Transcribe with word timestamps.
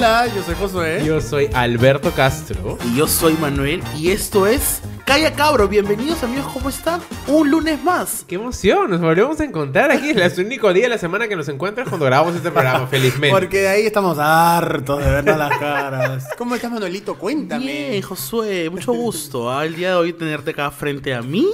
Hola, 0.00 0.28
yo 0.34 0.42
soy 0.42 0.54
Josué. 0.54 1.02
Yo 1.04 1.20
soy 1.20 1.50
Alberto 1.52 2.10
Castro. 2.12 2.78
Y 2.86 2.96
yo 2.96 3.06
soy 3.06 3.34
Manuel 3.34 3.82
y 3.98 4.12
esto 4.12 4.46
es 4.46 4.80
Calla 5.04 5.34
Cabro. 5.34 5.68
Bienvenidos 5.68 6.22
amigos, 6.22 6.50
¿cómo 6.54 6.70
están? 6.70 7.02
Un 7.26 7.50
lunes 7.50 7.84
más. 7.84 8.24
¡Qué 8.26 8.36
emoción! 8.36 8.88
Nos 8.88 9.02
volvemos 9.02 9.38
a 9.40 9.44
encontrar 9.44 9.90
aquí. 9.90 10.10
Es 10.20 10.38
el 10.38 10.46
único 10.46 10.72
día 10.72 10.84
de 10.84 10.88
la 10.88 10.98
semana 10.98 11.28
que 11.28 11.36
nos 11.36 11.48
encuentras 11.48 11.86
cuando 11.86 12.06
grabamos 12.06 12.34
este 12.34 12.50
programa, 12.50 12.86
felizmente. 12.90 13.30
Porque 13.30 13.60
de 13.60 13.68
ahí 13.68 13.86
estamos 13.86 14.16
hartos 14.18 15.04
de 15.04 15.10
vernos 15.10 15.36
las 15.36 15.58
caras. 15.58 16.28
¿Cómo 16.38 16.54
estás, 16.54 16.70
Manuelito? 16.72 17.16
Cuéntame. 17.16 17.64
Bien, 17.66 18.02
Josué, 18.02 18.70
mucho 18.70 18.94
gusto. 18.94 19.50
¿ah? 19.52 19.66
El 19.66 19.74
día 19.76 19.90
de 19.90 19.94
hoy 19.96 20.12
tenerte 20.14 20.52
acá 20.52 20.70
frente 20.70 21.12
a 21.12 21.20
mí, 21.20 21.46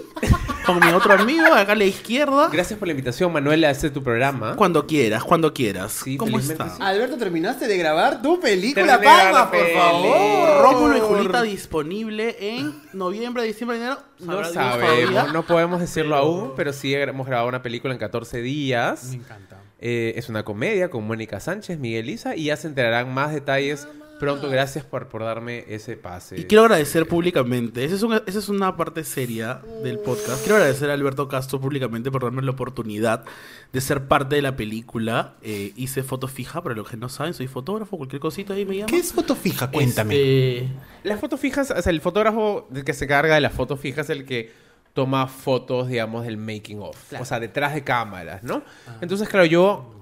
con 0.66 0.78
mi 0.78 0.92
otro 0.92 1.14
amigo, 1.14 1.46
acá 1.46 1.72
a 1.72 1.76
la 1.76 1.84
izquierda. 1.84 2.48
Gracias 2.52 2.78
por 2.78 2.86
la 2.86 2.92
invitación, 2.92 3.32
Manuel, 3.32 3.64
a 3.64 3.70
este 3.70 3.90
tu 3.90 4.02
programa. 4.02 4.54
Cuando 4.54 4.86
quieras, 4.86 5.24
cuando 5.24 5.52
quieras. 5.52 5.92
Sí, 6.04 6.16
¿Cómo 6.16 6.38
estás? 6.38 6.76
sí. 6.76 6.82
Alberto, 6.82 7.16
¿terminaste 7.16 7.66
de 7.66 7.76
grabar 7.78 8.20
tu 8.36 8.40
película 8.42 9.00
Palma, 9.00 9.50
por 9.50 9.66
favor? 9.70 10.62
Rómulo 10.62 10.96
y 10.96 11.00
Julita 11.00 11.42
disponible 11.42 12.36
en 12.40 12.74
noviembre, 12.92 13.42
diciembre, 13.44 13.76
enero. 13.78 13.98
Dios 14.18 14.52
sabemos, 14.52 15.32
no 15.32 15.44
podemos 15.46 15.80
decirlo 15.80 16.16
Pero- 16.16 16.24
aún, 16.26 16.52
pero 16.56 16.72
sí 16.72 16.94
hemos 16.94 17.26
grabado 17.26 17.48
una 17.48 17.62
película 17.62 17.92
en 17.94 17.98
14 18.00 18.40
días. 18.42 19.04
Me 19.10 19.16
encanta. 19.16 19.56
Eh, 19.78 20.14
es 20.16 20.28
una 20.30 20.42
comedia 20.42 20.88
con 20.88 21.06
Mónica 21.06 21.38
Sánchez, 21.38 21.78
Miguel 21.78 22.08
Isa, 22.08 22.34
y 22.34 22.44
ya 22.44 22.56
se 22.56 22.66
enterarán 22.68 23.12
más 23.12 23.32
detalles 23.34 23.86
pronto. 24.18 24.48
Gracias 24.48 24.84
por, 24.84 25.08
por 25.08 25.22
darme 25.22 25.64
ese 25.68 25.96
pase. 25.96 26.38
Y 26.40 26.44
quiero 26.44 26.64
agradecer 26.64 27.06
públicamente, 27.06 27.84
esa 27.84 27.94
es, 27.94 28.02
una, 28.02 28.22
esa 28.26 28.38
es 28.38 28.48
una 28.48 28.76
parte 28.76 29.04
seria 29.04 29.60
del 29.82 29.98
podcast. 29.98 30.42
Quiero 30.42 30.56
agradecer 30.56 30.90
a 30.90 30.94
Alberto 30.94 31.28
Castro 31.28 31.60
públicamente 31.60 32.10
por 32.10 32.22
darme 32.22 32.42
la 32.42 32.52
oportunidad 32.52 33.24
de 33.72 33.80
ser 33.80 34.08
parte 34.08 34.36
de 34.36 34.42
la 34.42 34.56
película. 34.56 35.34
Eh, 35.42 35.72
hice 35.76 36.02
foto 36.02 36.28
fija, 36.28 36.62
para 36.62 36.74
los 36.74 36.88
que 36.88 36.96
no 36.96 37.08
saben, 37.08 37.34
soy 37.34 37.46
fotógrafo, 37.46 37.96
cualquier 37.96 38.20
cosita 38.20 38.54
ahí 38.54 38.64
me 38.64 38.76
llama. 38.76 38.86
¿Qué 38.88 38.98
es 38.98 39.12
foto 39.12 39.34
fija? 39.34 39.70
Cuéntame. 39.70 40.14
Este, 40.14 40.68
Las 41.04 41.20
fotos 41.20 41.40
fijas, 41.40 41.70
o 41.70 41.82
sea, 41.82 41.90
el 41.90 42.00
fotógrafo 42.00 42.68
que 42.84 42.92
se 42.92 43.06
carga 43.06 43.34
de 43.34 43.40
las 43.40 43.52
fotos 43.52 43.80
fijas 43.80 44.10
es 44.10 44.16
el 44.16 44.24
que 44.24 44.52
toma 44.92 45.26
fotos, 45.26 45.88
digamos, 45.88 46.24
del 46.24 46.38
making 46.38 46.80
of. 46.80 46.96
O 47.20 47.24
sea, 47.24 47.38
detrás 47.38 47.74
de 47.74 47.84
cámaras, 47.84 48.42
¿no? 48.42 48.62
Entonces, 49.00 49.28
claro, 49.28 49.44
yo... 49.44 49.92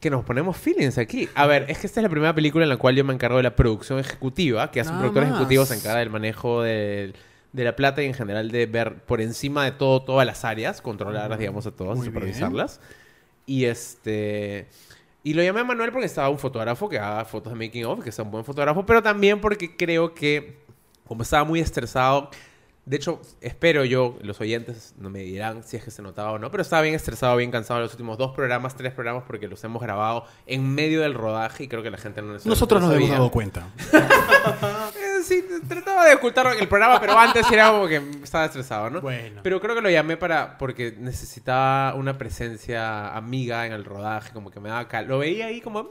Que 0.00 0.10
nos 0.10 0.24
ponemos 0.24 0.56
feelings 0.56 0.96
aquí. 0.98 1.28
A 1.34 1.46
ver, 1.46 1.64
es 1.68 1.78
que 1.78 1.86
esta 1.88 2.00
es 2.00 2.02
la 2.04 2.08
primera 2.08 2.34
película 2.34 2.64
en 2.64 2.68
la 2.68 2.76
cual 2.76 2.94
yo 2.94 3.04
me 3.04 3.12
encargo 3.12 3.36
de 3.38 3.42
la 3.42 3.56
producción 3.56 3.98
ejecutiva, 3.98 4.70
que 4.70 4.80
hace 4.80 4.90
un 4.90 4.98
productor 4.98 5.24
más. 5.24 5.32
ejecutivo 5.32 5.64
se 5.66 5.74
encarga 5.74 5.98
del 5.98 6.10
manejo 6.10 6.62
del- 6.62 7.14
de 7.52 7.64
la 7.64 7.74
plata 7.74 8.02
y 8.02 8.06
en 8.06 8.14
general 8.14 8.50
de 8.50 8.66
ver 8.66 8.96
por 9.04 9.20
encima 9.20 9.64
de 9.64 9.72
todo, 9.72 10.02
todas 10.02 10.26
las 10.26 10.44
áreas, 10.44 10.80
controlarlas, 10.82 11.38
digamos, 11.38 11.66
a 11.66 11.70
todas, 11.72 11.96
Muy 11.96 12.06
supervisarlas. 12.06 12.80
Y 13.46 13.64
este... 13.64 14.68
Y 15.24 15.34
lo 15.34 15.42
llamé 15.42 15.60
a 15.60 15.64
Manuel 15.64 15.90
porque 15.90 16.06
estaba 16.06 16.28
un 16.28 16.38
fotógrafo 16.38 16.88
que 16.88 16.98
haga 16.98 17.24
fotos 17.24 17.52
de 17.52 17.58
making 17.58 17.84
of, 17.86 18.04
que 18.04 18.12
sea 18.12 18.24
un 18.24 18.30
buen 18.30 18.44
fotógrafo, 18.44 18.86
pero 18.86 19.02
también 19.02 19.40
porque 19.40 19.76
creo 19.76 20.14
que, 20.14 20.58
como 21.06 21.22
estaba 21.22 21.42
muy 21.44 21.58
estresado, 21.60 22.30
de 22.88 22.96
hecho, 22.96 23.20
espero 23.42 23.84
yo, 23.84 24.16
los 24.22 24.40
oyentes 24.40 24.94
no 24.96 25.10
me 25.10 25.18
dirán 25.18 25.62
si 25.62 25.76
es 25.76 25.84
que 25.84 25.90
se 25.90 26.00
notaba 26.00 26.32
o 26.32 26.38
no, 26.38 26.50
pero 26.50 26.62
estaba 26.62 26.80
bien 26.80 26.94
estresado, 26.94 27.36
bien 27.36 27.50
cansado 27.50 27.80
los 27.80 27.92
últimos 27.92 28.16
dos 28.16 28.34
programas, 28.34 28.76
tres 28.76 28.94
programas, 28.94 29.24
porque 29.26 29.46
los 29.46 29.62
hemos 29.62 29.82
grabado 29.82 30.24
en 30.46 30.74
medio 30.74 31.02
del 31.02 31.12
rodaje 31.12 31.64
y 31.64 31.68
creo 31.68 31.82
que 31.82 31.90
la 31.90 31.98
gente 31.98 32.22
no 32.22 32.32
Nosotros 32.42 32.80
nos 32.80 32.90
lo 32.90 32.96
hemos 32.96 33.10
dado 33.10 33.30
cuenta. 33.30 33.68
Eh, 34.48 35.22
sí, 35.22 35.44
trataba 35.68 36.06
de 36.06 36.14
ocultar 36.14 36.56
el 36.58 36.68
programa, 36.68 36.98
pero 37.00 37.18
antes 37.18 37.50
era 37.50 37.70
como 37.70 37.86
que 37.86 37.96
estaba 38.22 38.46
estresado, 38.46 38.88
¿no? 38.88 39.00
Bueno. 39.00 39.40
Pero 39.42 39.60
creo 39.60 39.74
que 39.74 39.82
lo 39.82 39.90
llamé 39.90 40.16
para 40.16 40.56
porque 40.56 40.94
necesitaba 40.98 41.94
una 41.94 42.16
presencia 42.16 43.14
amiga 43.14 43.66
en 43.66 43.72
el 43.72 43.84
rodaje, 43.84 44.32
como 44.32 44.50
que 44.50 44.60
me 44.60 44.70
daba 44.70 44.88
calma. 44.88 45.10
Lo 45.10 45.18
veía 45.18 45.46
ahí 45.46 45.60
como 45.60 45.82
mi, 45.82 45.90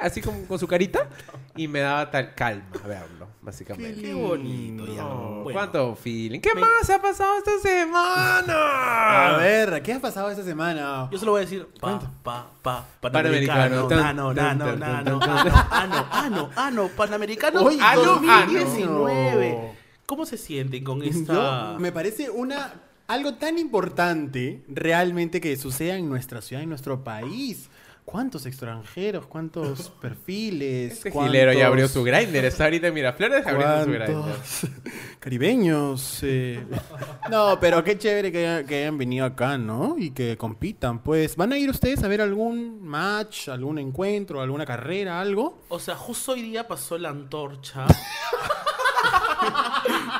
así 0.00 0.20
como 0.20 0.44
con 0.46 0.58
su 0.58 0.66
carita 0.66 1.08
y 1.56 1.68
me 1.68 1.80
daba 1.80 2.10
tal 2.10 2.34
calma 2.34 2.64
verlo, 2.86 3.28
básicamente. 3.40 4.00
qué 4.02 4.14
bonito 4.14 4.86
ya. 4.86 5.02
No, 5.02 5.42
Bueno. 5.42 5.58
¿Cuánto 5.58 5.94
feeling? 5.96 6.40
¿Qué 6.40 6.54
más 6.54 6.88
ha 6.90 7.00
pasado 7.00 7.38
esta 7.38 7.58
semana? 7.60 9.34
A 9.34 9.36
ver, 9.38 9.82
¿qué 9.82 9.92
ha 9.94 10.00
pasado 10.00 10.30
esta 10.30 10.42
semana? 10.42 11.08
Yo 11.10 11.18
solo 11.18 11.32
voy 11.32 11.42
a 11.42 11.44
decir 11.44 11.66
pa, 11.80 11.98
pa, 12.22 12.50
pa, 12.62 12.86
Panamericano. 13.00 13.88
panamericano, 13.88 14.34
nano, 14.34 14.34
nano, 14.34 14.76
nano, 14.76 15.20
ano, 15.22 15.66
ano, 15.70 16.08
ano, 16.10 16.50
ano, 16.56 16.88
panamericano 16.96 17.62
Oye, 17.62 17.78
ano, 17.80 18.02
2019. 18.02 19.50
ano. 19.52 19.76
¿Cómo 20.06 20.24
se 20.26 20.36
sienten 20.36 20.84
con 20.84 21.02
esta...? 21.02 21.72
Yo, 21.74 21.78
me 21.80 21.90
parece 21.92 22.30
una 22.30 22.74
algo 23.08 23.34
tan 23.34 23.56
importante 23.58 24.64
realmente 24.68 25.40
que 25.40 25.56
suceda 25.56 25.96
en 25.96 26.08
nuestra 26.08 26.42
ciudad, 26.42 26.62
en 26.62 26.68
nuestro 26.68 27.04
país. 27.04 27.68
¿Cuántos 28.06 28.46
extranjeros? 28.46 29.26
¿Cuántos 29.26 29.90
perfiles? 30.00 30.92
Este 30.92 31.10
cuántos- 31.10 31.32
gilero 31.32 31.52
ya 31.52 31.66
abrió 31.66 31.88
su 31.88 32.04
grinder. 32.04 32.44
Está 32.44 32.64
ahorita 32.64 32.86
en 32.86 32.94
Miraflores 32.94 33.44
abriendo 33.46 33.84
su 33.84 33.90
grinder. 33.90 34.12
¿Cuántos 34.12 34.66
caribeños? 35.20 36.20
eh. 36.22 36.64
No, 37.30 37.58
pero 37.60 37.82
qué 37.82 37.98
chévere 37.98 38.30
que, 38.30 38.46
hayan- 38.46 38.66
que 38.66 38.76
hayan 38.76 38.96
venido 38.96 39.26
acá, 39.26 39.58
¿no? 39.58 39.96
Y 39.98 40.12
que 40.12 40.36
compitan. 40.36 41.00
Pues, 41.02 41.34
¿van 41.34 41.52
a 41.52 41.58
ir 41.58 41.68
ustedes 41.68 42.02
a 42.04 42.08
ver 42.08 42.20
algún 42.20 42.80
match, 42.86 43.48
algún 43.48 43.80
encuentro, 43.80 44.40
alguna 44.40 44.64
carrera, 44.64 45.20
algo? 45.20 45.60
O 45.68 45.80
sea, 45.80 45.96
justo 45.96 46.32
hoy 46.32 46.42
día 46.42 46.68
pasó 46.68 46.96
la 46.98 47.08
antorcha. 47.08 47.84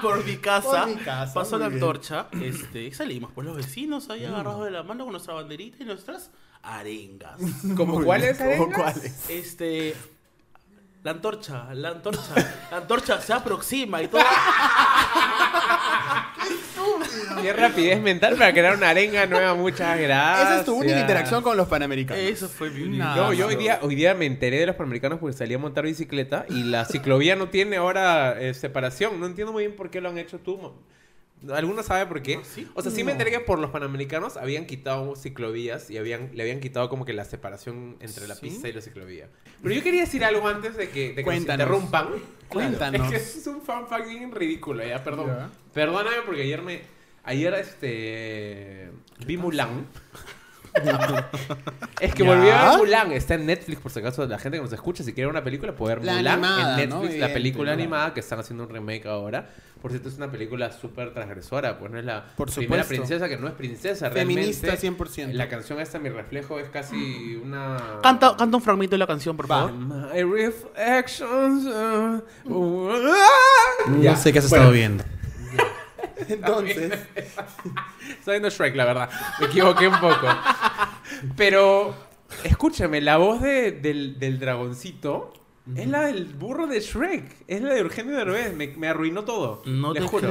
por 0.03 0.25
mi 0.25 0.37
casa. 0.37 0.85
Por 0.85 0.89
mi 0.89 0.97
casa, 0.97 1.35
Pasó 1.35 1.59
la 1.59 1.69
bien. 1.69 1.81
antorcha. 1.81 2.27
Este, 2.43 2.83
y 2.85 2.93
salimos, 2.93 3.31
pues 3.33 3.47
los 3.47 3.57
vecinos 3.57 4.11
ahí 4.11 4.25
agarrados 4.25 4.65
de 4.65 4.71
la 4.73 4.83
mano 4.83 5.05
con 5.05 5.13
nuestra 5.13 5.35
banderita 5.35 5.83
y 5.83 5.87
nuestras 5.87 6.31
arengas. 6.67 7.41
¿Como 7.77 7.95
Muy 7.95 8.05
cuáles 8.05 8.37
¿cómo 8.39 8.51
arengas? 8.51 8.77
cuáles? 8.95 9.31
Este. 9.31 9.95
La 11.03 11.13
antorcha, 11.13 11.73
la 11.73 11.91
antorcha, 11.91 12.35
la 12.71 12.77
antorcha 12.79 13.21
se 13.21 13.33
aproxima 13.33 14.03
y 14.03 14.09
todo. 14.09 14.23
Qué 17.43 17.53
rapidez 17.53 18.01
mental 18.01 18.37
para 18.37 18.53
crear 18.53 18.77
una 18.77 18.91
arenga 18.91 19.27
nueva, 19.27 19.55
muchas 19.55 19.99
gracias. 20.01 20.49
Esa 20.49 20.59
es 20.61 20.65
tu 20.65 20.75
única 20.75 20.99
interacción 21.01 21.43
con 21.43 21.57
los 21.57 21.69
panamericanos. 21.69 22.23
Eso 22.23 22.49
fue 22.49 22.71
mi 22.71 22.83
única- 22.83 23.15
No, 23.15 23.33
yo 23.33 23.47
hoy 23.47 23.57
día, 23.57 23.79
hoy 23.83 23.95
día 23.95 24.15
me 24.15 24.27
enteré 24.27 24.59
de 24.61 24.67
los 24.67 24.77
panamericanos 24.77 25.19
porque 25.21 25.37
salí 25.37 25.55
a 25.55 25.59
montar 25.59 25.85
bicicleta 25.85 26.45
y 26.49 26.65
la 26.65 26.85
ciclovía 26.85 27.37
no 27.37 27.49
tiene 27.51 27.77
ahora 27.77 28.41
eh, 28.41 28.55
separación. 28.55 29.21
No 29.21 29.27
entiendo 29.27 29.53
muy 29.53 29.65
bien 29.65 29.77
por 29.77 29.91
qué 29.91 30.01
lo 30.01 30.09
han 30.09 30.19
hecho 30.19 30.39
tú. 30.41 30.73
¿Alguno 31.53 31.83
sabe 31.83 32.07
por 32.07 32.23
qué? 32.23 32.41
¿Sí? 32.45 32.69
O 32.75 32.83
sea, 32.83 32.91
sí 32.91 33.05
me 33.05 33.13
enteré 33.13 33.31
que 33.31 33.41
por 33.41 33.59
los 33.59 33.71
panamericanos 33.71 34.37
habían 34.37 34.67
quitado 34.67 35.15
ciclovías 35.17 35.91
y 35.91 35.99
habían, 35.99 36.31
le 36.35 36.43
habían 36.43 36.61
quitado 36.61 36.89
como 36.89 37.05
que 37.05 37.13
la 37.13 37.25
separación 37.25 37.97
entre 38.01 38.27
la 38.27 38.35
¿Sí? 38.35 38.43
pista 38.49 38.69
y 38.69 38.73
la 38.73 38.81
ciclovía. 38.81 39.29
Pero 39.63 39.75
yo 39.75 39.83
quería 39.83 40.01
decir 40.01 40.25
algo 40.25 40.49
antes 40.49 40.77
de 40.77 40.89
que, 40.89 41.13
de 41.13 41.23
que 41.23 41.31
nos 41.31 41.37
interrumpan. 41.37 42.09
Cuéntanos. 42.49 43.13
Es 43.13 43.33
que 43.33 43.39
es 43.39 43.47
un 43.47 43.61
fan 43.61 43.87
fucking 43.87 44.33
ridículo, 44.33 44.85
ya, 44.85 45.03
perdón. 45.05 45.27
Ya. 45.27 45.51
Perdóname 45.73 46.17
porque 46.25 46.43
ayer 46.43 46.63
me... 46.63 46.81
Ayer, 47.25 47.55
este... 47.55 48.91
Vi 49.27 49.37
Mulan. 49.37 49.87
Es 52.01 52.15
que 52.15 52.23
volví 52.23 52.49
a 52.51 52.71
ver 52.71 52.79
Mulan. 52.79 53.13
Está 53.13 53.35
en 53.35 53.47
Netflix, 53.47 53.81
por 53.81 53.91
si 53.91 54.01
acaso 54.01 54.27
la 54.27 54.39
gente 54.39 54.59
que 54.59 54.63
nos 54.63 54.73
escucha, 54.73 55.03
si 55.03 55.13
quiere 55.15 55.27
ver 55.27 55.33
una 55.35 55.43
película, 55.45 55.75
puede 55.75 55.95
ver 55.97 56.05
La 56.05 56.15
Mulan 56.17 56.33
animada, 56.45 56.83
en 56.83 56.91
¿no? 56.91 57.01
Netflix. 57.03 57.21
la 57.21 57.33
película 57.33 57.73
animada 57.73 58.13
que 58.15 58.21
están 58.21 58.39
haciendo 58.39 58.65
un 58.65 58.71
remake 58.71 59.07
ahora. 59.07 59.49
Por 59.81 59.91
cierto, 59.93 60.09
es 60.09 60.17
una 60.17 60.31
película 60.31 60.73
súper 60.73 61.13
transgresora. 61.15 61.79
Pues 61.79 61.93
no 61.93 61.99
es 61.99 62.05
la 62.05 62.25
Por 62.37 62.51
primera 62.53 62.83
supuesto. 62.83 62.89
princesa 63.05 63.29
que 63.29 63.37
no 63.39 63.47
es 63.47 63.55
princesa. 63.55 64.11
Feminista 64.11 64.67
realmente. 64.75 65.05
100%. 65.05 65.33
La 65.33 65.49
canción 65.49 65.79
esta, 65.81 65.99
Mi 65.99 66.09
Reflejo, 66.09 66.59
es 66.59 66.69
casi 66.71 67.37
una... 67.43 67.77
Canta, 68.03 68.35
canta 68.37 68.57
un 68.57 68.63
fragmento 68.63 68.95
de 68.95 68.99
la 68.99 69.07
canción, 69.07 69.37
por 69.37 69.47
favor. 69.47 69.73
My 69.73 70.23
reflections, 70.23 71.67
uh, 71.67 72.23
uh, 72.53 72.93
No 73.89 74.03
Ya. 74.03 74.17
sé 74.17 74.33
qué 74.33 74.39
has 74.41 74.49
Bueno, 74.51 74.65
estado 74.65 74.73
viendo. 74.73 75.05
Entonces, 76.29 76.93
Estoy 78.11 78.33
viendo 78.35 78.51
Shrek, 78.51 78.75
la 78.77 78.85
verdad. 78.85 79.11
Me 79.41 79.47
equivoqué 79.47 79.89
un 79.89 79.99
poco. 80.01 80.27
Pero, 81.37 81.95
escúchame, 82.45 83.01
la 83.01 83.17
voz 83.17 83.41
de- 83.43 83.73
del, 83.73 84.19
del 84.19 84.39
dragoncito 84.39 85.33
es 85.75 85.87
la 85.89 86.03
del 86.03 86.27
burro 86.27 86.67
de 86.67 86.81
Shrek. 86.81 87.45
Es 87.49 87.61
la 87.63 87.75
de 87.75 87.81
Eugenio 87.81 88.17
Derbez. 88.17 88.55
Me, 88.55 88.69
me 88.69 88.89
arruinó 88.89 89.25
todo. 89.25 89.63
No 89.67 89.93
Les 89.93 90.03
te 90.03 90.09
juro. 90.09 90.29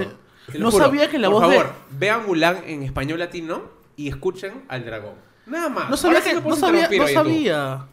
Te 0.51 0.59
No 0.59 0.71
juro. 0.71 0.85
sabía 0.85 1.09
que 1.09 1.17
la 1.19 1.29
Por 1.29 1.41
voz 1.41 1.51
de- 1.51 1.57
favor, 1.57 1.73
vean 1.91 2.25
Mulan 2.25 2.61
en 2.67 2.83
español 2.83 3.19
latino 3.19 3.63
y 3.97 4.07
escuchen 4.09 4.63
al 4.67 4.85
dragón. 4.85 5.13
Nada 5.47 5.69
más. 5.69 5.89
No 5.89 5.97
sabía 5.97 6.19
Ahora 6.19 6.29
sí 6.29 6.35
que. 6.35 6.41
me 6.41 6.49
No 6.49 6.55
sabía. 6.55 6.89
No 6.89 7.07
sabía. 7.07 7.85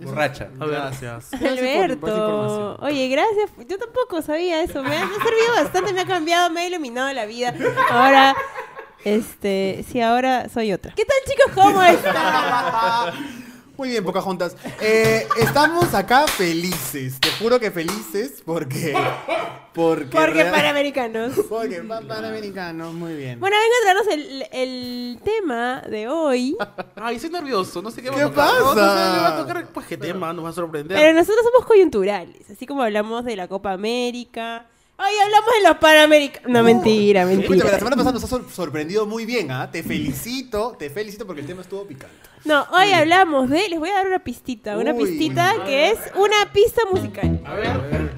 Borracha. 0.00 0.48
Gracias. 0.58 1.32
Alberto, 1.34 2.76
oye, 2.80 3.08
gracias. 3.08 3.50
Yo 3.68 3.78
tampoco 3.78 4.22
sabía 4.22 4.62
eso. 4.62 4.82
Me 4.82 4.96
ha, 4.96 5.04
me 5.06 5.14
ha 5.14 5.18
servido 5.24 5.54
bastante, 5.62 5.92
me 5.92 6.00
ha 6.00 6.06
cambiado, 6.06 6.50
me 6.50 6.60
ha 6.62 6.66
iluminado 6.66 7.12
la 7.12 7.26
vida. 7.26 7.54
Ahora, 7.90 8.34
este, 9.04 9.84
sí, 9.90 10.00
ahora 10.00 10.48
soy 10.48 10.72
otra. 10.72 10.92
¿Qué 10.94 11.04
tal, 11.04 11.16
chicos? 11.26 11.52
¿Cómo 11.54 11.82
están? 11.82 13.39
Muy 13.80 13.88
bien, 13.88 14.04
Pocahontas. 14.04 14.54
Eh, 14.82 15.26
estamos 15.38 15.94
acá 15.94 16.26
felices. 16.26 17.18
Te 17.18 17.30
juro 17.42 17.58
que 17.58 17.70
felices 17.70 18.42
porque. 18.44 18.92
Porque, 19.72 20.04
Porque 20.04 20.32
real- 20.34 20.50
panamericanos. 20.52 21.32
Porque 21.48 21.76
pa- 21.84 22.02
panamericanos, 22.02 22.92
muy 22.92 23.14
bien. 23.14 23.40
Bueno, 23.40 23.56
venga 23.56 23.74
a 23.78 24.04
traernos 24.04 24.06
el, 24.12 24.46
el 24.52 25.18
tema 25.24 25.80
de 25.88 26.08
hoy. 26.08 26.58
Ay, 26.96 27.16
estoy 27.16 27.30
nervioso, 27.30 27.80
no 27.80 27.90
sé 27.90 28.02
qué 28.02 28.10
va 28.10 28.16
¿Qué 28.16 28.22
a 28.22 28.28
tocar. 28.28 28.48
No, 28.52 28.60
no 28.60 28.70
sé, 28.74 28.80
pasa? 28.80 29.12
me 29.14 29.18
va 29.22 29.28
a 29.28 29.36
tocar, 29.38 29.66
pues 29.72 29.86
qué 29.86 29.96
tema, 29.96 30.30
nos 30.34 30.44
va 30.44 30.50
a 30.50 30.52
sorprender. 30.52 30.98
Pero 30.98 31.14
nosotros 31.14 31.42
somos 31.50 31.66
coyunturales. 31.66 32.50
Así 32.50 32.66
como 32.66 32.82
hablamos 32.82 33.24
de 33.24 33.34
la 33.36 33.48
Copa 33.48 33.72
América. 33.72 34.66
Hoy 35.02 35.18
hablamos 35.24 35.50
de 35.62 35.68
los 35.68 35.78
panamericanos. 35.78 36.50
No, 36.50 36.62
mentira, 36.62 37.22
Escúchame, 37.22 37.46
la 37.46 37.54
mentira. 37.56 37.78
semana 37.78 37.96
pasada 37.96 38.12
nos 38.12 38.24
has 38.24 38.28
sor- 38.30 38.50
sorprendido 38.52 39.06
muy 39.06 39.24
bien, 39.24 39.50
¿ah? 39.50 39.70
Te 39.70 39.82
felicito, 39.82 40.76
te 40.78 40.90
felicito 40.90 41.26
porque 41.26 41.40
el 41.40 41.46
tema 41.46 41.62
estuvo 41.62 41.84
picante. 41.86 42.14
No, 42.44 42.66
hoy 42.72 42.92
hablamos 42.92 43.48
de. 43.48 43.66
Les 43.70 43.78
voy 43.78 43.88
a 43.88 43.94
dar 43.94 44.06
una 44.06 44.18
pistita. 44.18 44.76
Una 44.76 44.92
Uy. 44.92 45.04
pistita 45.06 45.54
que 45.64 45.90
es 45.90 45.98
una 46.16 46.52
pista 46.52 46.82
musical. 46.92 47.40
A 47.46 47.54
ver, 47.54 48.10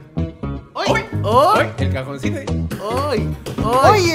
¡Ay! 0.75 1.05
¡Ay! 1.25 1.73
El 1.79 1.93
cajoncito. 1.93 2.39
Oye. 2.83 3.29
¡Ay! 3.83 4.11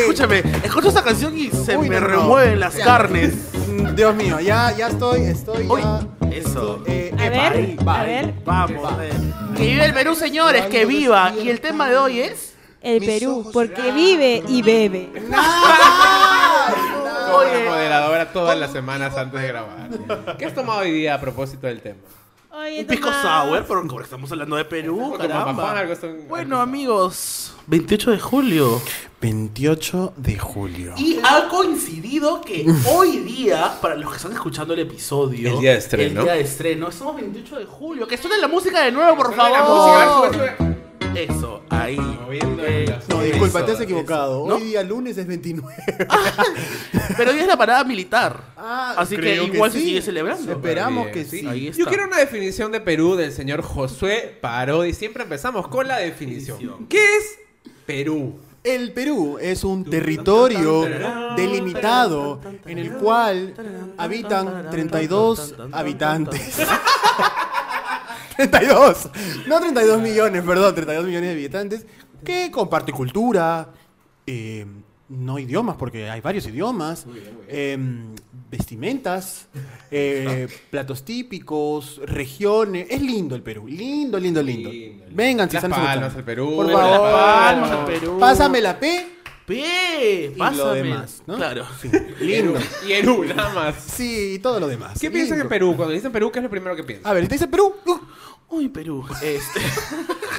Escúchame, 0.00 0.38
escucho 0.64 0.88
esa 0.88 1.02
canción 1.02 1.36
y 1.36 1.50
se 1.50 1.76
Uy, 1.76 1.88
me 1.88 1.96
no, 2.00 2.00
no. 2.02 2.06
remueven 2.08 2.60
las 2.60 2.74
Ya. 2.76 2.84
carnes. 2.84 3.34
Mm, 3.68 3.94
Dios 3.94 4.14
mío, 4.14 4.38
ya, 4.40 4.72
ya 4.76 4.88
estoy, 4.88 5.22
estoy 5.22 5.66
Uy, 5.68 5.82
ya. 5.82 6.00
eso. 6.30 6.82
Eh, 6.86 7.12
A 7.18 7.26
epa, 7.26 7.50
ver, 7.50 7.76
a 7.86 8.04
ver. 8.04 8.34
Vamos. 8.44 8.88
Que 9.56 9.62
vive 9.66 9.84
el 9.84 9.92
Perú, 9.94 10.14
señores, 10.14 10.66
que 10.66 10.86
viva. 10.86 11.32
Y 11.42 11.50
el 11.50 11.60
tema 11.60 11.88
de 11.88 11.96
hoy 11.96 12.20
es. 12.20 12.54
El 12.80 13.00
Mis 13.00 13.10
Perú, 13.10 13.40
ojos 13.40 13.52
porque 13.52 13.90
vive 13.90 14.42
y 14.46 14.62
bebe. 14.62 15.08
Como 17.26 17.38
Oye. 17.38 17.64
moderadora 17.68 18.32
todas 18.32 18.56
las 18.58 18.70
semanas 18.72 19.16
antes 19.16 19.40
de 19.40 19.48
grabar. 19.48 19.88
¿Qué 20.38 20.44
has 20.46 20.54
tomado 20.54 20.80
hoy 20.80 20.92
día 20.92 21.14
a 21.14 21.20
propósito 21.20 21.66
del 21.66 21.80
tema? 21.80 21.98
Hoy 22.58 22.78
he 22.78 22.80
Un 22.80 22.86
pisco 22.88 23.08
sour, 23.12 23.64
pero 23.68 23.86
como 23.86 24.00
estamos 24.00 24.32
hablando 24.32 24.56
de 24.56 24.64
Perú, 24.64 25.14
caramba. 25.16 25.84
Bueno, 26.28 26.60
amigos, 26.60 27.54
28 27.68 28.10
de 28.10 28.18
julio. 28.18 28.82
28 29.20 30.14
de 30.16 30.38
julio. 30.38 30.94
Y 30.96 31.20
ha 31.22 31.48
coincidido 31.48 32.40
que 32.40 32.66
hoy 32.92 33.18
día, 33.18 33.78
para 33.80 33.94
los 33.94 34.10
que 34.10 34.16
están 34.16 34.32
escuchando 34.32 34.74
el 34.74 34.80
episodio, 34.80 35.54
El 35.54 35.60
día 35.60 35.72
de 35.72 35.78
estreno. 35.78 36.20
el 36.20 36.26
día 36.26 36.34
de 36.34 36.40
estreno, 36.40 36.88
estamos 36.88 37.14
28 37.14 37.58
de 37.60 37.64
julio. 37.64 38.08
Que 38.08 38.16
suene 38.16 38.38
la 38.38 38.48
música 38.48 38.82
de 38.82 38.90
nuevo, 38.90 39.16
por 39.16 39.34
favor. 39.36 40.77
Eso, 41.14 41.62
ahí. 41.70 41.96
Eh, 42.30 42.98
No, 43.08 43.22
disculpa, 43.22 43.58
eso, 43.60 43.66
te 43.66 43.72
has 43.72 43.80
equivocado. 43.80 44.46
eso. 44.46 44.56
Hoy 44.56 44.62
día 44.64 44.82
lunes 44.82 45.16
es 45.18 45.26
29. 45.26 45.74
Pero 47.16 47.30
hoy 47.32 47.38
es 47.38 47.46
la 47.46 47.56
parada 47.56 47.82
militar. 47.84 48.40
Ah, 48.56 48.94
Así 48.98 49.16
que 49.16 49.42
igual 49.44 49.72
se 49.72 49.78
sí. 49.78 49.84
sigue 49.86 50.02
celebrando. 50.02 50.52
Esperamos 50.52 51.04
Bien, 51.06 51.14
que 51.14 51.24
sí. 51.24 51.46
Ahí 51.46 51.72
Yo 51.72 51.86
quiero 51.86 52.04
una 52.04 52.18
definición 52.18 52.70
de 52.72 52.80
Perú 52.80 53.16
del 53.16 53.32
señor 53.32 53.62
Josué 53.62 54.38
Parodi. 54.40 54.92
Siempre 54.92 55.22
empezamos 55.24 55.66
con 55.68 55.88
la 55.88 55.98
definición. 55.98 56.58
Definición. 56.58 56.86
¿Qué 56.88 56.98
es 57.16 57.38
Perú? 57.86 58.38
El 58.64 58.92
Perú 58.92 59.38
es 59.40 59.64
un 59.64 59.84
territorio 59.84 60.84
delimitado 61.36 62.40
en 62.66 62.78
el 62.78 62.92
cual 62.92 63.54
habitan 63.96 64.68
32 64.70 65.54
habitantes. 65.72 66.58
32, 68.38 69.10
no 69.48 69.58
32 69.60 70.00
millones, 70.00 70.42
perdón, 70.44 70.74
32 70.74 71.04
millones 71.06 71.28
de 71.30 71.34
habitantes 71.34 71.86
que 72.24 72.50
comparte 72.52 72.92
cultura, 72.92 73.68
eh, 74.26 74.64
no 75.08 75.38
idiomas, 75.40 75.76
porque 75.76 76.08
hay 76.08 76.20
varios 76.20 76.46
idiomas, 76.46 77.04
em, 77.48 78.14
vestimentas, 78.48 79.48
eh, 79.90 80.46
platos 80.70 81.04
típicos, 81.04 82.00
regiones. 82.04 82.86
Es 82.90 83.02
lindo 83.02 83.34
el 83.34 83.42
Perú, 83.42 83.66
lindo, 83.66 84.18
lindo, 84.20 84.40
lindo. 84.40 84.70
Lindo, 84.70 84.96
lindo. 85.04 85.16
Vengan, 85.16 85.48
si 85.50 85.54
Las 85.54 85.64
están 85.64 85.84
Palmas, 85.84 86.14
el 86.14 86.24
Perú. 86.24 86.56
Por 86.56 86.66
Las 86.66 86.76
favor, 86.76 87.10
Palmas, 87.10 87.70
el 87.72 87.84
Perú. 88.00 88.16
pásame 88.20 88.60
la 88.60 88.78
P. 88.78 89.08
P, 89.46 90.32
Y 90.34 90.38
pásame. 90.38 90.58
lo 90.58 90.72
demás, 90.74 91.22
¿no? 91.26 91.36
Claro. 91.36 91.64
Lindo. 92.20 92.60
Y 92.86 92.88
Perú, 92.90 93.24
nada 93.24 93.48
más. 93.54 93.76
Sí, 93.82 94.34
y 94.34 94.38
todo 94.40 94.60
lo 94.60 94.68
demás. 94.68 94.98
¿Qué 95.00 95.10
piensan 95.10 95.40
en 95.40 95.48
Perú? 95.48 95.72
Cuando 95.74 95.94
dicen 95.94 96.12
Perú, 96.12 96.30
¿qué 96.30 96.40
es 96.40 96.42
lo 96.42 96.50
primero 96.50 96.76
que 96.76 96.84
piensan? 96.84 97.10
A 97.10 97.14
ver, 97.14 97.26
¿te 97.26 97.36
dice 97.36 97.48
Perú? 97.48 97.72
Uh, 97.86 97.96
Uy, 98.50 98.68
Perú. 98.68 99.04
Este. 99.22 99.60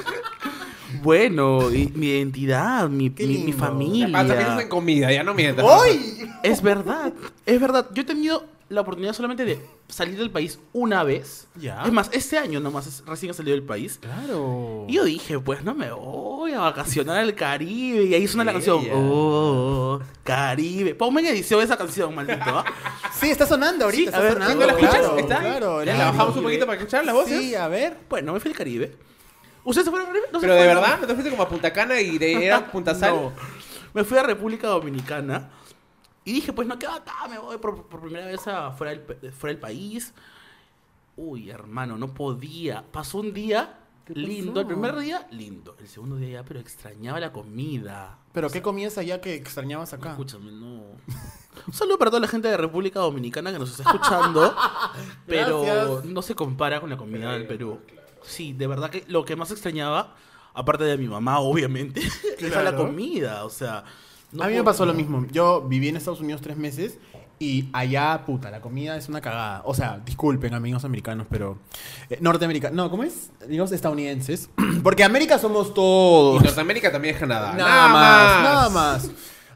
bueno, 1.02 1.72
y 1.72 1.92
mi 1.94 2.08
identidad, 2.08 2.88
mi, 2.88 3.10
mi, 3.10 3.38
mi 3.38 3.52
familia. 3.52 4.08
Pasa, 4.12 4.34
piensas 4.34 4.60
en 4.62 4.68
comida, 4.68 5.12
ya 5.12 5.22
no 5.22 5.34
mientas. 5.34 5.64
¡Ay! 5.68 6.28
Es 6.42 6.60
verdad, 6.62 7.12
es 7.46 7.60
verdad. 7.60 7.86
Yo 7.94 8.02
he 8.02 8.06
tenido 8.06 8.44
la 8.70 8.80
oportunidad 8.80 9.12
solamente 9.12 9.44
de 9.44 9.60
salir 9.88 10.16
del 10.16 10.30
país 10.30 10.58
una 10.72 11.02
vez. 11.04 11.48
Ya. 11.56 11.82
Es 11.84 11.92
más, 11.92 12.08
este 12.12 12.38
año 12.38 12.60
nomás 12.60 12.86
es- 12.86 13.04
recién 13.04 13.30
he 13.30 13.34
salido 13.34 13.54
del 13.56 13.64
país. 13.66 13.98
Claro. 14.00 14.86
Y 14.88 14.94
yo 14.94 15.04
dije, 15.04 15.38
pues 15.38 15.62
no 15.64 15.74
me 15.74 15.90
voy 15.90 16.52
a 16.52 16.60
vacacionar 16.60 17.18
al 17.18 17.34
Caribe. 17.34 18.04
Y 18.04 18.14
ahí 18.14 18.26
suena 18.28 18.44
la 18.44 18.52
canción. 18.52 18.80
Oh, 18.94 20.00
Caribe. 20.22 20.94
Ponme 20.94 21.20
en 21.20 21.26
edición 21.28 21.60
esa 21.62 21.76
canción, 21.76 22.14
maldito. 22.14 22.40
¿ah? 22.46 22.64
Sí, 23.12 23.28
está 23.30 23.44
sonando 23.46 23.84
ahorita. 23.84 24.00
Sí, 24.02 24.04
está 24.06 24.18
a 24.18 24.22
ver, 24.22 24.32
sonando. 24.34 24.54
¿No 24.60 24.66
la 24.66 24.72
escuchas? 24.72 24.94
Claro, 25.00 25.18
¿Está? 25.18 25.38
Claro, 25.40 25.84
¿Ya 25.84 25.94
la- 25.98 26.10
bajamos 26.12 26.36
un 26.36 26.42
poquito 26.44 26.64
para 26.66 26.78
escuchar 26.78 27.04
las 27.04 27.14
voces? 27.14 27.38
Sí, 27.40 27.54
a 27.54 27.68
ver. 27.68 27.96
Bueno, 28.08 28.32
me 28.32 28.40
fui 28.40 28.50
al 28.52 28.56
Caribe. 28.56 28.96
¿Ustedes 29.64 29.84
se 29.84 29.90
fueron 29.90 30.06
al 30.08 30.14
Caribe? 30.14 30.32
No 30.32 30.40
Pero 30.40 30.54
de 30.54 30.66
verdad, 30.66 30.98
¿no 31.00 31.06
te 31.06 31.12
fuiste 31.14 31.30
como 31.30 31.42
a 31.42 31.48
Punta 31.48 31.72
Cana 31.72 32.00
y 32.00 32.16
de 32.18 32.32
era 32.46 32.70
Punta 32.70 32.94
Sal? 32.94 33.14
No. 33.14 33.32
Me 33.92 34.04
fui 34.04 34.16
a 34.16 34.22
República 34.22 34.68
Dominicana 34.68 35.50
y 36.24 36.32
dije, 36.32 36.52
pues 36.52 36.66
no 36.68 36.78
quedo 36.78 36.92
acá, 36.92 37.26
me 37.28 37.38
voy 37.38 37.58
por, 37.58 37.86
por 37.86 38.00
primera 38.00 38.26
vez 38.26 38.46
a 38.46 38.70
fuera, 38.72 38.92
del, 38.92 39.32
fuera 39.32 39.52
del 39.54 39.60
país. 39.60 40.12
Uy, 41.16 41.50
hermano, 41.50 41.96
no 41.98 42.12
podía. 42.14 42.84
Pasó 42.90 43.18
un 43.18 43.32
día 43.32 43.78
lindo. 44.08 44.52
pasó? 44.52 44.60
El 44.60 44.66
primer 44.66 44.96
día, 44.98 45.26
lindo. 45.30 45.76
El 45.78 45.88
segundo 45.88 46.16
día 46.16 46.28
ya, 46.40 46.44
pero 46.44 46.60
extrañaba 46.60 47.20
la 47.20 47.32
comida. 47.32 48.18
¿Pero 48.32 48.48
qué 48.48 48.62
comías 48.62 48.96
allá 48.98 49.20
que 49.20 49.34
extrañabas 49.34 49.92
acá? 49.92 50.10
Escúchame, 50.10 50.52
no. 50.52 50.82
Un 51.66 51.74
saludo 51.74 51.98
para 51.98 52.10
toda 52.10 52.20
la 52.20 52.28
gente 52.28 52.48
de 52.48 52.56
República 52.56 53.00
Dominicana 53.00 53.52
que 53.52 53.58
nos 53.58 53.70
está 53.78 53.82
escuchando. 53.90 54.54
pero 55.26 55.62
Gracias. 55.62 56.04
no 56.06 56.22
se 56.22 56.34
compara 56.34 56.80
con 56.80 56.88
la 56.90 56.96
comida 56.96 57.32
del 57.32 57.46
Perú. 57.46 57.80
Sí, 58.22 58.52
de 58.52 58.66
verdad 58.66 58.88
que 58.90 59.04
lo 59.08 59.24
que 59.24 59.34
más 59.36 59.50
extrañaba, 59.50 60.14
aparte 60.54 60.84
de 60.84 60.96
mi 60.96 61.08
mamá, 61.08 61.40
obviamente, 61.40 62.00
era 62.38 62.62
la 62.62 62.70
Claro. 62.70 62.86
comida. 62.86 63.44
O 63.44 63.50
sea, 63.50 63.84
no 64.32 64.44
a 64.44 64.48
mí 64.48 64.54
me 64.54 64.64
pasó 64.64 64.86
lo 64.86 64.94
mismo. 64.94 65.26
Yo 65.32 65.62
viví 65.62 65.88
en 65.88 65.96
Estados 65.96 66.20
Unidos 66.20 66.40
tres 66.40 66.56
meses 66.56 66.98
y 67.42 67.70
allá, 67.72 68.22
puta, 68.26 68.50
la 68.50 68.60
comida 68.60 68.96
es 68.96 69.08
una 69.08 69.22
cagada. 69.22 69.62
O 69.64 69.72
sea, 69.74 69.98
disculpen, 70.04 70.52
amigos 70.52 70.84
americanos, 70.84 71.26
pero... 71.30 71.58
eh, 72.10 72.18
norteamericanos. 72.20 72.76
No, 72.76 72.90
¿cómo 72.90 73.02
es? 73.02 73.30
Digamos 73.48 73.72
estadounidenses. 73.72 74.50
Porque 74.82 75.04
América 75.04 75.38
somos 75.38 75.68
Y 75.68 75.74
todos. 75.74 76.42
Norteamérica 76.42 76.92
también 76.92 77.14
es 77.14 77.20
Canadá. 77.20 77.54
Nada, 77.54 77.88
más, 77.88 78.42
nada 78.42 78.68
más. 78.68 79.10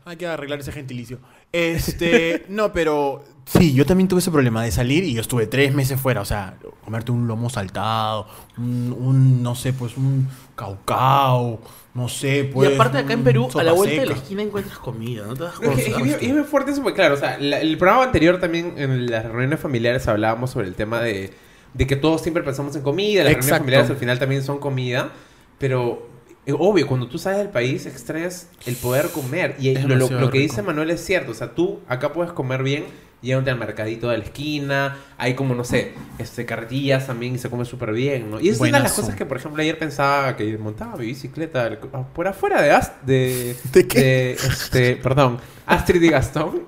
Hay 0.07 0.17
que 0.17 0.27
arreglar 0.27 0.61
ese 0.61 0.73
gentilicio. 0.73 1.19
Este, 1.53 2.47
no, 2.49 2.73
pero 2.73 3.23
sí, 3.45 3.75
yo 3.75 3.85
también 3.85 4.09
tuve 4.09 4.21
ese 4.21 4.31
problema 4.31 4.63
de 4.63 4.73
salir 4.73 5.05
y 5.05 5.13
yo 5.13 5.21
estuve 5.21 5.47
tres 5.47 5.75
meses 5.75 6.01
fuera. 6.01 6.23
O 6.23 6.25
sea, 6.25 6.57
comerte 6.85 7.13
un 7.13 7.27
lomo 7.27 7.51
saltado, 7.51 8.27
un, 8.57 8.97
un, 8.99 9.43
no 9.43 9.55
sé, 9.55 9.75
pues 9.75 9.99
un 9.99 10.27
caucao, 10.57 11.61
no 11.95 12.09
sé, 12.09 12.51
pues. 12.53 12.71
y 12.71 12.75
aparte 12.75 12.99
acá 12.99 13.13
en 13.13 13.23
Perú, 13.25 13.49
a 13.55 13.63
la 13.63 13.73
vuelta 13.73 14.01
de 14.01 14.07
la 14.07 14.15
esquina 14.15 14.43
encuentras 14.43 14.79
comida, 14.79 15.25
¿no 15.27 15.35
te 15.35 15.45
das 15.45 15.55
Es 15.55 15.61
que- 15.61 15.67
es 15.67 15.73
cuenta? 15.95 16.03
que 16.03 16.11
es- 16.11 16.23
es 16.31 16.35
muy 16.37 16.45
fuerte 16.45 16.73
eso, 16.73 16.83
porque 16.83 16.97
claro, 16.97 17.15
o 17.15 17.19
sea, 17.19 17.39
la- 17.39 17.61
el 17.61 17.79
programa 17.79 18.05
anterior 18.05 18.41
también, 18.41 18.75
en 18.77 19.07
las 19.11 19.25
reuniones 19.25 19.61
familiares 19.61 20.07
hablábamos 20.09 20.51
sobre 20.51 20.67
el 20.67 20.75
tema 20.75 21.01
de, 21.01 21.33
de 21.73 21.87
que 21.87 21.97
todos 21.97 22.21
siempre 22.21 22.43
pensamos 22.43 22.75
en 22.77 22.83
comida, 22.83 23.23
las 23.25 23.33
reuniones 23.35 23.59
familiares 23.59 23.91
al 23.91 23.97
final 23.97 24.19
también 24.19 24.43
son 24.43 24.59
comida, 24.59 25.11
pero 25.59 26.09
obvio, 26.53 26.87
cuando 26.87 27.09
tú 27.09 27.19
sales 27.19 27.39
del 27.39 27.49
país 27.49 27.87
extrañas 27.87 28.49
el 28.67 28.77
poder 28.77 29.09
comer. 29.11 29.57
Y 29.59 29.71
lo, 29.89 29.95
lo- 29.97 30.07
lo 30.21 30.31
que 30.31 30.39
dice 30.39 30.63
Manuel 30.63 30.91
es 30.91 31.05
cierto, 31.05 31.33
o 31.33 31.35
sea, 31.35 31.55
tú 31.55 31.81
acá 31.89 32.13
puedes 32.13 32.33
comer 32.33 32.63
bien, 32.63 32.85
yéndote 33.23 33.51
al 33.51 33.59
mercadito 33.59 34.11
de 34.11 34.19
la 34.19 34.25
esquina, 34.25 34.99
hay 35.17 35.33
como, 35.35 35.55
no 35.55 35.65
sé, 35.65 35.93
este, 36.19 36.45
carretillas 36.45 37.07
también 37.07 37.35
y 37.35 37.39
se 37.39 37.49
come 37.49 37.65
súper 37.65 37.93
bien, 37.93 38.31
¿no? 38.31 38.39
Y 38.41 38.51
es 38.51 38.61
una 38.61 38.79
de 38.79 38.83
las 38.83 38.93
cosas 38.93 39.15
que, 39.17 39.25
por 39.25 39.39
ejemplo, 39.39 39.63
ayer 39.63 39.79
pensaba 39.79 40.37
que 40.37 40.59
montaba 40.59 40.97
mi 40.97 41.07
bicicleta 41.07 41.67
el- 41.67 41.79
por 41.79 42.29
afuera 42.29 42.61
de... 42.61 42.71
Ast- 42.73 43.01
de, 43.07 43.57
¿De 43.73 43.87
qué? 43.89 44.01
de, 44.01 44.33
este, 44.33 44.97
perdón, 44.97 45.39
Astrid 45.65 46.03
y 46.03 46.09
Gastón. 46.11 46.65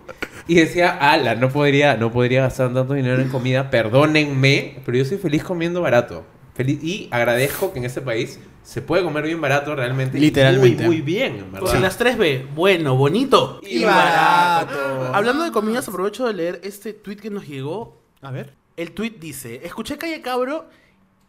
Y 0.48 0.54
decía, 0.54 0.96
ala, 0.96 1.34
no 1.34 1.50
podría, 1.50 1.96
no 1.96 2.10
podría 2.12 2.42
gastar 2.42 2.72
tanto 2.72 2.94
dinero 2.94 3.20
en 3.20 3.28
comida, 3.28 3.68
perdónenme, 3.68 4.78
pero 4.86 4.96
yo 4.96 5.04
soy 5.04 5.18
feliz 5.18 5.42
comiendo 5.44 5.82
barato. 5.82 6.24
Feliz, 6.56 6.82
y 6.82 7.08
agradezco 7.10 7.72
que 7.72 7.80
en 7.80 7.84
este 7.84 8.00
país 8.00 8.40
se 8.62 8.80
puede 8.80 9.04
comer 9.04 9.24
bien 9.24 9.40
barato 9.40 9.76
realmente. 9.76 10.18
Literalmente. 10.18 10.84
Muy, 10.86 10.96
muy 10.96 11.00
bien, 11.02 11.36
en 11.36 11.52
verdad. 11.52 11.70
Con 11.70 11.82
las 11.82 12.00
3B, 12.00 12.54
bueno, 12.54 12.96
bonito 12.96 13.60
Y 13.62 13.84
barato. 13.84 15.14
Hablando 15.14 15.44
de 15.44 15.52
comidas, 15.52 15.86
aprovecho 15.86 16.26
de 16.26 16.32
leer 16.32 16.60
este 16.64 16.94
tweet 16.94 17.16
que 17.16 17.28
nos 17.28 17.46
llegó. 17.46 18.00
A 18.22 18.30
ver. 18.30 18.54
El 18.76 18.92
tweet 18.92 19.16
dice, 19.20 19.60
escuché 19.64 19.98
Calle 19.98 20.22
Cabro 20.22 20.68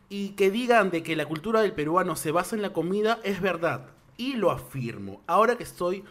y 0.10 0.30
que 0.30 0.50
digan 0.50 0.90
de 0.90 1.04
que 1.04 1.18
la 1.18 1.26
cultura 1.26 1.62
del 1.62 1.74
peruano 1.74 2.16
se 2.16 2.32
basa 2.32 2.56
en 2.56 2.62
la 2.62 2.72
comida 2.72 3.20
es 3.24 3.42
verdad. 3.42 3.88
Y 4.16 4.34
lo 4.34 4.50
afirmo. 4.50 5.22
Ahora 5.28 5.58
que 5.58 5.64
estoy 5.64 6.06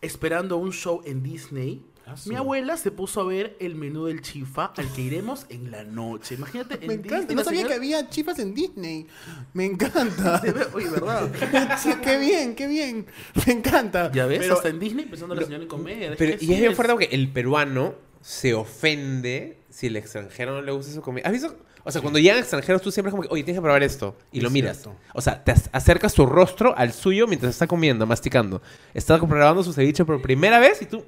esperando 0.00 0.56
un 0.56 0.72
show 0.72 1.02
en 1.04 1.22
Disney, 1.22 1.84
Mi 2.26 2.34
abuela 2.36 2.76
se 2.76 2.90
puso 2.90 3.20
a 3.20 3.24
ver 3.24 3.56
el 3.60 3.74
menú 3.74 4.06
del 4.06 4.20
chifa 4.22 4.72
al 4.76 4.92
que 4.92 5.02
iremos 5.02 5.46
en 5.48 5.70
la 5.70 5.84
noche. 5.84 6.34
Imagínate, 6.34 6.74
en 6.80 6.86
Me 6.86 6.94
encanta. 6.94 7.18
Disney, 7.18 7.36
No 7.36 7.44
sabía 7.44 7.60
señora- 7.60 7.68
que 7.68 7.74
había 7.78 8.08
chifas 8.10 8.38
en 8.38 8.54
Disney. 8.54 9.06
Me 9.54 9.64
encanta. 9.66 10.42
Oye, 10.74 10.90
¿verdad? 10.90 11.30
Sí, 11.78 11.90
qué 12.02 12.18
bien, 12.18 12.54
qué 12.54 12.66
bien. 12.66 13.06
Me 13.46 13.52
encanta. 13.54 14.10
Ya 14.12 14.26
ves, 14.26 14.40
Pero- 14.40 14.54
hasta 14.54 14.68
en 14.68 14.78
Disney 14.80 15.06
pensando 15.06 15.34
en 15.34 15.40
la 15.40 15.46
señora 15.46 15.62
en 15.62 15.68
comer. 15.68 16.14
Pero, 16.18 16.32
y 16.32 16.34
es 16.34 16.40
sí 16.40 16.46
bien 16.46 16.74
fuerte 16.74 16.92
porque 16.92 17.08
el 17.12 17.30
peruano 17.32 17.94
se 18.20 18.54
ofende 18.54 19.58
si 19.70 19.86
el 19.88 19.96
extranjero 19.96 20.52
no 20.54 20.62
le 20.62 20.72
gusta 20.72 20.92
su 20.92 21.00
comida. 21.00 21.26
¿Has 21.26 21.32
visto? 21.32 21.56
O 21.84 21.90
sea, 21.90 22.00
cuando 22.00 22.20
llegan 22.20 22.38
extranjeros, 22.38 22.80
tú 22.80 22.92
siempre 22.92 23.08
es 23.08 23.12
como 23.12 23.22
que, 23.22 23.28
oye, 23.32 23.42
tienes 23.42 23.58
que 23.58 23.62
probar 23.62 23.82
esto. 23.82 24.16
Y 24.30 24.40
lo 24.40 24.46
Es 24.48 24.52
miras. 24.52 24.76
cierto. 24.82 24.96
O 25.14 25.20
sea, 25.20 25.42
te 25.42 25.52
ac- 25.52 25.68
acercas 25.72 26.14
tu 26.14 26.26
rostro 26.26 26.76
al 26.76 26.92
suyo 26.92 27.26
mientras 27.26 27.50
está 27.50 27.66
comiendo, 27.66 28.06
masticando. 28.06 28.62
Está 28.94 29.18
probando 29.18 29.64
su 29.64 29.72
ceviche 29.72 30.04
por 30.04 30.22
primera 30.22 30.60
vez 30.60 30.80
y 30.82 30.86
tú 30.86 31.04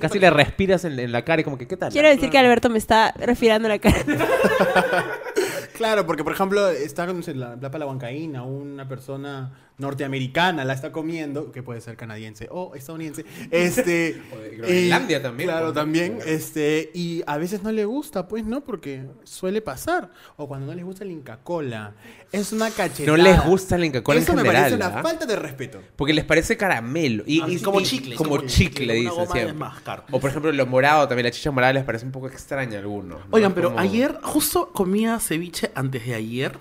casi 0.00 0.18
le 0.18 0.30
respiras 0.30 0.84
en, 0.84 0.98
en 0.98 1.12
la 1.12 1.24
cara 1.24 1.40
y 1.40 1.44
como 1.44 1.58
que, 1.58 1.66
¿qué 1.66 1.76
tal? 1.76 1.92
Quiero 1.92 2.08
decir 2.08 2.30
que 2.30 2.38
Alberto 2.38 2.70
me 2.70 2.78
está 2.78 3.12
respirando 3.16 3.68
la 3.68 3.78
cara. 3.78 3.98
Claro, 5.80 6.04
porque 6.04 6.22
por 6.22 6.34
ejemplo, 6.34 6.68
está 6.68 7.06
sé, 7.22 7.34
la 7.34 7.56
plapa 7.56 7.78
la 7.78 7.86
huancaína, 7.86 8.42
una 8.42 8.86
persona 8.86 9.69
norteamericana 9.80 10.64
la 10.64 10.74
está 10.74 10.92
comiendo, 10.92 11.50
que 11.52 11.62
puede 11.62 11.80
ser 11.80 11.96
canadiense 11.96 12.48
o 12.50 12.74
estadounidense. 12.74 13.24
Este. 13.50 14.20
O 14.32 14.38
de 14.38 14.56
Groenlandia 14.56 15.22
también, 15.22 15.48
Claro, 15.48 15.72
también. 15.72 16.16
claro. 16.16 16.30
Este. 16.30 16.90
Y 16.94 17.22
a 17.26 17.36
veces 17.38 17.62
no 17.62 17.72
le 17.72 17.84
gusta, 17.84 18.28
pues, 18.28 18.44
¿no? 18.44 18.62
Porque 18.62 19.04
suele 19.24 19.60
pasar. 19.62 20.10
O 20.36 20.46
cuando 20.46 20.66
no 20.66 20.74
les 20.74 20.84
gusta 20.84 21.04
el 21.04 21.10
Inca 21.10 21.38
Cola. 21.42 21.94
Es 22.32 22.52
una 22.52 22.70
cachetada. 22.70 23.16
No 23.16 23.22
les 23.22 23.44
gusta 23.44 23.76
el 23.76 23.84
Inca 23.84 24.02
Kola 24.02 24.18
en 24.18 24.22
Eso 24.22 24.32
me 24.34 24.42
general, 24.42 24.62
parece 24.62 24.76
una 24.76 24.98
¿ah? 24.98 25.02
falta 25.02 25.26
de 25.26 25.36
respeto. 25.36 25.80
Porque 25.96 26.12
les 26.12 26.24
parece 26.24 26.56
caramelo. 26.56 27.24
Y, 27.26 27.58
como 27.60 27.80
chicle, 27.80 28.14
Como 28.16 28.30
como 28.36 28.46
chicle, 28.46 28.92
de 28.94 29.10
siempre. 29.10 29.54
O 30.10 30.20
por 30.20 30.30
ejemplo, 30.30 30.52
lo 30.52 30.66
morado 30.66 31.08
también, 31.08 31.24
la 31.24 31.30
chicha 31.32 31.50
morada 31.50 31.72
les 31.72 31.84
parece 31.84 32.04
un 32.04 32.12
poco 32.12 32.28
extraña 32.28 32.76
a 32.76 32.80
algunos. 32.80 33.20
¿no? 33.20 33.26
Oigan, 33.30 33.54
pero 33.54 33.68
Como- 33.70 33.80
ayer 33.80 34.18
justo 34.22 34.70
comía 34.72 35.18
ceviche 35.18 35.70
antes 35.74 36.06
de 36.06 36.14
ayer. 36.14 36.58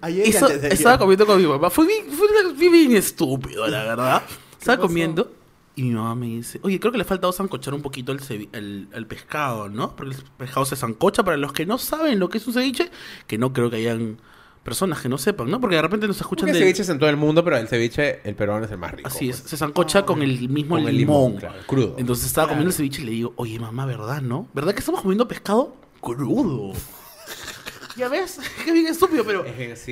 Ayer 0.00 0.26
y 0.26 0.30
Hizo- 0.30 0.46
antes 0.46 0.60
de 0.62 0.66
ayer. 0.68 0.72
estaba 0.78 0.98
comiendo 0.98 1.26
con 1.26 1.40
mi 1.40 1.46
papá. 1.48 1.70
Fue 1.70 1.86
bien, 1.86 2.04
fue 2.10 2.26
bien- 2.56 2.72
bien 2.72 2.96
estúpido, 2.96 3.66
la 3.68 3.84
verdad. 3.84 4.22
Estaba 4.58 4.78
comiendo 4.78 5.32
y 5.76 5.82
mi 5.82 5.90
mamá 5.90 6.14
me 6.14 6.26
dice, 6.26 6.60
oye, 6.62 6.78
creo 6.80 6.92
que 6.92 6.98
le 6.98 7.04
falta 7.04 7.30
sancochar 7.32 7.74
un 7.74 7.82
poquito 7.82 8.12
el, 8.12 8.20
cevi- 8.20 8.48
el, 8.52 8.88
el 8.92 9.06
pescado, 9.06 9.68
¿no? 9.68 9.94
Porque 9.96 10.14
el 10.14 10.22
pescado 10.38 10.64
se 10.66 10.76
sancocha. 10.76 11.22
Para 11.24 11.36
los 11.36 11.52
que 11.52 11.66
no 11.66 11.78
saben 11.78 12.18
lo 12.18 12.28
que 12.28 12.38
es 12.38 12.46
un 12.46 12.52
ceviche, 12.54 12.90
que 13.26 13.38
no 13.38 13.52
creo 13.52 13.70
que 13.70 13.76
hayan 13.76 14.18
personas 14.62 15.00
que 15.02 15.10
no 15.10 15.18
sepan, 15.18 15.50
¿no? 15.50 15.60
Porque 15.60 15.76
de 15.76 15.82
repente 15.82 16.06
nos 16.06 16.18
escuchan 16.18 16.50
de... 16.50 16.58
ceviches 16.58 16.88
en 16.88 16.98
todo 16.98 17.10
el 17.10 17.18
mundo, 17.18 17.44
pero 17.44 17.58
el 17.58 17.68
ceviche, 17.68 18.20
el 18.26 18.34
peruano 18.34 18.64
es 18.64 18.70
el 18.72 18.78
más 18.78 18.92
rico. 18.92 19.08
Así 19.08 19.28
es, 19.28 19.40
pues. 19.40 19.50
se 19.50 19.56
sancocha 19.58 20.06
con 20.06 20.22
el 20.22 20.48
mismo 20.48 20.76
Con 20.76 20.88
el 20.88 20.96
limón. 20.96 21.24
limón, 21.32 21.36
claro, 21.40 21.58
crudo. 21.66 21.96
Entonces 21.98 22.24
estaba 22.26 22.48
comiendo 22.48 22.70
el 22.70 22.74
ceviche 22.74 23.02
y 23.02 23.04
le 23.04 23.10
digo, 23.10 23.34
oye 23.36 23.58
mamá, 23.58 23.84
¿verdad, 23.84 24.22
no? 24.22 24.48
¿Verdad 24.54 24.72
que 24.72 24.78
estamos 24.78 25.02
comiendo 25.02 25.28
pescado 25.28 25.76
crudo? 26.00 26.72
Ya 27.96 28.08
ves, 28.08 28.38
qué 28.64 28.72
bien 28.72 28.86
estúpido, 28.86 29.24
pero 29.24 29.44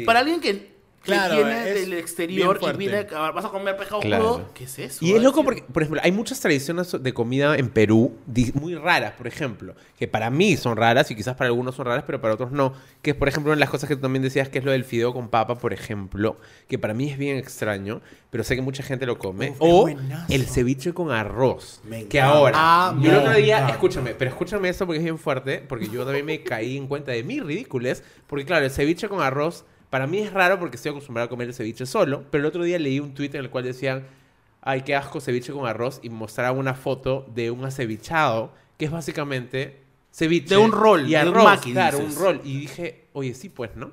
para 0.05 0.21
alguien 0.21 0.41
que, 0.41 0.72
que 1.03 1.11
Claro, 1.11 1.35
viene 1.35 1.69
es 1.69 1.75
del 1.75 1.93
exterior 1.95 2.61
y 2.63 2.77
viene 2.77 3.07
a, 3.15 3.31
vas 3.33 3.45
a 3.45 3.49
comer 3.49 3.77
pescado 3.77 4.01
Claro. 4.01 4.23
crudo, 4.35 4.51
¿qué 4.55 4.65
es 4.65 4.79
eso? 4.79 5.05
Y 5.05 5.13
es 5.15 5.23
loco 5.23 5.43
porque, 5.45 5.63
por 5.63 5.83
ejemplo, 5.83 6.01
hay 6.05 6.13
muchas 6.13 6.39
tradiciones 6.41 6.97
de 7.01 7.13
comida 7.13 7.57
en 7.57 7.69
Perú 7.71 8.17
muy 8.55 8.75
raras, 8.77 9.13
por 9.19 9.27
ejemplo, 9.27 9.75
que 9.99 10.07
para 10.07 10.31
mí 10.31 10.57
son 10.57 10.77
raras 10.77 11.11
y 11.11 11.17
quizás 11.17 11.35
para 11.37 11.49
algunos 11.49 11.75
son 11.75 11.87
raras, 11.87 12.05
pero 12.07 12.21
para 12.21 12.35
otros 12.35 12.53
no. 12.53 12.73
Que 13.03 13.11
es, 13.11 13.17
por 13.17 13.27
ejemplo, 13.29 13.51
una 13.51 13.57
de 13.57 13.61
las 13.61 13.71
cosas 13.71 13.89
que 13.89 13.97
tú 13.97 14.03
también 14.03 14.23
decías, 14.23 14.49
que 14.49 14.59
es 14.59 14.65
lo 14.65 14.71
del 14.71 14.85
fideo 14.85 15.13
con 15.13 15.29
papa, 15.29 15.57
por 15.57 15.73
ejemplo, 15.73 16.37
que 16.69 16.79
para 16.79 16.95
mí 16.95 17.11
es 17.11 17.19
bien 17.19 17.37
extraño, 17.37 18.01
pero 18.31 18.45
sé 18.45 18.55
que 18.55 18.63
mucha 18.63 18.83
gente 18.85 19.05
lo 19.05 19.19
come. 19.19 19.51
Uf, 19.51 19.57
o 19.61 19.89
el 20.29 20.47
ceviche 20.47 20.93
con 20.95 21.11
arroz. 21.11 21.81
Me 21.85 22.05
que 22.07 22.19
encanta. 22.19 22.37
ahora, 22.39 22.53
Ah, 22.57 22.97
yo 23.01 23.11
el 23.11 23.17
otro 23.19 23.35
día, 23.35 23.57
encanta. 23.57 23.73
escúchame, 23.75 24.15
pero 24.15 24.31
escúchame 24.31 24.69
esto 24.69 24.87
porque 24.87 24.99
es 24.99 25.05
bien 25.05 25.19
fuerte, 25.19 25.65
porque 25.69 25.89
yo 25.89 26.05
también 26.05 26.25
me 26.27 26.43
caí 26.43 26.77
en 26.77 26.87
cuenta 26.87 27.11
de 27.13 27.25
mis 27.25 27.43
ridículos, 27.43 28.03
porque 28.29 28.45
claro, 28.45 28.65
el 28.65 28.71
ceviche 28.71 29.09
con 29.09 29.21
arroz, 29.21 29.65
para 29.93 30.07
mí 30.07 30.21
es 30.21 30.33
raro 30.33 30.59
porque 30.59 30.77
estoy 30.77 30.89
acostumbrado 30.89 31.27
a 31.27 31.29
comer 31.29 31.49
el 31.49 31.55
ceviche 31.55 31.85
solo, 31.85 32.25
pero 32.31 32.41
el 32.41 32.47
otro 32.47 32.65
día 32.65 32.79
leí 32.79 32.99
un 32.99 33.13
tuit 33.13 33.35
en 33.35 33.43
el 33.43 33.51
cual 33.51 33.65
decían, 33.65 34.07
ay, 34.63 34.81
qué 34.81 34.97
asco 34.97 35.21
ceviche 35.21 35.53
con 35.53 35.67
arroz, 35.67 36.01
y 36.03 36.09
mostraban 36.09 36.59
una 36.59 36.73
foto 36.73 37.27
de 37.35 37.51
un 37.51 37.63
acevichado, 37.67 38.55
que 38.79 38.87
es 38.87 38.91
básicamente 38.91 39.83
ceviche. 40.11 40.55
De 40.55 40.57
un 40.57 40.73
rol, 40.73 41.07
y 41.07 41.11
de 41.11 41.21
un 41.21 41.29
arroz, 41.29 41.45
maqui, 41.45 41.73
claro, 41.73 41.99
dices. 41.99 42.17
un 42.17 42.23
rol. 42.23 42.41
Y 42.43 42.61
dije, 42.61 43.05
oye, 43.13 43.35
sí, 43.35 43.51
pues, 43.51 43.77
¿no? 43.77 43.93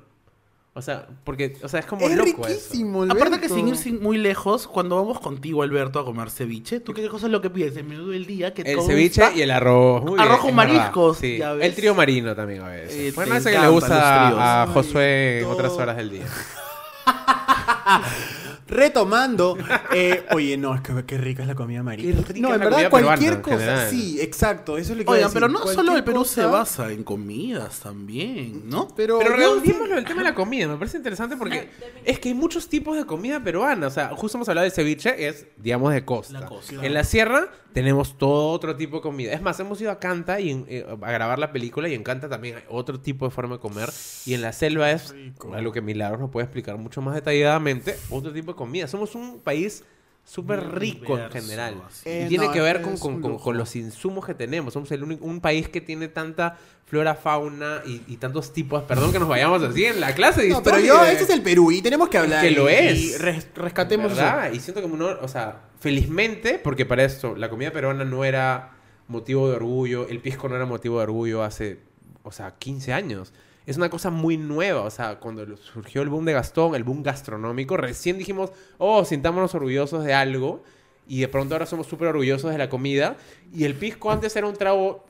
O 0.72 0.82
sea, 0.82 1.08
porque, 1.24 1.56
o 1.64 1.68
sea, 1.68 1.80
es 1.80 1.86
como 1.86 2.06
Es 2.06 2.14
loco 2.16 2.46
eso. 2.46 2.48
riquísimo, 2.48 3.02
Aparte 3.02 3.22
Alberto. 3.24 3.40
que 3.40 3.48
sin 3.52 3.66
ir 3.68 3.76
sin- 3.76 4.00
muy 4.00 4.18
lejos, 4.18 4.68
cuando 4.68 4.94
vamos 4.96 5.18
contigo, 5.18 5.64
Alberto, 5.64 5.98
a 5.98 6.04
comer 6.04 6.30
ceviche, 6.30 6.78
¿tú 6.78 6.94
qué 6.94 7.08
cosa 7.08 7.26
es 7.26 7.32
lo 7.32 7.40
que 7.40 7.50
pides? 7.50 7.76
El 7.76 7.84
menú 7.84 8.08
del 8.10 8.24
día 8.24 8.54
que 8.54 8.62
El 8.62 8.76
consta- 8.76 8.92
ceviche 8.92 9.22
y 9.34 9.42
el 9.42 9.50
arroz. 9.50 10.04
Muy 10.04 10.20
Arroz 10.20 10.42
bien, 10.42 10.44
con 10.46 10.54
mariscos, 10.54 11.18
Sí. 11.18 11.38
ya 11.38 11.54
ves. 11.54 11.66
El 11.66 11.74
trío 11.74 11.94
marino 11.96 12.36
también 12.36 12.62
a 12.62 12.68
veces. 12.68 12.94
Eh, 12.94 13.12
bueno, 13.16 13.34
eso 13.34 13.50
que 13.50 13.58
le 13.58 13.66
gusta 13.68 14.20
los 14.20 14.28
tríos. 14.30 14.40
a 14.40 14.66
Josué 14.72 15.38
en 15.40 15.46
otras 15.46 15.72
horas 15.72 15.96
del 15.96 16.10
día. 16.10 16.26
Retomando, 18.70 19.58
eh, 19.92 20.24
oye, 20.32 20.56
no, 20.56 20.74
es 20.74 20.80
que 20.80 21.04
qué 21.04 21.18
rica 21.18 21.42
es 21.42 21.48
la 21.48 21.54
comida 21.54 21.82
marina. 21.82 22.22
Qué 22.24 22.32
rica 22.32 22.48
no, 22.48 22.54
en 22.54 22.60
verdad, 22.60 22.88
cualquier 22.88 23.40
cosa. 23.40 23.58
general. 23.58 23.90
Sí, 23.90 24.20
exacto, 24.20 24.78
eso 24.78 24.92
es 24.92 24.98
lo 24.98 25.04
que 25.04 25.10
Oigan, 25.10 25.32
pero 25.32 25.48
no 25.48 25.66
solo 25.66 25.96
el 25.96 26.04
Perú 26.04 26.24
se 26.24 26.42
cosa, 26.42 26.46
basa 26.46 26.92
en 26.92 27.02
comidas 27.02 27.80
también, 27.80 28.68
¿no? 28.68 28.88
Pero, 28.94 29.18
Pero 29.18 29.36
redondeémoslo 29.36 29.98
el 29.98 30.04
tema 30.04 30.18
de 30.22 30.28
la 30.28 30.34
comida. 30.34 30.68
Me 30.68 30.76
parece 30.76 30.96
interesante 30.96 31.36
porque 31.36 31.68
es 32.04 32.18
que 32.20 32.28
hay 32.28 32.34
muchos 32.34 32.68
tipos 32.68 32.96
de 32.96 33.04
comida 33.04 33.42
peruana. 33.42 33.88
O 33.88 33.90
sea, 33.90 34.10
justo 34.10 34.38
hemos 34.38 34.48
hablado 34.48 34.64
de 34.64 34.70
ceviche, 34.70 35.26
es, 35.26 35.46
digamos, 35.56 35.92
de 35.92 36.04
costa. 36.04 36.40
La 36.40 36.46
costa. 36.46 36.74
En 36.80 36.94
la 36.94 37.04
sierra 37.04 37.50
tenemos 37.72 38.16
todo 38.18 38.50
otro 38.50 38.76
tipo 38.76 38.96
de 38.96 39.02
comida. 39.02 39.32
Es 39.32 39.42
más, 39.42 39.58
hemos 39.60 39.80
ido 39.80 39.90
a 39.90 39.98
Canta 39.98 40.40
y 40.40 40.64
eh, 40.68 40.86
a 40.88 41.12
grabar 41.12 41.38
la 41.38 41.52
película 41.52 41.88
y 41.88 41.94
en 41.94 42.02
Canta 42.02 42.28
también 42.28 42.56
hay 42.56 42.62
otro 42.68 43.00
tipo 43.00 43.24
de 43.24 43.30
forma 43.30 43.56
de 43.56 43.60
comer. 43.60 43.90
Y 44.26 44.34
en 44.34 44.42
la 44.42 44.52
selva 44.52 44.90
es 44.90 45.12
Rico. 45.12 45.54
algo 45.54 45.72
que 45.72 45.80
Milagros 45.80 46.20
nos 46.20 46.30
puede 46.30 46.44
explicar 46.44 46.76
mucho 46.78 47.00
más 47.02 47.14
detalladamente. 47.14 47.96
Otro 48.10 48.32
tipo 48.32 48.52
de 48.52 48.56
comida. 48.56 48.86
Somos 48.88 49.14
un 49.14 49.40
país 49.40 49.84
súper 50.24 50.74
rico 50.78 51.18
en 51.18 51.30
general. 51.30 51.82
así. 51.88 52.08
y 52.08 52.12
Eh, 52.12 52.26
tiene 52.28 52.46
no, 52.46 52.52
que 52.52 52.60
ver 52.60 52.82
con, 52.82 52.96
con- 52.98 53.38
con- 53.38 53.56
los 53.58 53.74
insumos 53.76 54.24
que 54.24 54.34
tenemos. 54.34 54.72
Somos 54.74 54.90
el 54.92 55.02
único, 55.02 55.24
un 55.24 55.40
país 55.40 55.68
que 55.68 55.80
tiene 55.80 56.08
tanta 56.08 56.56
flora, 56.86 57.14
fauna 57.14 57.82
y, 57.86 58.02
y 58.06 58.16
tantos 58.16 58.52
tipos. 58.52 58.82
Perdón 58.84 59.12
que 59.12 59.18
nos 59.18 59.28
vayamos 59.28 59.62
así 59.62 59.84
en 59.84 60.00
la 60.00 60.14
clase 60.14 60.42
de 60.42 60.48
No, 60.50 60.62
pero 60.62 60.78
yo, 60.80 61.04
este 61.04 61.24
es 61.24 61.30
el 61.30 61.42
Perú 61.42 61.72
y 61.72 61.82
tenemos 61.82 62.08
que 62.08 62.18
hablar. 62.18 62.42
que 62.44 62.50
lo 62.52 62.70
y- 62.70 62.74
es. 62.74 62.98
Y 63.00 63.16
res- 63.18 63.48
rescatemos 63.54 64.12
eso. 64.12 64.22
Y 64.52 64.60
siento 64.60 64.82
como 64.82 64.94
uno, 64.94 65.08
o 65.20 65.28
sea, 65.28 65.62
felizmente, 65.80 66.60
porque 66.62 66.86
para 66.86 67.04
esto 67.04 67.34
la 67.36 67.48
comida 67.50 67.70
peruana 67.72 68.04
no 68.04 68.24
era 68.24 68.72
motivo 69.08 69.48
de 69.50 69.56
orgullo, 69.56 70.06
el 70.08 70.20
pisco 70.20 70.48
no 70.48 70.54
era 70.56 70.66
motivo 70.66 70.98
de 70.98 71.02
orgullo 71.04 71.42
hace, 71.42 71.80
o 72.22 72.30
sea, 72.30 72.54
15 72.56 72.92
años. 72.92 73.32
Es 73.66 73.76
una 73.76 73.90
cosa 73.90 74.10
muy 74.10 74.36
nueva, 74.36 74.82
o 74.82 74.90
sea, 74.90 75.20
cuando 75.20 75.56
surgió 75.56 76.02
el 76.02 76.08
boom 76.08 76.24
de 76.24 76.32
Gastón, 76.32 76.74
el 76.74 76.84
boom 76.84 77.02
gastronómico, 77.02 77.76
recién 77.76 78.18
dijimos, 78.18 78.50
oh, 78.78 79.04
sintámonos 79.04 79.54
orgullosos 79.54 80.04
de 80.04 80.14
algo, 80.14 80.62
y 81.06 81.20
de 81.20 81.28
pronto 81.28 81.54
ahora 81.54 81.66
somos 81.66 81.86
súper 81.86 82.08
orgullosos 82.08 82.50
de 82.50 82.58
la 82.58 82.68
comida, 82.68 83.16
y 83.52 83.64
el 83.64 83.74
pisco 83.74 84.10
antes 84.10 84.34
era 84.34 84.46
un 84.46 84.56
trago 84.56 85.04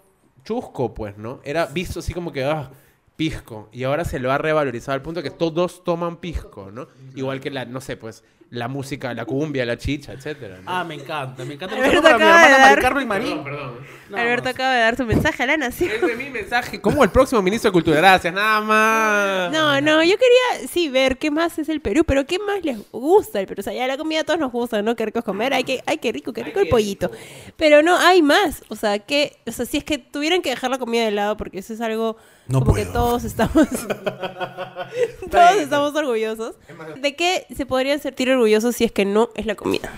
chusco, 0.44 0.94
pues, 0.94 1.16
¿no? 1.16 1.40
Era 1.44 1.66
visto 1.66 2.00
así 2.00 2.12
como 2.12 2.32
que, 2.32 2.44
ah, 2.44 2.70
pisco. 3.20 3.68
Y 3.70 3.84
ahora 3.84 4.06
se 4.06 4.18
lo 4.18 4.32
ha 4.32 4.38
revalorizado 4.38 4.94
al 4.94 5.02
punto 5.02 5.22
que 5.22 5.28
todos 5.28 5.84
toman 5.84 6.16
pisco, 6.16 6.70
¿no? 6.72 6.88
Igual 7.14 7.38
que 7.38 7.50
la, 7.50 7.66
no 7.66 7.82
sé, 7.82 7.98
pues, 7.98 8.24
la 8.48 8.66
música, 8.66 9.12
la 9.12 9.26
cumbia, 9.26 9.66
la 9.66 9.76
chicha, 9.76 10.14
etcétera. 10.14 10.56
¿no? 10.56 10.62
Ah, 10.64 10.84
me 10.84 10.94
encanta, 10.94 11.44
me 11.44 11.52
encanta. 11.54 11.76
Alberto 11.76 12.00
para 12.00 12.16
mi 12.16 12.24
acaba 12.24 12.40
de 12.40 12.46
hermana 12.46 12.66
dar- 12.66 12.80
Carmen 12.80 13.02
y 13.02 13.06
Marín. 13.06 13.44
Perdón, 13.44 13.44
perdón. 13.44 13.86
No, 14.08 14.16
Alberto 14.16 14.48
acaba 14.48 14.72
de 14.74 14.80
dar 14.80 14.96
su 14.96 15.04
mensaje 15.04 15.42
a 15.42 15.46
la 15.46 15.56
nación. 15.58 15.90
Ese 15.90 16.12
es 16.12 16.16
mi 16.16 16.30
mensaje. 16.30 16.80
Como 16.80 17.04
el 17.04 17.10
próximo 17.10 17.42
ministro 17.42 17.68
de 17.70 17.72
Cultura. 17.74 17.98
Gracias, 17.98 18.32
nada 18.32 18.60
más. 18.62 19.52
No, 19.52 19.80
no, 19.82 20.02
yo 20.02 20.16
quería, 20.16 20.66
sí, 20.72 20.88
ver 20.88 21.18
qué 21.18 21.30
más 21.30 21.58
es 21.58 21.68
el 21.68 21.82
Perú, 21.82 22.04
pero 22.06 22.24
qué 22.24 22.38
más 22.38 22.64
les 22.64 22.78
gusta 22.90 23.38
el 23.38 23.46
Perú. 23.46 23.60
O 23.60 23.62
sea, 23.62 23.74
ya 23.74 23.86
la 23.86 23.98
comida 23.98 24.20
a 24.20 24.24
todos 24.24 24.40
nos 24.40 24.50
gusta, 24.50 24.80
¿no? 24.80 24.96
Qué 24.96 25.04
rico 25.04 25.18
es 25.18 25.24
comer, 25.26 25.52
ay, 25.52 25.64
qué, 25.64 25.82
ay, 25.84 25.98
qué 25.98 26.10
rico, 26.10 26.32
qué 26.32 26.42
rico 26.42 26.58
el 26.60 26.68
pollito. 26.68 27.10
Pero 27.58 27.82
no, 27.82 27.98
hay 27.98 28.22
más. 28.22 28.62
O 28.68 28.76
sea, 28.76 28.98
que, 28.98 29.36
o 29.46 29.52
sea, 29.52 29.66
si 29.66 29.76
es 29.76 29.84
que 29.84 29.98
tuvieran 29.98 30.40
que 30.40 30.48
dejar 30.48 30.70
la 30.70 30.78
comida 30.78 31.04
de 31.04 31.10
lado, 31.10 31.36
porque 31.36 31.58
eso 31.58 31.74
es 31.74 31.82
algo 31.82 32.16
No 32.50 32.60
como 32.60 32.74
que 32.74 32.82
puedo. 32.84 32.92
todos 32.92 33.24
estamos, 33.24 33.66
todos 35.30 35.56
estamos 35.58 35.94
orgullosos. 35.94 36.56
¿De 37.00 37.16
qué 37.16 37.46
se 37.56 37.66
podrían 37.66 38.00
sentir 38.00 38.30
orgullosos 38.30 38.76
si 38.76 38.84
es 38.84 38.92
que 38.92 39.04
no 39.04 39.30
es 39.34 39.46
la 39.46 39.54
comida? 39.54 39.90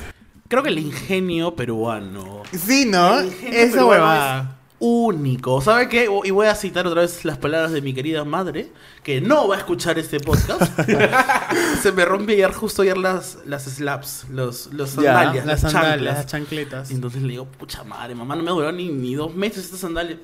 Creo 0.49 0.62
que 0.62 0.68
el 0.68 0.78
ingenio 0.78 1.54
peruano. 1.54 2.42
Sí, 2.52 2.85
¿no? 2.87 3.18
Esa 3.21 3.87
huevada. 3.87 4.40
es 4.40 4.62
Único. 4.85 5.61
¿Sabe 5.61 5.88
qué? 5.88 6.09
Y 6.25 6.30
voy 6.32 6.49
a 6.49 6.56
citar 6.56 6.87
otra 6.88 7.02
vez 7.02 7.25
las 7.25 7.38
palabras 7.38 7.71
de 7.71 7.80
mi 7.80 7.94
querida 7.94 8.25
madre, 8.25 8.73
que 9.04 9.21
no 9.21 9.47
va 9.47 9.54
a 9.54 9.59
escuchar 9.59 9.97
este 9.99 10.18
podcast. 10.18 10.61
Se 11.82 11.92
me 11.92 12.04
rompe 12.04 12.32
ayer, 12.32 12.52
justo 12.52 12.82
ayer 12.82 12.99
las, 12.99 13.38
las 13.47 13.62
slaps, 13.64 14.26
los, 14.28 14.66
los 14.73 14.97
Ya, 14.97 15.14
sandalias, 15.14 15.47
las 15.47 15.62
las, 15.62 15.73
sandalias, 15.73 15.92
chanclas. 15.94 16.16
las 16.16 16.26
chancletas. 16.26 16.90
Y 16.90 16.94
entonces 16.94 17.23
le 17.23 17.28
digo, 17.28 17.44
pucha 17.47 17.85
madre, 17.85 18.16
mamá, 18.16 18.35
no 18.35 18.42
me 18.42 18.50
duró 18.50 18.73
ni, 18.73 18.88
ni 18.88 19.14
dos 19.14 19.32
meses 19.35 19.64
estas 19.66 19.78
sandalias. 19.80 20.18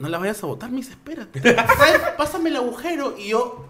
No 0.00 0.08
las 0.08 0.20
vayas 0.20 0.42
a 0.42 0.46
botar, 0.46 0.70
me 0.70 0.78
dice, 0.78 0.90
espérate. 0.92 1.40
¿Sabes? 1.54 2.00
Pásame 2.18 2.50
el 2.50 2.56
agujero. 2.56 3.14
Y 3.18 3.28
yo, 3.28 3.66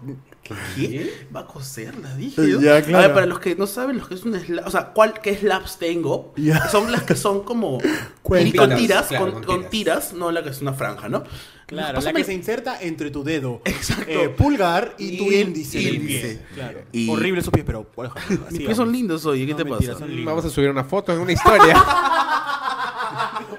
¿Qué? 0.75 1.27
Va 1.33 1.41
a 1.41 1.45
coserla, 1.45 2.15
dije. 2.15 2.49
yo. 2.49 2.59
Ya, 2.59 2.77
A 2.77 2.81
claro. 2.81 3.03
ver, 3.07 3.13
para 3.13 3.25
los 3.27 3.39
que 3.39 3.55
no 3.55 3.67
saben 3.67 3.99
lo 3.99 4.07
que 4.07 4.15
es 4.15 4.23
un 4.23 4.37
slab, 4.39 4.65
o 4.67 4.71
sea, 4.71 4.87
¿cuál, 4.93 5.13
¿qué 5.21 5.35
slaps 5.37 5.77
tengo? 5.77 6.33
Ya. 6.37 6.67
Son 6.69 6.91
las 6.91 7.03
que 7.03 7.15
son 7.15 7.43
como 7.43 7.77
con 8.23 8.39
tiras, 8.75 9.07
Claro, 9.07 9.25
con, 9.25 9.43
con 9.43 9.43
con 9.61 9.69
tiras. 9.69 10.13
no 10.13 10.31
la 10.31 10.41
que 10.43 10.49
es 10.49 10.61
una 10.61 10.73
franja, 10.73 11.07
¿no? 11.09 11.23
Claro, 11.67 11.93
la 11.93 11.99
Pásame- 12.01 12.15
que 12.17 12.23
se 12.25 12.33
inserta 12.33 12.81
entre 12.81 13.11
tu 13.11 13.23
dedo 13.23 13.61
Exacto. 13.63 14.05
eh, 14.09 14.27
pulgar 14.29 14.95
y, 14.97 15.17
tu 15.17 15.31
Y- 15.31 15.35
índice 15.41 15.77
del 15.79 15.95
índice. 15.95 16.27
pie. 16.27 16.41
Claro. 16.55 16.79
Y- 16.91 17.09
Horrible 17.09 17.39
esos 17.41 17.53
pies, 17.53 17.65
pero 17.65 17.85
bueno, 17.95 18.13
Mis 18.51 18.59
pies 18.61 18.75
son 18.77 18.91
lindos, 18.91 19.25
oye, 19.25 19.45
¿qué 19.45 19.51
No, 19.51 19.57
te 19.57 19.63
mentira, 19.65 19.93
pasa? 19.93 20.05
Vamos 20.25 20.43
a 20.45 20.49
subir 20.49 20.69
una 20.69 20.83
foto 20.83 21.13
en 21.13 21.19
una 21.19 21.31
historia. 21.33 21.75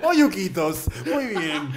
¡Oh, 0.03 0.13
Yuquitos! 0.13 0.87
Muy 1.07 1.27
bien. 1.27 1.71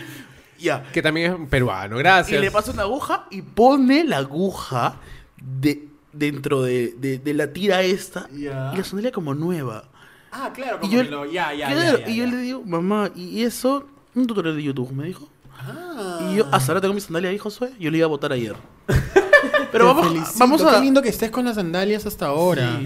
Ya. 0.65 0.83
que 0.91 1.01
también 1.01 1.31
es 1.43 1.49
peruano. 1.49 1.95
Y 1.95 1.99
Gracias. 1.99 2.41
le 2.41 2.51
pasa 2.51 2.71
una 2.71 2.81
aguja 2.83 3.25
y 3.31 3.41
pone 3.41 4.03
la 4.03 4.17
aguja 4.17 4.95
de, 5.41 5.87
dentro 6.11 6.61
de, 6.63 6.93
de- 6.97 7.19
de 7.19 7.33
la 7.33 7.53
tira 7.53 7.81
esta 7.83 8.27
Ya. 8.31 8.71
y 8.73 8.77
la 8.77 8.83
sandalia 8.83 9.11
como 9.11 9.33
nueva. 9.33 9.85
Ah, 10.31 10.51
claro, 10.53 10.77
Y 10.77 10.79
como 10.81 10.93
yo, 10.93 11.03
que 11.03 11.09
lo- 11.09 11.25
ya, 11.25 11.53
ya, 11.53 11.67
claro, 11.71 11.99
ya, 11.99 12.05
ya, 12.05 12.11
y 12.11 12.15
yo 12.17 12.25
le 12.27 12.37
digo, 12.37 12.61
mamá, 12.65 13.09
¿y 13.15 13.43
eso? 13.43 13.87
Un 14.15 14.27
tutorial 14.27 14.55
de 14.57 14.63
YouTube, 14.63 14.91
me 14.91 15.05
dijo. 15.05 15.29
Ah. 15.57 16.29
Y 16.31 16.35
yo, 16.35 16.45
hasta 16.51 16.71
ahora 16.71 16.81
tengo 16.81 16.93
mi 16.93 16.99
sandalia 17.01 17.29
ahí, 17.29 17.37
Josué. 17.37 17.71
Yo 17.79 17.89
le 17.91 17.97
iba 17.99 18.05
a 18.05 18.09
votar 18.09 18.31
ayer. 18.33 18.55
Te 18.87 19.67
Pero 19.71 19.85
vamos, 19.87 20.07
felicito, 20.07 20.39
vamos 20.39 20.61
a... 20.63 20.75
Qué 20.75 20.81
lindo 20.81 21.01
que 21.01 21.09
estés 21.09 21.31
con 21.31 21.45
las 21.45 21.55
sandalias 21.55 22.05
hasta 22.05 22.27
ahora. 22.27 22.79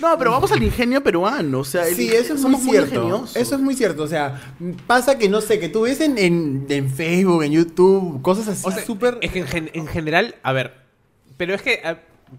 No, 0.00 0.18
pero 0.18 0.30
vamos 0.30 0.50
al 0.52 0.62
ingenio 0.62 1.02
peruano. 1.02 1.60
O 1.60 1.64
sea, 1.64 1.86
el 1.86 1.94
Sí, 1.94 2.08
eso 2.08 2.34
es 2.34 2.40
somos 2.40 2.62
muy 2.62 2.70
cierto. 2.72 3.24
Eso 3.34 3.54
es 3.54 3.60
muy 3.60 3.74
cierto. 3.74 4.02
O 4.02 4.08
sea, 4.08 4.54
pasa 4.86 5.18
que 5.18 5.28
no 5.28 5.40
sé, 5.40 5.58
que 5.60 5.68
tú 5.68 5.82
ves 5.82 6.00
en, 6.00 6.18
en, 6.18 6.66
en 6.68 6.90
Facebook, 6.90 7.42
en 7.44 7.52
YouTube, 7.52 8.20
cosas 8.22 8.48
así 8.48 8.62
O 8.66 8.70
sea, 8.70 8.84
súper. 8.84 9.18
Es 9.20 9.32
que 9.32 9.40
en, 9.40 9.46
gen- 9.46 9.70
en 9.72 9.86
general, 9.86 10.34
a 10.42 10.52
ver, 10.52 10.74
pero 11.36 11.54
es 11.54 11.62
que, 11.62 11.80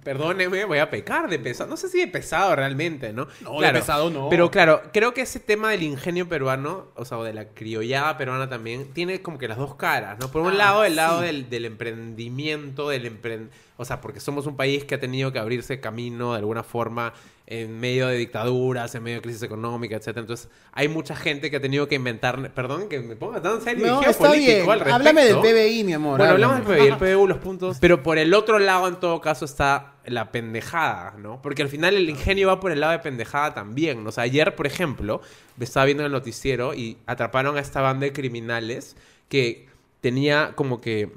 perdóneme, 0.03 0.65
voy 0.65 0.79
a 0.79 0.89
pecar 0.89 1.29
de 1.29 1.39
pesado. 1.39 1.69
No 1.69 1.77
sé 1.77 1.89
si 1.89 1.99
de 1.99 2.07
pesado 2.07 2.55
realmente, 2.55 3.11
¿no? 3.13 3.27
No, 3.41 3.59
de 3.61 3.71
pesado 3.71 4.09
no. 4.09 4.29
Pero 4.29 4.49
claro, 4.51 4.81
creo 4.93 5.13
que 5.13 5.21
ese 5.21 5.39
tema 5.39 5.69
del 5.71 5.83
ingenio 5.83 6.27
peruano, 6.29 6.87
o 6.95 7.05
sea, 7.05 7.17
o 7.17 7.23
de 7.23 7.33
la 7.33 7.49
criollada 7.49 8.17
peruana 8.17 8.49
también, 8.49 8.93
tiene 8.93 9.21
como 9.21 9.37
que 9.37 9.47
las 9.47 9.57
dos 9.57 9.75
caras, 9.75 10.17
¿no? 10.19 10.29
Por 10.29 10.41
un 10.41 10.51
Ah, 10.53 10.55
lado, 10.55 10.83
el 10.85 10.95
lado 10.95 11.19
sí. 11.19 11.25
del, 11.27 11.49
del 11.49 11.65
emprendimiento, 11.65 12.89
del 12.89 13.05
empre- 13.05 13.49
O 13.77 13.85
sea, 13.85 14.01
porque 14.01 14.19
somos 14.19 14.45
un 14.45 14.55
país 14.55 14.85
que 14.85 14.95
ha 14.95 14.99
tenido 14.99 15.31
que 15.31 15.39
abrirse 15.39 15.79
camino 15.79 16.33
de 16.33 16.39
alguna 16.39 16.63
forma 16.63 17.13
en 17.61 17.79
medio 17.79 18.07
de 18.07 18.17
dictaduras, 18.17 18.95
en 18.95 19.03
medio 19.03 19.17
de 19.17 19.21
crisis 19.21 19.43
económica, 19.43 19.95
etcétera. 19.95 20.21
Entonces, 20.21 20.49
hay 20.71 20.87
mucha 20.87 21.15
gente 21.15 21.51
que 21.51 21.57
ha 21.57 21.61
tenido 21.61 21.87
que 21.87 21.95
inventar... 21.95 22.51
Perdón 22.53 22.89
que 22.89 22.99
me 22.99 23.15
ponga 23.15 23.41
tan 23.41 23.61
serio 23.61 23.85
No, 23.85 24.01
y 24.01 24.05
está 24.05 24.13
geopolítico 24.13 24.51
bien. 24.51 24.71
al 24.71 24.79
respecto. 24.79 24.95
Háblame 24.95 25.25
del 25.25 25.37
PBI, 25.37 25.83
mi 25.83 25.93
amor. 25.93 26.17
Bueno, 26.17 26.33
hablamos 26.33 26.57
del 26.57 26.65
PBI, 26.65 26.87
el 26.87 26.97
PBU, 26.97 27.27
los 27.27 27.37
puntos. 27.43 27.77
Pero 27.79 28.01
por 28.01 28.17
el 28.17 28.33
otro 28.33 28.57
lado, 28.57 28.87
en 28.87 28.95
todo 28.95 29.21
caso, 29.21 29.45
está 29.45 29.93
la 30.05 30.31
pendejada, 30.31 31.15
¿no? 31.17 31.41
Porque 31.41 31.61
al 31.61 31.69
final 31.69 31.95
el 31.95 32.09
ingenio 32.09 32.47
va 32.47 32.59
por 32.59 32.71
el 32.71 32.79
lado 32.79 32.93
de 32.93 32.99
pendejada 32.99 33.53
también. 33.53 34.03
¿no? 34.03 34.09
O 34.09 34.11
sea, 34.11 34.23
ayer, 34.23 34.55
por 34.55 34.65
ejemplo, 34.65 35.21
me 35.55 35.65
estaba 35.65 35.85
viendo 35.85 36.05
el 36.05 36.11
noticiero 36.11 36.73
y 36.73 36.97
atraparon 37.05 37.57
a 37.57 37.59
esta 37.59 37.81
banda 37.81 38.05
de 38.05 38.13
criminales 38.13 38.95
que 39.29 39.67
tenía 40.01 40.53
como 40.55 40.81
que 40.81 41.11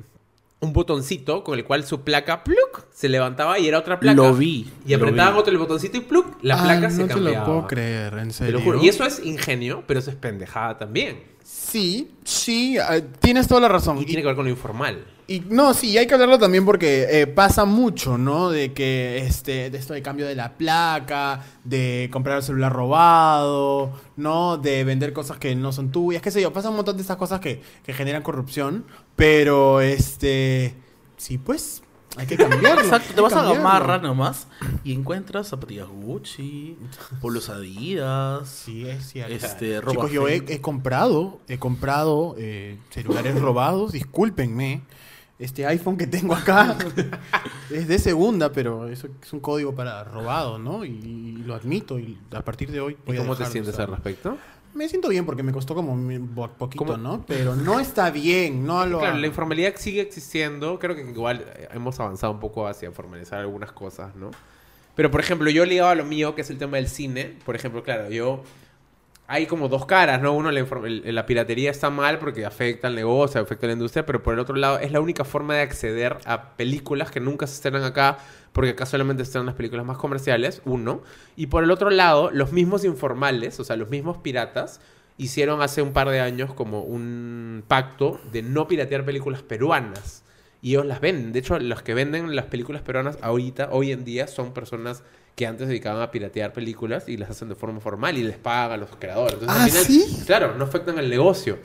un 0.60 0.72
botoncito 0.72 1.44
con 1.44 1.58
el 1.58 1.64
cual 1.64 1.84
su 1.84 2.00
placa 2.02 2.42
pluk 2.42 2.86
se 2.92 3.08
levantaba 3.08 3.58
y 3.58 3.68
era 3.68 3.78
otra 3.78 4.00
placa. 4.00 4.16
Lo 4.16 4.34
vi, 4.34 4.70
Y 4.86 4.94
apretaban 4.94 5.34
vi. 5.34 5.40
otro 5.40 5.52
el 5.52 5.58
botoncito 5.58 5.98
y 5.98 6.00
pluk, 6.00 6.38
la 6.42 6.58
Ah, 6.58 6.64
placa 6.64 6.90
se 6.90 7.02
no 7.02 7.06
te 7.08 7.14
cambiaba. 7.14 7.38
lo 7.40 7.44
puedo 7.44 7.66
creer, 7.66 8.14
en 8.14 8.28
Te 8.28 8.34
serio. 8.34 8.58
lo 8.58 8.60
juro. 8.64 8.82
Y 8.82 8.88
eso 8.88 9.04
es 9.04 9.20
ingenio, 9.24 9.84
pero 9.86 10.00
eso 10.00 10.10
es 10.10 10.16
pendejada 10.16 10.78
también. 10.78 11.35
Sí, 11.58 12.10
sí, 12.22 12.76
ah, 12.78 13.00
tienes 13.18 13.48
toda 13.48 13.62
la 13.62 13.68
razón. 13.68 13.98
Y 13.98 14.04
tiene 14.04 14.20
que 14.20 14.26
ver 14.26 14.36
con 14.36 14.44
lo 14.44 14.50
informal. 14.50 15.04
Y 15.26 15.40
no, 15.40 15.72
sí, 15.72 15.96
hay 15.96 16.06
que 16.06 16.12
hablarlo 16.12 16.38
también 16.38 16.64
porque 16.64 17.06
eh, 17.10 17.26
pasa 17.26 17.64
mucho, 17.64 18.18
¿no? 18.18 18.50
De 18.50 18.72
que 18.72 19.18
este, 19.26 19.70
de 19.70 19.78
esto 19.78 19.94
de 19.94 20.02
cambio 20.02 20.26
de 20.26 20.34
la 20.34 20.52
placa, 20.52 21.44
de 21.64 22.10
comprar 22.12 22.36
el 22.36 22.42
celular 22.42 22.72
robado, 22.72 23.90
¿no? 24.16 24.58
De 24.58 24.84
vender 24.84 25.14
cosas 25.14 25.38
que 25.38 25.56
no 25.56 25.72
son 25.72 25.90
tuyas, 25.90 26.22
qué 26.22 26.30
sé 26.30 26.42
yo, 26.42 26.52
pasa 26.52 26.68
un 26.68 26.76
montón 26.76 26.96
de 26.96 27.02
estas 27.02 27.16
cosas 27.16 27.40
que, 27.40 27.62
que 27.82 27.94
generan 27.94 28.22
corrupción, 28.22 28.84
pero 29.16 29.80
este, 29.80 30.74
sí, 31.16 31.38
pues, 31.38 31.82
hay 32.16 32.26
que 32.26 32.36
cambiarlo. 32.36 32.80
Exacto, 32.80 33.14
te 33.14 33.20
vas 33.20 33.32
que 33.32 33.38
a 33.38 33.42
cambiarlo. 33.42 33.62
Gamarra 33.62 33.98
nomás 33.98 34.46
y 34.84 34.92
encuentras 34.92 35.48
zapatillas 35.48 35.86
Gucci, 35.88 36.76
polos 37.20 37.48
Adidas. 37.48 38.48
Sí, 38.48 38.88
es 38.88 39.08
cierto. 39.08 39.34
Este, 39.34 39.80
ropa 39.80 39.92
Chicos, 39.92 40.12
yo 40.12 40.28
he, 40.28 40.60
comprado, 40.60 41.40
he 41.48 41.58
comprado 41.58 42.34
eh, 42.38 42.78
celulares 42.90 43.40
robados, 43.40 43.92
discúlpenme. 43.92 44.82
Este 45.38 45.66
iPhone 45.66 45.98
que 45.98 46.06
tengo 46.06 46.34
acá 46.34 46.78
es 47.70 47.86
de 47.88 47.98
segunda, 47.98 48.52
pero 48.52 48.88
eso 48.88 49.08
es 49.22 49.32
un 49.34 49.40
código 49.40 49.74
para 49.74 50.02
robado, 50.02 50.58
¿no? 50.58 50.82
Y, 50.86 50.88
y 50.88 51.32
lo 51.44 51.54
admito 51.54 51.98
y 51.98 52.16
a 52.32 52.40
partir 52.40 52.70
de 52.70 52.80
hoy 52.80 52.96
¿Y 53.04 53.06
voy 53.06 53.16
a 53.18 53.20
cómo 53.20 53.36
te 53.36 53.44
sientes 53.44 53.78
al 53.78 53.88
respecto? 53.88 54.38
Me 54.76 54.90
siento 54.90 55.08
bien 55.08 55.24
porque 55.24 55.42
me 55.42 55.52
costó 55.52 55.74
como 55.74 55.94
un 55.94 56.34
poquito, 56.58 56.84
¿Cómo? 56.84 56.98
¿no? 56.98 57.24
Pero 57.26 57.56
no 57.56 57.80
está 57.80 58.10
bien, 58.10 58.66
no 58.66 58.84
lo 58.86 58.98
Claro, 58.98 59.16
la 59.16 59.26
informalidad 59.26 59.72
sigue 59.76 60.02
existiendo. 60.02 60.78
Creo 60.78 60.94
que 60.94 61.00
igual 61.00 61.46
eh, 61.56 61.68
hemos 61.72 61.98
avanzado 61.98 62.34
un 62.34 62.40
poco 62.40 62.66
hacia 62.66 62.92
formalizar 62.92 63.40
algunas 63.40 63.72
cosas, 63.72 64.14
¿no? 64.14 64.30
Pero, 64.94 65.10
por 65.10 65.20
ejemplo, 65.20 65.48
yo 65.48 65.64
ligado 65.64 65.88
a 65.88 65.94
lo 65.94 66.04
mío, 66.04 66.34
que 66.34 66.42
es 66.42 66.50
el 66.50 66.58
tema 66.58 66.76
del 66.76 66.88
cine. 66.88 67.36
Por 67.44 67.56
ejemplo, 67.56 67.82
claro, 67.82 68.10
yo... 68.10 68.42
Hay 69.28 69.46
como 69.46 69.68
dos 69.68 69.86
caras, 69.86 70.22
¿no? 70.22 70.32
Uno, 70.34 70.52
la, 70.52 70.64
la 71.04 71.26
piratería 71.26 71.72
está 71.72 71.90
mal 71.90 72.20
porque 72.20 72.46
afecta 72.46 72.86
al 72.86 72.94
negocio, 72.94 73.40
afecta 73.40 73.66
a 73.66 73.68
la 73.68 73.72
industria, 73.72 74.06
pero 74.06 74.22
por 74.22 74.34
el 74.34 74.38
otro 74.38 74.54
lado 74.54 74.78
es 74.78 74.92
la 74.92 75.00
única 75.00 75.24
forma 75.24 75.56
de 75.56 75.62
acceder 75.62 76.18
a 76.26 76.50
películas 76.50 77.10
que 77.10 77.18
nunca 77.18 77.48
se 77.48 77.54
estrenan 77.54 77.82
acá, 77.82 78.18
porque 78.56 78.70
acá 78.70 78.86
solamente 78.86 79.22
estrenan 79.22 79.44
las 79.44 79.54
películas 79.54 79.84
más 79.84 79.98
comerciales, 79.98 80.62
uno. 80.64 81.02
Y 81.36 81.48
por 81.48 81.62
el 81.62 81.70
otro 81.70 81.90
lado, 81.90 82.30
los 82.30 82.52
mismos 82.52 82.86
informales, 82.86 83.60
o 83.60 83.64
sea, 83.64 83.76
los 83.76 83.90
mismos 83.90 84.16
piratas, 84.16 84.80
hicieron 85.18 85.60
hace 85.60 85.82
un 85.82 85.92
par 85.92 86.08
de 86.08 86.20
años 86.20 86.54
como 86.54 86.80
un 86.80 87.64
pacto 87.68 88.18
de 88.32 88.40
no 88.40 88.66
piratear 88.66 89.04
películas 89.04 89.42
peruanas. 89.42 90.22
Y 90.62 90.70
ellos 90.70 90.86
las 90.86 91.02
venden. 91.02 91.34
De 91.34 91.40
hecho, 91.40 91.58
los 91.58 91.82
que 91.82 91.92
venden 91.92 92.34
las 92.34 92.46
películas 92.46 92.80
peruanas 92.80 93.18
ahorita, 93.20 93.68
hoy 93.72 93.92
en 93.92 94.06
día, 94.06 94.26
son 94.26 94.54
personas 94.54 95.02
que 95.34 95.46
antes 95.46 95.66
se 95.66 95.72
dedicaban 95.72 96.00
a 96.00 96.10
piratear 96.10 96.54
películas 96.54 97.10
y 97.10 97.18
las 97.18 97.28
hacen 97.28 97.50
de 97.50 97.56
forma 97.56 97.80
formal 97.80 98.16
y 98.16 98.22
les 98.22 98.38
pagan 98.38 98.72
a 98.72 98.76
los 98.78 98.96
creadores. 98.96 99.34
Entonces, 99.34 99.54
¿Ah, 99.54 99.64
al 99.64 99.70
final, 99.70 99.84
sí? 99.84 100.22
Claro, 100.24 100.54
no 100.56 100.64
afectan 100.64 100.98
el 100.98 101.10
negocio. 101.10 101.58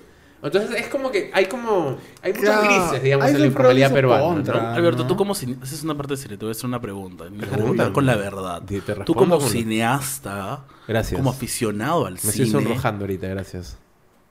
Entonces 0.43 0.71
es 0.79 0.87
como 0.87 1.11
que 1.11 1.29
hay 1.33 1.45
como 1.45 1.97
hay 2.23 2.33
muchos 2.33 2.45
Claro, 2.49 2.61
grises, 2.63 3.03
digamos, 3.03 3.25
hay 3.27 3.33
en 3.35 3.39
la 3.41 3.45
informalidad 3.47 3.93
peruana. 3.93 4.23
contra. 4.23 4.61
¿no? 4.61 4.67
Alberto, 4.69 5.05
tú 5.05 5.15
como 5.15 5.35
cine... 5.35 5.57
Esa 5.61 5.75
es 5.75 5.83
una 5.83 5.95
parte 5.95 6.17
seria, 6.17 6.37
te 6.37 6.45
voy 6.45 6.49
a 6.49 6.53
hacer 6.53 6.65
una 6.65 6.81
pregunta. 6.81 7.25
Me 7.29 7.45
preguntar 7.45 7.91
con 7.91 8.05
la 8.05 8.15
verdad. 8.15 8.63
Tú 9.05 9.13
como 9.13 9.37
con- 9.39 9.49
cineasta, 9.49 10.65
Gracias. 10.87 11.17
como 11.19 11.29
aficionado 11.29 12.05
al 12.07 12.13
Me 12.15 12.19
cine, 12.19 12.31
estoy 12.31 12.49
sonrojando 12.49 13.03
ahorita, 13.05 13.27
gracias. 13.27 13.77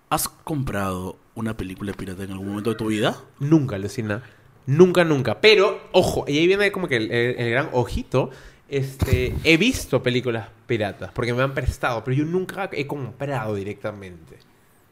¿has 0.08 0.28
comprado 0.28 1.16
una 1.36 1.56
película 1.56 1.92
pirata 1.92 2.24
en 2.24 2.32
algún 2.32 2.48
momento 2.48 2.70
de 2.70 2.76
tu 2.76 2.86
vida? 2.86 3.16
Nunca, 3.38 3.78
Lucina. 3.78 4.22
Nunca, 4.66 5.04
nunca. 5.04 5.40
Pero, 5.40 5.78
ojo, 5.92 6.24
y 6.26 6.38
ahí 6.38 6.46
viene 6.48 6.72
como 6.72 6.88
que 6.88 6.96
el, 6.96 7.10
el- 7.12 7.36
el 7.38 7.50
gran 7.50 7.68
ojito. 7.72 8.30
Este, 8.68 9.34
he 9.42 9.56
visto 9.56 10.00
películas 10.02 10.46
piratas 10.68 11.10
porque 11.12 11.34
me 11.34 11.42
han 11.42 11.54
prestado, 11.54 12.04
pero 12.04 12.16
yo 12.16 12.24
nunca 12.24 12.68
he 12.72 12.86
comprado 12.86 13.54
directamente. 13.56 14.38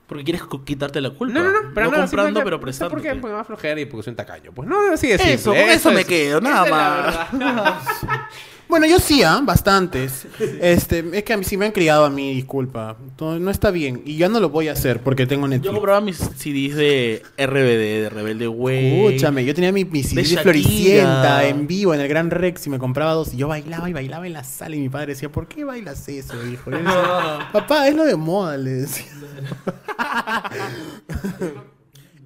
Porque 0.09 0.25
quieres 0.25 0.42
quitarte 0.64 1.01
la 1.03 1.11
culpa. 1.11 1.35
No, 1.35 1.44
no, 1.44 1.51
no, 1.53 1.59
pero 1.75 1.90
no 1.90 1.97
comprando, 1.99 2.42
pero 2.42 2.59
prestando. 2.59 2.90
¿Por 2.94 3.03
qué? 3.03 3.11
Porque 3.11 3.27
me 3.27 3.33
va 3.35 3.40
a 3.40 3.44
flojera 3.44 3.79
y 3.79 3.85
porque 3.85 4.05
soy 4.05 4.12
un 4.12 4.16
tacaño. 4.16 4.53
Pues 4.53 4.66
no, 4.66 4.92
así 4.92 5.07
simple. 5.09 5.35
Eso, 5.35 5.51
con 5.51 5.59
eso 5.61 5.92
me 5.92 6.01
es- 6.01 6.07
quedo, 6.07 6.40
nada 6.40 6.64
es 6.64 6.71
verdad. 7.38 7.68
Bueno, 8.68 8.87
yo 8.87 8.98
sí, 8.98 9.22
¿ah? 9.22 9.40
Bastantes. 9.42 10.26
Este, 10.61 11.02
es 11.12 11.24
que 11.24 11.33
a 11.33 11.37
mí 11.38 11.44
sí 11.44 11.57
me 11.57 11.64
han 11.66 11.72
criado 11.72 12.04
a 12.04 12.11
mí, 12.11 12.35
disculpa. 12.35 12.96
No, 13.18 13.38
no 13.38 13.50
está 13.50 13.70
bien. 13.70 14.02
Y 14.04 14.16
ya 14.18 14.28
no 14.28 14.40
lo 14.40 14.50
voy 14.50 14.68
a 14.68 14.72
hacer 14.72 15.00
porque 15.02 15.26
tengo 15.26 15.46
Yo 15.46 15.48
Netflix. 15.48 15.72
compraba 15.72 16.00
mis 16.02 16.18
CDs 16.18 16.76
de 16.76 17.22
RBD, 17.38 18.02
de 18.02 18.09
Rebelde 18.11 18.46
Way. 18.48 19.07
Escúchame, 19.07 19.44
yo 19.44 19.54
tenía 19.54 19.72
mi, 19.72 19.85
mi 19.87 20.02
CD 20.02 20.22
de. 20.22 20.37
Floricienta 20.42 21.46
en 21.46 21.66
vivo 21.66 21.94
en 21.94 22.00
el 22.00 22.09
Gran 22.09 22.31
Rex 22.31 22.66
y 22.66 22.70
me 22.70 22.78
compraba 22.78 23.12
dos. 23.14 23.33
Y 23.33 23.38
yo 23.38 23.48
bailaba 23.48 23.88
y 23.88 23.94
bailaba 23.94 24.26
en 24.26 24.35
la 24.35 24.44
sala 24.44 24.76
y 24.76 24.81
mi 24.81 24.88
padre 24.90 25.14
decía, 25.14 25.31
¿por 25.31 25.48
qué 25.48 25.64
bailas 25.64 26.07
eso, 26.09 26.35
hijo? 26.46 26.70
Yo 26.70 26.76
decía, 26.78 27.48
Papá, 27.52 27.88
es 27.88 27.96
lo 27.96 28.04
de 28.04 28.16
moda, 28.16 28.57
le 28.59 28.70
decía. 28.70 29.07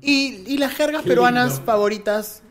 y, 0.01 0.43
y 0.47 0.59
las 0.59 0.73
jergas 0.75 1.03
peruanas 1.05 1.61
favoritas 1.65 2.43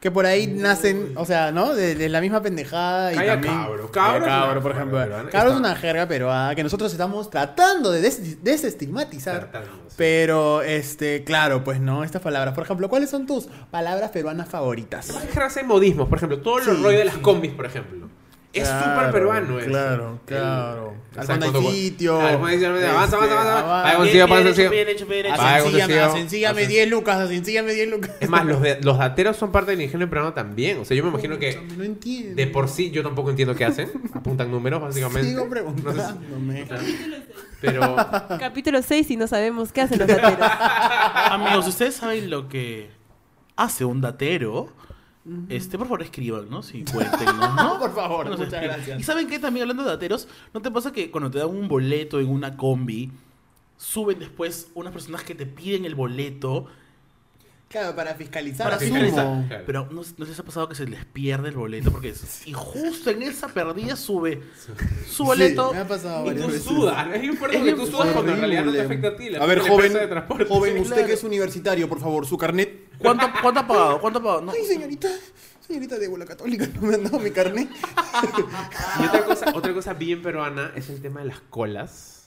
que 0.00 0.10
por 0.10 0.24
ahí 0.24 0.46
nacen, 0.46 1.12
o 1.16 1.26
sea, 1.26 1.52
¿no? 1.52 1.74
De, 1.74 1.94
de 1.94 2.08
la 2.08 2.20
misma 2.22 2.40
pendejada. 2.42 3.12
Y 3.12 3.16
Calla 3.16 3.32
también, 3.34 3.54
cabro. 3.54 3.90
Cabro 3.92 3.92
Calla 3.92 4.16
es 4.18 4.24
cabro, 4.46 4.62
por 4.62 4.72
ejemplo. 4.72 4.98
Cabro 5.30 5.50
es 5.52 5.56
una 5.58 5.76
jerga 5.76 6.06
peruana 6.08 6.54
que 6.54 6.62
nosotros 6.62 6.90
estamos 6.90 7.28
tratando 7.30 7.90
de 7.92 8.00
des- 8.00 8.42
desestigmatizar. 8.42 9.50
Tratando, 9.50 9.70
sí. 9.88 9.94
Pero, 9.98 10.62
este, 10.62 11.22
claro, 11.24 11.62
pues 11.64 11.80
no, 11.80 12.02
estas 12.02 12.22
palabras. 12.22 12.54
Por 12.54 12.64
ejemplo, 12.64 12.88
¿cuáles 12.88 13.10
son 13.10 13.26
tus 13.26 13.46
palabras 13.70 14.10
peruanas 14.10 14.48
favoritas? 14.48 15.12
Más 15.12 15.22
que 15.24 15.32
jergas 15.34 15.56
hay 15.58 15.64
modismos, 15.64 16.08
por 16.08 16.16
ejemplo, 16.18 16.40
todo 16.40 16.60
Sí, 16.60 16.70
rollo 16.70 16.98
de 16.98 17.04
las 17.04 17.14
sí. 17.16 17.20
combis, 17.20 17.52
por 17.52 17.66
ejemplo. 17.66 18.08
Es 18.52 18.68
Claro, 18.68 18.96
súper 18.96 19.12
peruano 19.12 19.58
eso. 19.60 19.68
Claro, 19.68 20.10
El- 20.12 20.26
claro. 20.26 20.86
o 21.16 21.20
Al 21.20 21.30
hay 21.30 21.38
cuando- 21.50 21.70
sitio. 21.70 22.20
Avanza, 22.20 22.66
avanza, 22.66 23.16
avanza. 23.16 23.62
Vaya, 23.62 23.98
bien 24.12 24.28
pasa, 24.28 24.40
hecho, 24.42 24.54
siga. 24.54 24.70
bien 24.70 24.88
hecho, 24.88 25.06
bien 25.06 25.26
hecho. 25.26 25.36
Vaya, 25.36 25.56
Asencíllame, 25.58 25.94
consigo. 25.94 26.12
asencíllame 26.12 26.66
10 26.66 26.90
lucas, 26.90 27.16
asencíllame 27.20 27.72
10 27.74 27.88
lucas. 27.90 28.10
Es 28.18 28.28
más, 28.28 28.44
los, 28.44 28.60
de- 28.60 28.80
los 28.82 28.98
dateros 28.98 29.36
son 29.36 29.52
parte 29.52 29.70
del 29.70 29.82
ingenio 29.82 30.10
peruano 30.10 30.32
también. 30.32 30.78
O 30.80 30.84
sea, 30.84 30.96
yo 30.96 31.04
me 31.04 31.10
imagino 31.10 31.38
que 31.38 31.60
No 31.76 31.84
entiendo. 31.84 32.34
de 32.34 32.46
por 32.48 32.68
sí 32.68 32.90
yo 32.90 33.04
tampoco 33.04 33.30
entiendo 33.30 33.54
qué 33.54 33.64
hacen. 33.66 33.88
Apuntan 34.14 34.50
números, 34.50 34.82
básicamente. 34.82 35.28
Sigo 35.28 35.44
No 35.44 35.44
sé 35.44 35.48
si- 35.48 35.50
preguntándome. 35.52 36.66
pero 37.60 37.94
Capítulo 38.40 38.82
6 38.82 39.10
y 39.12 39.16
no 39.16 39.28
sabemos 39.28 39.70
qué 39.72 39.82
hacen 39.82 39.98
los 40.00 40.08
dateros. 40.08 40.38
Amigos, 41.30 41.68
¿ustedes 41.68 41.94
saben 41.94 42.28
lo 42.30 42.48
que 42.48 42.90
hace 43.54 43.84
un 43.84 44.00
datero? 44.00 44.72
Este, 45.48 45.76
por 45.76 45.86
favor, 45.86 46.02
escriban, 46.02 46.48
¿no? 46.48 46.62
Si 46.62 46.82
cuéntenos, 46.84 47.54
¿no? 47.54 47.78
Por 47.78 47.94
favor, 47.94 48.30
muchas 48.38 48.62
gracias. 48.62 49.00
Y 49.00 49.02
saben 49.02 49.28
qué 49.28 49.38
también 49.38 49.64
hablando 49.64 49.82
de 49.82 49.90
dateros, 49.90 50.26
¿no 50.54 50.62
te 50.62 50.70
pasa 50.70 50.92
que 50.92 51.10
cuando 51.10 51.30
te 51.30 51.38
dan 51.38 51.48
un 51.48 51.68
boleto 51.68 52.20
en 52.20 52.30
una 52.30 52.56
combi, 52.56 53.12
suben 53.76 54.18
después 54.18 54.70
unas 54.74 54.92
personas 54.92 55.22
que 55.22 55.34
te 55.34 55.44
piden 55.44 55.84
el 55.84 55.94
boleto 55.94 56.66
Claro, 57.70 57.94
para 57.94 58.16
fiscalizar. 58.16 58.68
para? 58.68 58.78
Claro. 58.84 59.44
Pero 59.64 59.88
¿no, 59.92 60.02
¿no 60.16 60.24
les 60.26 60.36
ha 60.40 60.42
pasado 60.42 60.68
que 60.68 60.74
se 60.74 60.86
les 60.88 61.04
pierde 61.04 61.50
el 61.50 61.54
boleto? 61.54 61.92
Porque 61.92 62.08
es- 62.08 62.44
y 62.44 62.52
justo 62.52 63.10
en 63.10 63.22
esa 63.22 63.46
perdida 63.46 63.94
sube 63.94 64.42
su 65.08 65.24
boleto. 65.24 65.68
Sí, 65.68 65.74
me 65.76 65.80
ha 65.82 65.86
pasado 65.86 66.24
y 66.24 66.26
varias 66.30 66.46
tú 66.46 66.52
veces. 66.52 66.64
sudas. 66.64 67.06
Es 67.14 67.36
porque 67.38 67.58
bien 67.62 67.76
tú 67.76 67.86
sudas 67.86 68.08
cuando 68.12 68.32
en 68.32 68.38
realidad 68.38 68.64
no 68.64 68.72
te 68.72 68.80
afecta 68.80 69.08
a 69.08 69.16
ti. 69.16 69.30
la 69.30 69.38
A 69.38 69.46
ver, 69.46 69.60
joven, 69.60 69.72
empresa 69.86 69.98
de 70.00 70.06
transporte. 70.08 70.44
joven, 70.46 70.78
usted 70.78 70.94
Claro. 70.94 71.06
que 71.06 71.12
es 71.12 71.22
universitario, 71.22 71.88
por 71.88 72.00
favor, 72.00 72.26
su 72.26 72.36
carnet. 72.36 72.88
¿Cuánto, 72.98 73.26
¿Cuánto 73.40 73.60
ha 73.60 73.66
pagado? 73.68 74.00
¿Cuánto 74.00 74.18
ha 74.18 74.22
pagado? 74.22 74.42
No. 74.42 74.50
Ay, 74.52 74.64
señorita, 74.66 75.08
señorita 75.64 75.96
de 75.96 76.18
la 76.18 76.24
católica, 76.26 76.66
no 76.74 76.80
me 76.88 76.94
han 76.96 77.04
dado 77.04 77.20
mi 77.20 77.30
carnet. 77.30 77.68
Y 79.00 79.04
otra 79.06 79.24
cosa, 79.24 79.52
otra 79.54 79.72
cosa 79.72 79.94
bien 79.94 80.22
peruana 80.22 80.72
es 80.74 80.90
el 80.90 81.00
tema 81.00 81.20
de 81.20 81.26
las 81.26 81.38
colas. 81.42 82.19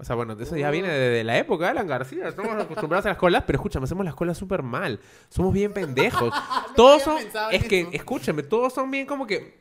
O 0.00 0.04
sea, 0.04 0.16
bueno, 0.16 0.34
eso 0.40 0.56
ya 0.56 0.70
viene 0.70 0.88
de, 0.88 1.22
la 1.24 1.36
época 1.36 1.66
de 1.66 1.72
Alan 1.72 1.86
García. 1.86 2.26
Estamos 2.26 2.52
acostumbrados 2.52 3.04
a 3.04 3.10
las 3.10 3.18
colas, 3.18 3.44
pero 3.46 3.58
escúchame, 3.58 3.84
hacemos 3.84 4.02
las 4.02 4.14
colas 4.14 4.38
súper 4.38 4.62
mal. 4.62 4.98
Somos 5.28 5.52
bien 5.52 5.74
pendejos. 5.74 6.32
todos 6.76 7.02
son. 7.02 7.18
Es 7.52 7.66
que, 7.66 7.80
eso. 7.80 7.90
escúchame, 7.92 8.42
todos 8.42 8.72
son 8.72 8.90
bien 8.90 9.04
como 9.04 9.26
que. 9.26 9.60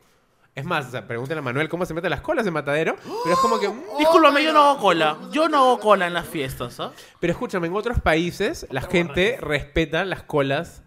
Es 0.55 0.63
más, 0.63 0.87
o 0.87 0.91
sea, 0.91 1.05
a 1.05 1.41
Manuel 1.41 1.67
cómo 1.67 1.85
se 1.85 1.93
meten 1.93 2.09
las 2.09 2.21
colas 2.21 2.47
en 2.47 2.53
Matadero. 2.53 2.95
Pero 3.23 3.35
es 3.35 3.39
como 3.41 3.59
que. 3.59 3.67
mm, 3.67 3.97
Discúlpame, 3.97 4.41
yo 4.41 4.53
no 4.53 4.61
hago 4.61 4.79
cola. 4.79 5.17
Yo 5.29 5.49
no 5.49 5.57
hago 5.57 5.79
cola 5.81 6.07
en 6.07 6.13
las 6.13 6.25
fiestas, 6.25 6.79
¿ah? 6.79 6.93
Pero 7.19 7.33
escúchame, 7.33 7.67
en 7.67 7.75
otros 7.75 7.99
países 7.99 8.65
la 8.71 8.81
gente 8.81 9.37
respeta 9.41 10.05
las 10.05 10.23
colas 10.23 10.83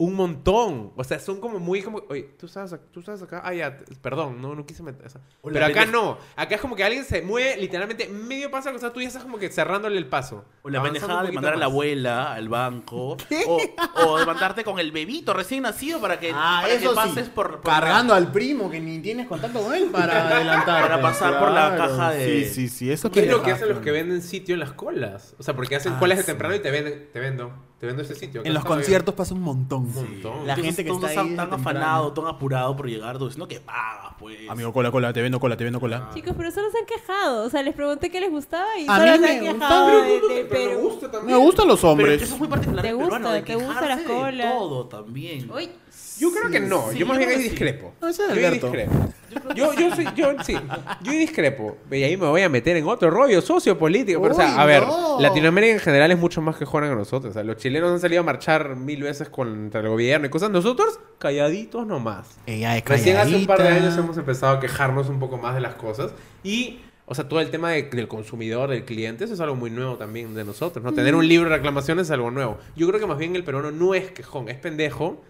un 0.00 0.14
montón. 0.14 0.92
O 0.96 1.02
sea, 1.02 1.18
son 1.18 1.40
como 1.40 1.58
muy 1.58 1.82
como, 1.82 2.02
oye, 2.08 2.22
tú 2.38 2.46
sabes, 2.46 2.74
tú 2.92 3.02
sabes 3.02 3.20
acá, 3.20 3.42
ah, 3.44 3.52
ya, 3.52 3.76
perdón, 4.00 4.40
no, 4.40 4.54
no 4.54 4.64
quise 4.64 4.82
meter 4.84 5.04
esa. 5.04 5.20
Pero 5.42 5.66
acá 5.66 5.86
no. 5.86 6.18
Acá 6.36 6.54
es 6.54 6.60
como 6.60 6.76
que 6.76 6.84
alguien 6.84 7.04
se 7.04 7.20
mueve 7.20 7.56
literalmente 7.56 8.08
medio 8.08 8.48
paso, 8.50 8.70
o 8.74 8.78
sea, 8.78 8.92
tú 8.92 9.00
ya 9.00 9.08
estás 9.08 9.24
como 9.24 9.38
que 9.38 9.48
cerrándole 9.50 9.98
el 9.98 10.06
paso. 10.06 10.44
O 10.62 10.70
la 10.70 10.80
un 10.80 10.92
de 10.92 11.00
mandar 11.32 11.54
a 11.54 11.56
la 11.56 11.64
abuela 11.64 12.32
al 12.32 12.48
banco. 12.48 13.16
O, 13.46 13.60
o 14.06 14.18
de 14.18 14.26
mandarte 14.26 14.62
con 14.64 14.78
el 14.78 14.92
bebito 14.92 15.32
recién 15.32 15.62
nacido 15.62 16.00
para 16.00 16.18
que, 16.20 16.30
Ah, 16.34 16.60
para 16.62 16.72
eso 16.74 16.90
que 16.90 16.94
pases 16.96 17.24
sí. 17.26 17.32
por, 17.34 17.60
por 17.60 17.70
Cargando 17.72 18.14
al 18.14 18.30
primo 18.30 18.70
que 18.70 18.80
ni 18.80 18.98
tienes 19.00 19.26
contacto 19.26 19.60
con 19.62 19.74
él 19.74 19.88
para 19.92 20.28
adelantar. 20.28 20.82
Para 20.82 21.00
pasar 21.02 21.38
por 21.38 21.50
la 21.50 21.76
caja 21.76 22.10
de- 22.12 22.44
Sí, 22.44 22.54
sí, 22.54 22.68
sí, 22.68 22.92
eso 22.92 23.10
¿Qué 23.10 23.20
es 23.24 23.30
lo 23.30 23.42
que 23.42 23.50
hacen 23.52 23.68
los 23.68 23.78
que 23.78 23.90
venden 23.90 24.22
sitio 24.22 24.54
en 24.54 24.60
las 24.60 24.72
colas? 24.72 25.34
O 25.38 25.42
sea, 25.42 25.54
porque 25.56 25.76
hacen 25.76 25.94
Ah, 25.94 25.98
colas 25.98 26.18
de 26.18 26.24
sí. 26.24 26.28
temprano 26.28 26.54
y 26.54 26.60
te 26.60 26.70
venden, 26.70 27.08
te 27.12 27.18
vendo, 27.18 27.52
te 27.78 27.86
vendo 27.86 28.02
ese 28.02 28.14
sitio. 28.16 28.40
Acá 28.40 28.48
En 28.48 28.54
los 28.54 28.64
conciertos 28.64 29.14
pasa 29.14 29.34
un 29.34 29.40
montón. 29.42 29.84
Un 29.84 29.94
montón. 29.94 30.46
La 30.46 30.56
Tú 30.56 30.62
gente 30.62 30.84
que 30.84 30.90
está 30.90 31.06
ahí 31.08 31.36
tan, 31.36 31.52
afanado, 31.52 32.12
tan 32.12 32.26
apurado 32.26 32.76
por 32.76 32.88
llegar, 32.88 33.18
tú 33.18 33.26
diciendo 33.26 33.46
que 33.46 33.60
pagas, 33.60 34.14
pues. 34.18 34.36
Amigo, 34.48 34.72
cola, 34.72 34.90
cola, 34.90 35.12
te 35.12 35.22
vendo 35.22 35.38
cola, 35.38 35.56
te 35.56 35.62
vendo 35.64 35.78
cola. 35.78 36.10
Chicos, 36.12 36.34
pero 36.36 36.50
solo 36.50 36.68
se 36.70 36.78
han 36.78 36.86
quejado. 36.86 37.44
O 37.44 37.50
sea, 37.50 37.62
les 37.62 37.74
pregunté 37.74 38.10
qué 38.10 38.20
les 38.20 38.30
gustaba 38.30 38.66
y 38.78 38.86
A 38.88 38.96
solo 38.96 39.02
mí 39.04 39.12
se 39.12 39.18
me 39.20 39.28
han 39.30 39.38
gusta, 39.46 39.52
quejado 39.68 39.86
pero 39.86 40.02
de, 40.02 40.20
no, 40.20 40.28
de 40.28 40.44
Pero 40.46 40.70
me 40.70 40.76
gusta 40.82 41.06
Me 41.06 41.12
también. 41.12 41.38
gustan 41.38 41.68
los 41.68 41.80
Pero 41.80 41.92
hombres. 41.92 42.22
eso 42.22 42.34
es 42.34 42.40
muy 42.40 42.48
particular 42.48 42.84
¿Te 42.84 42.92
gusta? 42.92 43.08
peruano, 43.16 43.30
de 43.32 43.42
¿Te 43.42 43.54
gusta 43.54 43.68
quejarse 43.68 43.88
la 43.88 43.96
de 43.96 44.04
cola? 44.04 44.50
todo 44.50 44.86
también. 44.86 45.50
Uy, 45.50 45.70
Yo 46.18 46.30
creo 46.32 46.50
que 46.50 46.60
no. 46.60 46.90
Sí, 46.92 46.98
yo 46.98 47.06
más 47.06 47.18
bien 47.18 47.30
ahí 47.30 47.38
discrepo. 47.38 47.92
No, 48.00 48.08
ese 48.08 48.22
es 48.22 48.28
yo 48.28 48.34
Alberto. 48.34 48.66
discrepo. 48.70 49.12
Yo, 49.54 49.72
yo, 49.74 49.94
soy, 49.94 50.06
yo, 50.16 50.32
sí, 50.42 50.56
yo 51.02 51.12
discrepo. 51.12 51.76
Y 51.90 52.02
ahí 52.02 52.16
me 52.16 52.26
voy 52.26 52.42
a 52.42 52.48
meter 52.48 52.76
en 52.76 52.86
otro 52.86 53.10
rollo 53.10 53.40
sociopolítico. 53.42 54.20
Pero, 54.22 54.34
o 54.34 54.36
sea, 54.36 54.60
a 54.60 54.64
ver, 54.66 54.82
no. 54.86 55.20
Latinoamérica 55.20 55.74
en 55.74 55.80
general 55.80 56.10
es 56.10 56.18
mucho 56.18 56.40
más 56.40 56.56
que 56.56 56.64
que 56.64 56.80
nosotros. 56.80 57.30
O 57.30 57.34
sea, 57.34 57.44
los 57.44 57.56
chilenos 57.56 57.90
han 57.92 58.00
salido 58.00 58.20
a 58.22 58.24
marchar 58.24 58.74
mil 58.76 59.02
veces 59.02 59.28
contra 59.28 59.80
el 59.80 59.88
gobierno 59.88 60.26
y 60.26 60.30
cosas. 60.30 60.50
Nosotros, 60.50 60.98
calladitos 61.18 61.86
nomás. 61.86 62.38
Ella 62.46 62.76
es 62.76 62.84
Recién 62.84 63.16
hace 63.18 63.36
un 63.36 63.46
par 63.46 63.62
de 63.62 63.68
años 63.68 63.96
hemos 63.96 64.16
empezado 64.16 64.56
a 64.56 64.60
quejarnos 64.60 65.08
un 65.08 65.18
poco 65.18 65.36
más 65.38 65.54
de 65.54 65.60
las 65.60 65.74
cosas. 65.74 66.12
Y, 66.42 66.80
o 67.06 67.14
sea, 67.14 67.28
todo 67.28 67.40
el 67.40 67.50
tema 67.50 67.70
de- 67.72 67.82
del 67.84 68.08
consumidor, 68.08 68.70
del 68.70 68.84
cliente, 68.84 69.24
eso 69.24 69.34
es 69.34 69.40
algo 69.40 69.56
muy 69.56 69.70
nuevo 69.70 69.96
también 69.96 70.34
de 70.34 70.44
nosotros. 70.44 70.84
¿no? 70.84 70.92
Tener 70.92 71.14
un 71.14 71.26
libro 71.28 71.48
de 71.50 71.56
reclamaciones 71.56 72.06
es 72.06 72.10
algo 72.10 72.30
nuevo. 72.30 72.58
Yo 72.76 72.86
creo 72.88 72.98
que 73.00 73.06
más 73.06 73.18
bien 73.18 73.36
el 73.36 73.44
peruano 73.44 73.70
no 73.70 73.94
es 73.94 74.10
quejón, 74.10 74.48
es 74.48 74.56
pendejo 74.56 75.22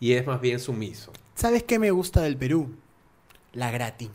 y 0.00 0.12
es 0.12 0.26
más 0.26 0.40
bien 0.40 0.60
sumiso. 0.60 1.12
¿Sabes 1.34 1.62
qué 1.64 1.78
me 1.78 1.90
gusta 1.90 2.22
del 2.22 2.36
Perú? 2.36 2.74
La 3.52 3.70
gratis. 3.70 4.10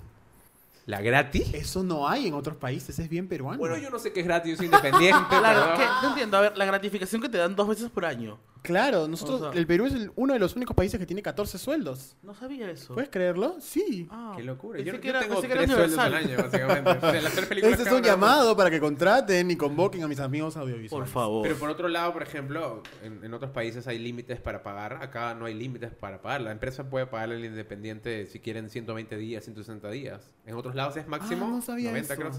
¿La 0.85 1.01
gratis? 1.01 1.53
Eso 1.53 1.83
no 1.83 2.07
hay 2.07 2.27
en 2.27 2.33
otros 2.33 2.57
países, 2.57 2.97
es 2.97 3.07
bien 3.09 3.27
peruano. 3.27 3.59
Bueno, 3.59 3.77
yo 3.77 3.89
no 3.89 3.99
sé 3.99 4.11
qué 4.11 4.21
es 4.21 4.25
gratis, 4.25 4.51
yo 4.51 4.57
soy 4.57 4.65
independiente. 4.65 5.19
Claro, 5.29 5.73
pero- 5.75 5.77
que, 5.77 5.85
no 6.03 6.09
entiendo. 6.09 6.37
A 6.37 6.41
ver, 6.41 6.57
la 6.57 6.65
gratificación 6.65 7.21
que 7.21 7.29
te 7.29 7.37
dan 7.37 7.55
dos 7.55 7.67
veces 7.67 7.89
por 7.89 8.05
año. 8.05 8.37
Claro, 8.61 9.07
nosotros, 9.07 9.41
O 9.41 9.51
sea- 9.51 9.59
el 9.59 9.65
Perú 9.65 9.85
es 9.87 9.93
el- 9.93 10.11
uno 10.15 10.33
de 10.33 10.39
los 10.39 10.55
únicos 10.55 10.75
países 10.75 10.99
que 10.99 11.05
tiene 11.07 11.21
14 11.23 11.57
sueldos. 11.57 12.15
No 12.21 12.35
sabía 12.35 12.69
eso. 12.69 12.93
¿Puedes 12.93 13.09
creerlo? 13.09 13.55
Sí. 13.59 14.07
Ah, 14.11 14.33
Qué 14.37 14.43
locura. 14.43 14.77
pensé 14.77 14.91
Yo, 14.91 15.01
que 15.01 15.07
yo 15.07 15.09
era- 15.11 15.19
tengo 15.21 15.33
pensé 15.41 15.47
que 15.47 15.53
era 15.53 15.63
tres 15.63 15.75
sueldos 15.75 15.97
al 15.99 16.11
universal. 16.13 16.31
año, 16.37 16.49
básicamente. 16.51 16.89
O 17.07 17.11
sea, 17.11 17.21
las 17.21 17.33
tres 17.33 17.45
películas 17.47 17.79
Este 17.79 17.89
es 17.89 17.95
un 17.95 18.03
llamado 18.03 18.55
para 18.55 18.69
que 18.69 18.79
contraten 18.79 19.49
y 19.49 19.55
convoquen 19.55 20.03
a 20.03 20.07
mis 20.07 20.19
amigos 20.19 20.57
audiovisuales. 20.57 20.89
Por 20.89 21.07
favor. 21.07 21.43
Pero 21.43 21.55
por 21.57 21.69
otro 21.71 21.87
lado, 21.87 22.13
por 22.13 22.21
ejemplo, 22.21 22.83
en, 23.03 23.23
en 23.23 23.33
otros 23.33 23.51
países 23.51 23.87
hay 23.87 23.97
límites 23.97 24.39
para 24.39 24.61
pagar. 24.61 24.99
Acá 25.01 25.33
no 25.33 25.45
hay 25.45 25.53
límites 25.55 25.91
para 25.93 26.21
pagar. 26.21 26.41
La 26.41 26.51
empresa 26.51 26.89
puede 26.89 27.07
pagarle 27.07 27.37
al 27.37 27.45
independiente 27.45 28.27
si 28.27 28.39
quieren 28.39 28.69
120 28.69 29.17
días, 29.17 29.43
160 29.43 29.89
días. 29.89 30.29
En 30.45 30.55
otros 30.55 30.75
lados 30.75 30.97
es 30.97 31.07
máximo 31.07 31.47
Ah, 31.47 31.49
no 31.49 31.61
sabía 31.63 31.89
90, 31.89 32.13
eso. 32.13 32.21
creo. 32.21 32.31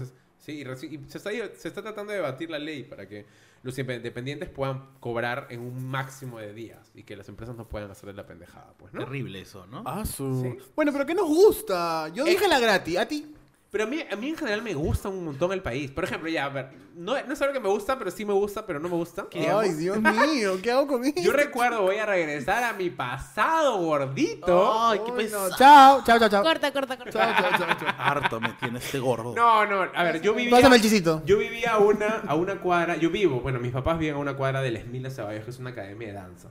Sí, 0.43 0.59
y, 0.59 0.63
reci- 0.65 0.91
y 0.91 1.09
se, 1.09 1.17
está, 1.19 1.29
se 1.31 1.67
está 1.69 1.81
tratando 1.81 2.11
de 2.11 2.17
debatir 2.17 2.49
la 2.49 2.59
ley 2.59 2.83
para 2.83 3.07
que 3.07 3.25
los 3.63 3.77
independientes 3.79 4.49
puedan 4.49 4.89
cobrar 4.99 5.47
en 5.51 5.61
un 5.61 5.87
máximo 5.87 6.37
de 6.39 6.53
días 6.53 6.91
y 6.93 7.03
que 7.03 7.15
las 7.15 7.29
empresas 7.29 7.55
no 7.55 7.69
puedan 7.69 7.89
hacerle 7.89 8.13
la 8.13 8.25
pendejada, 8.25 8.73
pues, 8.77 8.93
¿no? 8.93 8.99
Terrible 9.05 9.39
eso, 9.39 9.65
¿no? 9.67 9.83
Ah, 9.85 10.05
su... 10.05 10.41
Sí. 10.43 10.65
Bueno, 10.75 10.91
pero 10.91 11.05
¿qué 11.05 11.15
nos 11.15 11.27
gusta? 11.27 12.09
Yo 12.09 12.25
dije 12.25 12.45
la 12.49 12.59
gratis, 12.59 12.97
a 12.97 13.07
ti. 13.07 13.33
Pero 13.73 13.85
a 13.85 13.87
mí, 13.87 14.05
a 14.07 14.15
mí 14.15 14.29
en 14.29 14.37
general 14.37 14.61
me 14.61 14.75
gusta 14.75 15.09
un 15.09 15.25
montón 15.25 15.51
el 15.51 15.63
país. 15.63 15.89
Por 15.89 16.03
ejemplo, 16.03 16.29
ya, 16.29 16.45
a 16.45 16.49
ver, 16.49 16.69
no, 16.95 17.19
no 17.25 17.33
es 17.33 17.41
algo 17.41 17.55
que 17.55 17.59
me 17.59 17.69
gusta, 17.69 17.97
pero 17.97 18.11
sí 18.11 18.23
me 18.23 18.31
gusta, 18.31 18.67
pero 18.67 18.79
no 18.79 18.87
me 18.87 18.93
gusta. 18.93 19.25
Ay, 19.33 19.73
Dios 19.73 19.99
mío, 19.99 20.59
¿qué 20.61 20.69
hago 20.69 20.85
con 20.85 21.03
esto? 21.03 21.19
Yo 21.19 21.31
recuerdo, 21.31 21.81
voy 21.81 21.95
a 21.95 22.05
regresar 22.05 22.63
a 22.63 22.73
mi 22.73 22.91
pasado 22.91 23.79
gordito. 23.79 24.71
Ay, 24.79 24.99
qué 25.03 25.11
pesado. 25.13 25.49
Chao, 25.57 26.03
chao, 26.05 26.19
chao, 26.19 26.29
chao. 26.29 26.43
corta, 26.43 26.71
corta, 26.71 26.97
corta. 26.97 27.11
Chao, 27.11 27.33
chao, 27.33 27.51
chao, 27.57 27.77
chao. 27.79 27.95
Harto 27.97 28.39
me 28.39 28.53
tiene 28.59 28.77
este 28.77 28.99
gordo. 28.99 29.33
No, 29.33 29.65
no, 29.65 29.87
a 29.91 30.03
ver, 30.03 30.21
yo 30.21 30.35
vivía. 30.35 30.51
Pásame 30.51 30.75
el 30.75 30.81
chisito. 30.83 31.23
Yo 31.25 31.39
vivía 31.39 31.71
a 31.71 31.79
una, 31.79 32.21
a 32.27 32.35
una 32.35 32.61
cuadra. 32.61 32.95
Yo 32.97 33.09
vivo, 33.09 33.39
bueno, 33.41 33.59
mis 33.59 33.71
papás 33.71 33.97
viven 33.97 34.17
a 34.17 34.19
una 34.19 34.35
cuadra 34.35 34.61
de 34.61 34.69
Les 34.69 34.85
Milas 34.85 35.15
Ceballos, 35.15 35.45
que 35.45 35.49
es 35.49 35.57
una 35.57 35.71
academia 35.71 36.09
de 36.09 36.13
danza. 36.13 36.49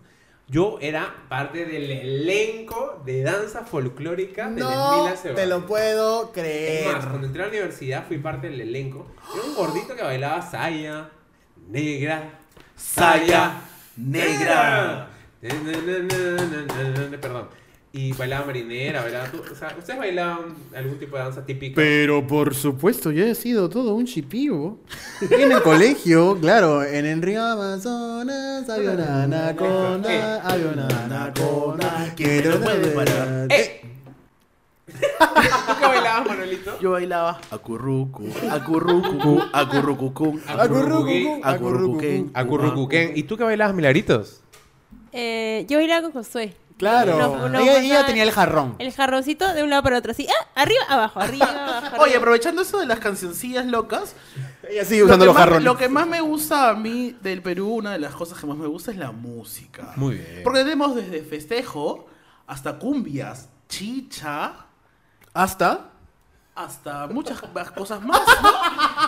Yo 0.49 0.79
era 0.83 1.15
parte 1.29 1.65
del 1.65 1.91
elenco 1.91 3.01
de 3.07 3.23
danza 3.23 3.65
folclórica 3.65 4.51
de 4.51 4.61
No 4.61 4.71
Ceballos. 5.17 5.35
te 5.37 5.47
lo 5.47 5.67
puedo 5.67 6.25
Es 6.25 6.31
creer. 6.33 6.93
más, 6.95 7.07
cuando 7.07 7.27
entré 7.27 7.43
a 7.43 7.47
la 7.47 7.51
universidad 7.53 8.07
fui 8.07 8.19
parte 8.19 8.49
del 8.51 8.61
elenco. 8.61 9.07
Era 9.35 9.43
un 9.45 9.55
gordito 9.55 9.95
que 9.97 10.03
bailaba 10.03 10.43
saya, 10.43 11.09
negra, 11.69 12.39
Saya 12.77 13.61
negra. 13.97 15.09
Perdón. 17.21 17.49
Y 17.95 18.13
bailaba 18.15 18.47
marinera, 18.47 19.03
bailaba... 19.03 19.27
tú- 19.31 19.43
O 19.53 19.55
sea, 19.55 19.75
¿ustedes 19.79 19.99
bailaban 19.99 20.55
algún 20.75 20.99
tipo 20.99 21.17
de 21.17 21.25
danza 21.25 21.45
típica? 21.45 21.75
Pero 21.77 22.27
por 22.27 22.55
supuesto, 22.55 23.11
yo 23.13 23.25
he 23.27 23.35
sido 23.35 23.69
todo 23.69 23.95
un 23.95 24.07
chipivo. 24.07 24.79
En 25.31 25.53
el 25.53 25.63
colegio, 25.63 26.39
claro, 26.41 26.83
en 26.85 27.05
el 27.05 27.21
río 27.21 27.45
Amazonas 27.45 28.67
había 28.71 28.93
una 28.93 29.25
anaconda, 29.25 30.41
había 30.43 30.69
una 30.69 30.87
anaconda. 31.05 32.13
Quiero 32.17 32.59
no 32.59 32.65
puede 32.65 32.89
parar. 32.93 33.47
¡Eh! 33.51 33.81
¿Tú 34.93 35.75
qué 35.79 35.87
bailabas, 35.87 36.27
Manuelito? 36.29 36.79
Yo 36.81 36.91
bailaba 36.93 37.41
acurrucu, 37.51 38.25
acurrucu, 38.51 39.41
acurrucucum, 39.53 40.41
Acurrucucú, 40.47 41.41
acurrucuquén, 41.45 42.31
Acurrucuquén. 42.33 43.13
¿Y 43.17 43.25
tú 43.25 43.37
qué 43.37 43.45
bailabas, 43.45 43.75
Milaritos? 43.75 44.41
Eh, 45.13 45.67
yo 45.69 45.77
bailaba 45.79 46.03
con 46.03 46.13
Josué. 46.13 46.55
Claro, 46.79 47.17
Uno- 47.17 47.45
uno 47.47 47.59
ella, 47.61 47.79
ella 47.79 48.07
tenía 48.07 48.23
el 48.25 48.33
jarrón. 48.33 48.75
El 48.79 48.93
jarroncito 48.93 49.53
de 49.55 49.63
un 49.63 49.71
lado 49.71 49.83
para 49.83 49.99
otro, 49.99 50.13
así. 50.13 50.27
Ah, 50.29 50.61
arriba, 50.63 50.83
abajo, 50.89 51.21
arriba, 51.21 51.47
abajo. 51.79 51.97
Oye, 51.97 52.03
arriba. 52.05 52.19
aprovechando 52.19 52.63
eso 52.63 52.81
de 52.81 52.87
las 52.87 52.99
cancioncillas 52.99 53.67
locas, 53.67 54.15
Ella 54.69 54.85
sigue 54.85 55.05
usando 55.05 55.25
lo, 55.25 55.31
los 55.31 55.35
más, 55.35 55.45
jarrones. 55.45 55.65
lo 55.65 55.77
que 55.77 55.89
más 55.89 56.07
me 56.07 56.21
gusta 56.21 56.71
a 56.71 56.75
mí 56.75 57.17
del 57.23 57.43
Perú, 57.43 57.75
una 57.75 57.93
de 57.93 57.99
las 57.99 58.15
cosas 58.15 58.39
que 58.39 58.47
más 58.47 58.57
me 58.57 58.67
gusta 58.67 58.91
es 58.91 58.97
la 58.97 59.13
música. 59.13 59.93
Muy 59.97 60.17
bien. 60.17 60.41
Porque 60.43 60.61
tenemos 60.61 60.95
desde 60.97 61.23
festejo 61.23 62.07
hasta 62.47 62.79
cumbias, 62.79 63.49
chicha, 63.69 64.67
Hasta 65.35 65.92
hasta 66.55 67.07
muchas 67.07 67.41
cosas 67.75 68.03
más, 68.03 68.21
¿no? 68.43 68.51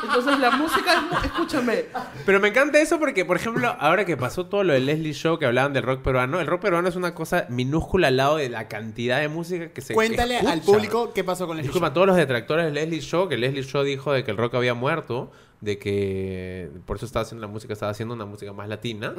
Entonces 0.02 0.38
la 0.38 0.50
música 0.52 0.94
es, 0.94 1.24
escúchame, 1.26 1.84
Pero 2.24 2.40
me 2.40 2.48
encanta 2.48 2.80
eso 2.80 2.98
porque, 2.98 3.24
por 3.24 3.36
ejemplo, 3.36 3.76
ahora 3.78 4.06
que 4.06 4.16
pasó 4.16 4.46
todo 4.46 4.64
lo 4.64 4.72
del 4.72 4.86
Leslie 4.86 5.12
Show, 5.12 5.38
que 5.38 5.44
hablaban 5.44 5.74
del 5.74 5.82
rock 5.82 6.00
peruano, 6.00 6.40
el 6.40 6.46
rock 6.46 6.62
peruano 6.62 6.88
es 6.88 6.96
una 6.96 7.14
cosa 7.14 7.46
minúscula 7.50 8.08
al 8.08 8.16
lado 8.16 8.36
de 8.36 8.48
la 8.48 8.68
cantidad 8.68 9.20
de 9.20 9.28
música 9.28 9.68
que 9.68 9.82
se 9.82 9.92
Cuéntale 9.92 10.38
al 10.38 10.62
público 10.62 11.12
qué 11.12 11.22
pasó 11.22 11.46
con 11.46 11.58
el 11.58 11.64
Disculpa, 11.64 11.92
todos 11.92 12.06
los 12.06 12.16
detractores 12.16 12.64
de 12.64 12.72
Leslie 12.72 13.02
Show, 13.02 13.28
que 13.28 13.36
Leslie 13.36 13.62
Show 13.62 13.82
dijo 13.82 14.12
de 14.12 14.24
que 14.24 14.30
el 14.30 14.38
rock 14.38 14.54
había 14.54 14.74
muerto, 14.74 15.30
de 15.60 15.78
que 15.78 16.70
por 16.86 16.96
eso 16.96 17.04
estaba 17.04 17.24
haciendo 17.24 17.46
la 17.46 17.52
música, 17.52 17.74
estaba 17.74 17.92
haciendo 17.92 18.14
una 18.14 18.24
música 18.24 18.52
más 18.54 18.68
latina. 18.68 19.14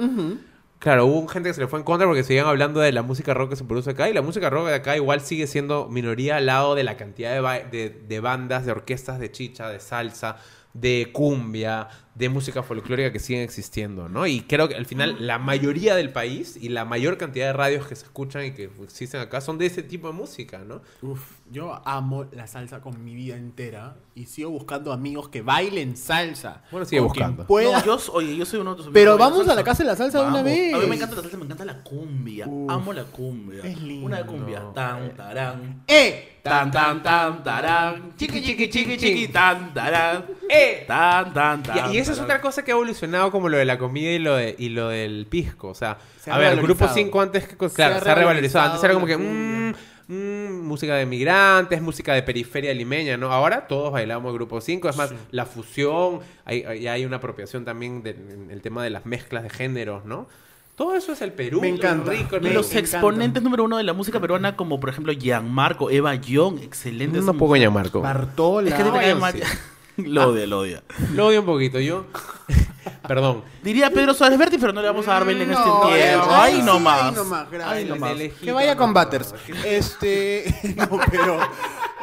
Claro, 0.79 1.05
hubo 1.07 1.27
gente 1.27 1.49
que 1.49 1.53
se 1.53 1.61
le 1.61 1.67
fue 1.67 1.79
en 1.79 1.85
contra 1.85 2.05
porque 2.07 2.23
seguían 2.23 2.45
hablando 2.45 2.79
de 2.79 2.91
la 2.91 3.01
música 3.01 3.33
rock 3.33 3.51
que 3.51 3.55
se 3.55 3.63
produce 3.63 3.89
acá 3.91 4.09
y 4.09 4.13
la 4.13 4.21
música 4.21 4.49
rock 4.51 4.67
de 4.67 4.75
acá 4.75 4.95
igual 4.95 5.21
sigue 5.21 5.47
siendo 5.47 5.87
minoría 5.89 6.35
al 6.37 6.45
lado 6.45 6.75
de 6.75 6.83
la 6.83 6.95
cantidad 6.97 7.33
de, 7.33 7.39
ba- 7.39 7.59
de, 7.59 7.89
de 7.89 8.19
bandas, 8.19 8.65
de 8.65 8.71
orquestas 8.71 9.19
de 9.19 9.31
chicha, 9.31 9.69
de 9.69 9.79
salsa, 9.79 10.37
de 10.73 11.09
cumbia, 11.11 11.87
de 12.15 12.29
música 12.29 12.63
folclórica 12.63 13.11
que 13.11 13.19
siguen 13.19 13.41
existiendo, 13.43 14.07
¿no? 14.07 14.25
Y 14.25 14.41
creo 14.41 14.69
que 14.69 14.75
al 14.75 14.85
final 14.85 15.17
la 15.19 15.37
mayoría 15.37 15.95
del 15.95 16.11
país 16.11 16.57
y 16.59 16.69
la 16.69 16.85
mayor 16.85 17.17
cantidad 17.17 17.47
de 17.47 17.53
radios 17.53 17.87
que 17.87 17.95
se 17.95 18.05
escuchan 18.05 18.45
y 18.45 18.51
que 18.51 18.69
existen 18.83 19.19
acá 19.19 19.41
son 19.41 19.57
de 19.57 19.65
ese 19.65 19.83
tipo 19.83 20.07
de 20.07 20.13
música, 20.13 20.59
¿no? 20.59 20.81
Uf, 21.01 21.19
yo 21.51 21.81
amo 21.85 22.25
la 22.31 22.47
salsa 22.47 22.79
con 22.81 23.03
mi 23.03 23.13
vida 23.13 23.35
entera 23.35 23.97
y 24.15 24.25
sigo 24.27 24.49
buscando 24.49 24.93
amigos 24.93 25.27
que 25.27 25.41
bailen 25.41 25.97
salsa. 25.97 26.63
Bueno, 26.71 26.85
sigue 26.85 27.01
buscando. 27.01 27.45
pueda. 27.45 27.79
No, 27.79 27.85
yo, 27.85 28.13
oye, 28.13 28.37
yo 28.37 28.45
soy 28.45 28.61
uno 28.61 28.71
de 28.71 28.77
tus 28.77 28.85
amigos 28.87 28.93
Pero 29.01 29.17
vamos 29.17 29.47
a 29.49 29.53
la 29.55 29.63
casa 29.63 29.83
de 29.83 29.89
la 29.89 29.95
salsa 29.97 30.19
de 30.19 30.23
una 30.23 30.37
Vamos. 30.37 30.51
vez. 30.51 30.73
A 30.73 30.77
mí 30.77 30.87
me 30.87 30.95
encanta 30.95 31.15
la 31.17 31.21
salsa, 31.21 31.37
me 31.37 31.43
encanta 31.43 31.65
la 31.65 31.83
cumbia. 31.83 32.47
Uf. 32.47 32.71
Amo 32.71 32.93
la 32.93 33.03
cumbia. 33.03 33.61
Es 33.63 33.81
lindo. 33.81 34.05
Una 34.05 34.25
cumbia. 34.25 34.63
Tan, 34.73 35.13
tarán. 35.17 35.83
¡Eh! 35.85 36.31
Tan, 36.41 36.69
tan, 36.69 37.01
tan, 37.01 37.43
tarán. 37.43 38.13
Chiqui, 38.15 38.39
chiqui, 38.41 38.69
chiqui, 38.69 38.97
chiqui, 38.97 39.27
tan, 39.29 39.73
tarán. 39.73 40.25
¡Eh! 40.49 40.83
Tan, 40.87 41.33
tan, 41.33 41.63
tan. 41.63 41.91
Y, 41.91 41.95
y 41.95 41.99
esa 41.99 42.11
es 42.13 42.19
otra 42.19 42.41
cosa 42.41 42.63
que 42.63 42.71
ha 42.71 42.75
evolucionado 42.75 43.31
como 43.31 43.49
lo 43.49 43.57
de 43.57 43.65
la 43.65 43.77
comida 43.77 44.11
y 44.11 44.19
lo, 44.19 44.35
de, 44.35 44.55
y 44.57 44.69
lo 44.69 44.89
del 44.89 45.25
pisco. 45.29 45.69
O 45.69 45.75
sea, 45.75 45.97
Se 46.19 46.31
a 46.31 46.37
ver, 46.37 46.53
el 46.53 46.61
grupo 46.61 46.85
revalorizado. 46.85 46.95
5 47.05 47.21
antes, 47.21 47.47
que, 47.47 47.69
Se 47.69 47.75
claro, 47.75 47.95
ha 47.95 47.99
se 48.01 48.09
ha 48.09 48.15
revalorizado. 48.15 48.65
Antes 48.65 48.83
era 48.83 48.93
como 48.93 49.05
que, 49.05 49.17
mmm, 49.17 49.73
mm, 50.07 50.61
música 50.67 50.95
de 50.95 51.05
migrantes, 51.05 51.81
música 51.81 52.13
de 52.13 52.23
periferia 52.23 52.73
limeña, 52.73 53.17
¿no? 53.17 53.31
Ahora 53.31 53.67
todos 53.67 53.91
bailamos 53.91 54.29
el 54.29 54.35
grupo 54.35 54.61
5. 54.61 54.89
Es 54.89 54.97
más, 54.97 55.13
la 55.31 55.45
fusión, 55.45 56.19
hay, 56.45 56.63
hay, 56.63 56.87
hay 56.87 57.05
una 57.05 57.17
apropiación 57.17 57.65
también 57.65 58.03
del 58.03 58.47
el 58.49 58.61
tema 58.61 58.83
de 58.83 58.89
las 58.89 59.05
mezclas 59.05 59.43
de 59.43 59.49
géneros, 59.49 60.05
¿no? 60.05 60.27
Todo 60.75 60.93
eso 60.95 61.13
es 61.13 61.21
el 61.21 61.31
Perú. 61.31 61.61
Me 61.61 61.69
encanta. 61.69 62.11
rico, 62.11 62.35
Y 62.35 62.41
¿no? 62.41 62.49
los 62.49 62.67
Me 62.67 62.79
encanta. 62.79 62.97
exponentes 62.97 63.41
número 63.41 63.63
uno 63.63 63.77
de 63.77 63.83
la 63.83 63.93
música 63.93 64.19
peruana, 64.19 64.57
como 64.57 64.77
por 64.79 64.89
ejemplo 64.89 65.13
Gianmarco, 65.13 65.89
Eva 65.89 66.15
Young, 66.15 66.59
excelente. 66.61 67.19
Un 67.19 67.37
poco 67.37 67.55
Marco. 67.71 68.01
Bartola. 68.01 68.69
Es 68.69 68.75
que 68.75 68.83
te 68.83 68.89
No, 69.15 69.31
sí. 69.31 69.39
Lo 70.03 70.29
odia, 70.29 70.45
lo 70.47 70.59
odia. 70.59 70.83
Lo 71.13 71.27
odio 71.27 71.39
un 71.41 71.45
poquito. 71.45 71.79
Yo, 71.79 72.05
perdón. 73.07 73.43
Diría 73.63 73.89
Pedro 73.89 74.13
Suárez 74.13 74.37
Berti, 74.37 74.57
pero 74.57 74.73
no 74.73 74.81
le 74.81 74.87
vamos 74.87 75.07
a 75.07 75.13
dar 75.13 75.25
baile 75.25 75.43
en 75.43 75.51
este 75.51 75.63
No, 75.65 75.81
tiempo. 75.87 76.25
ay, 76.29 76.53
Ahí 76.53 76.59
sí, 76.59 76.61
nomás. 76.63 77.01
ahí 77.03 77.11
nomás, 77.15 77.51
gracias. 77.51 77.71
Ahí 77.77 77.85
nomás. 77.85 78.13
Que 78.41 78.51
vaya 78.51 78.75
con 78.75 78.93
Butters. 78.93 79.33
Este. 79.65 80.45
No, 80.75 80.99
pero. 81.09 81.39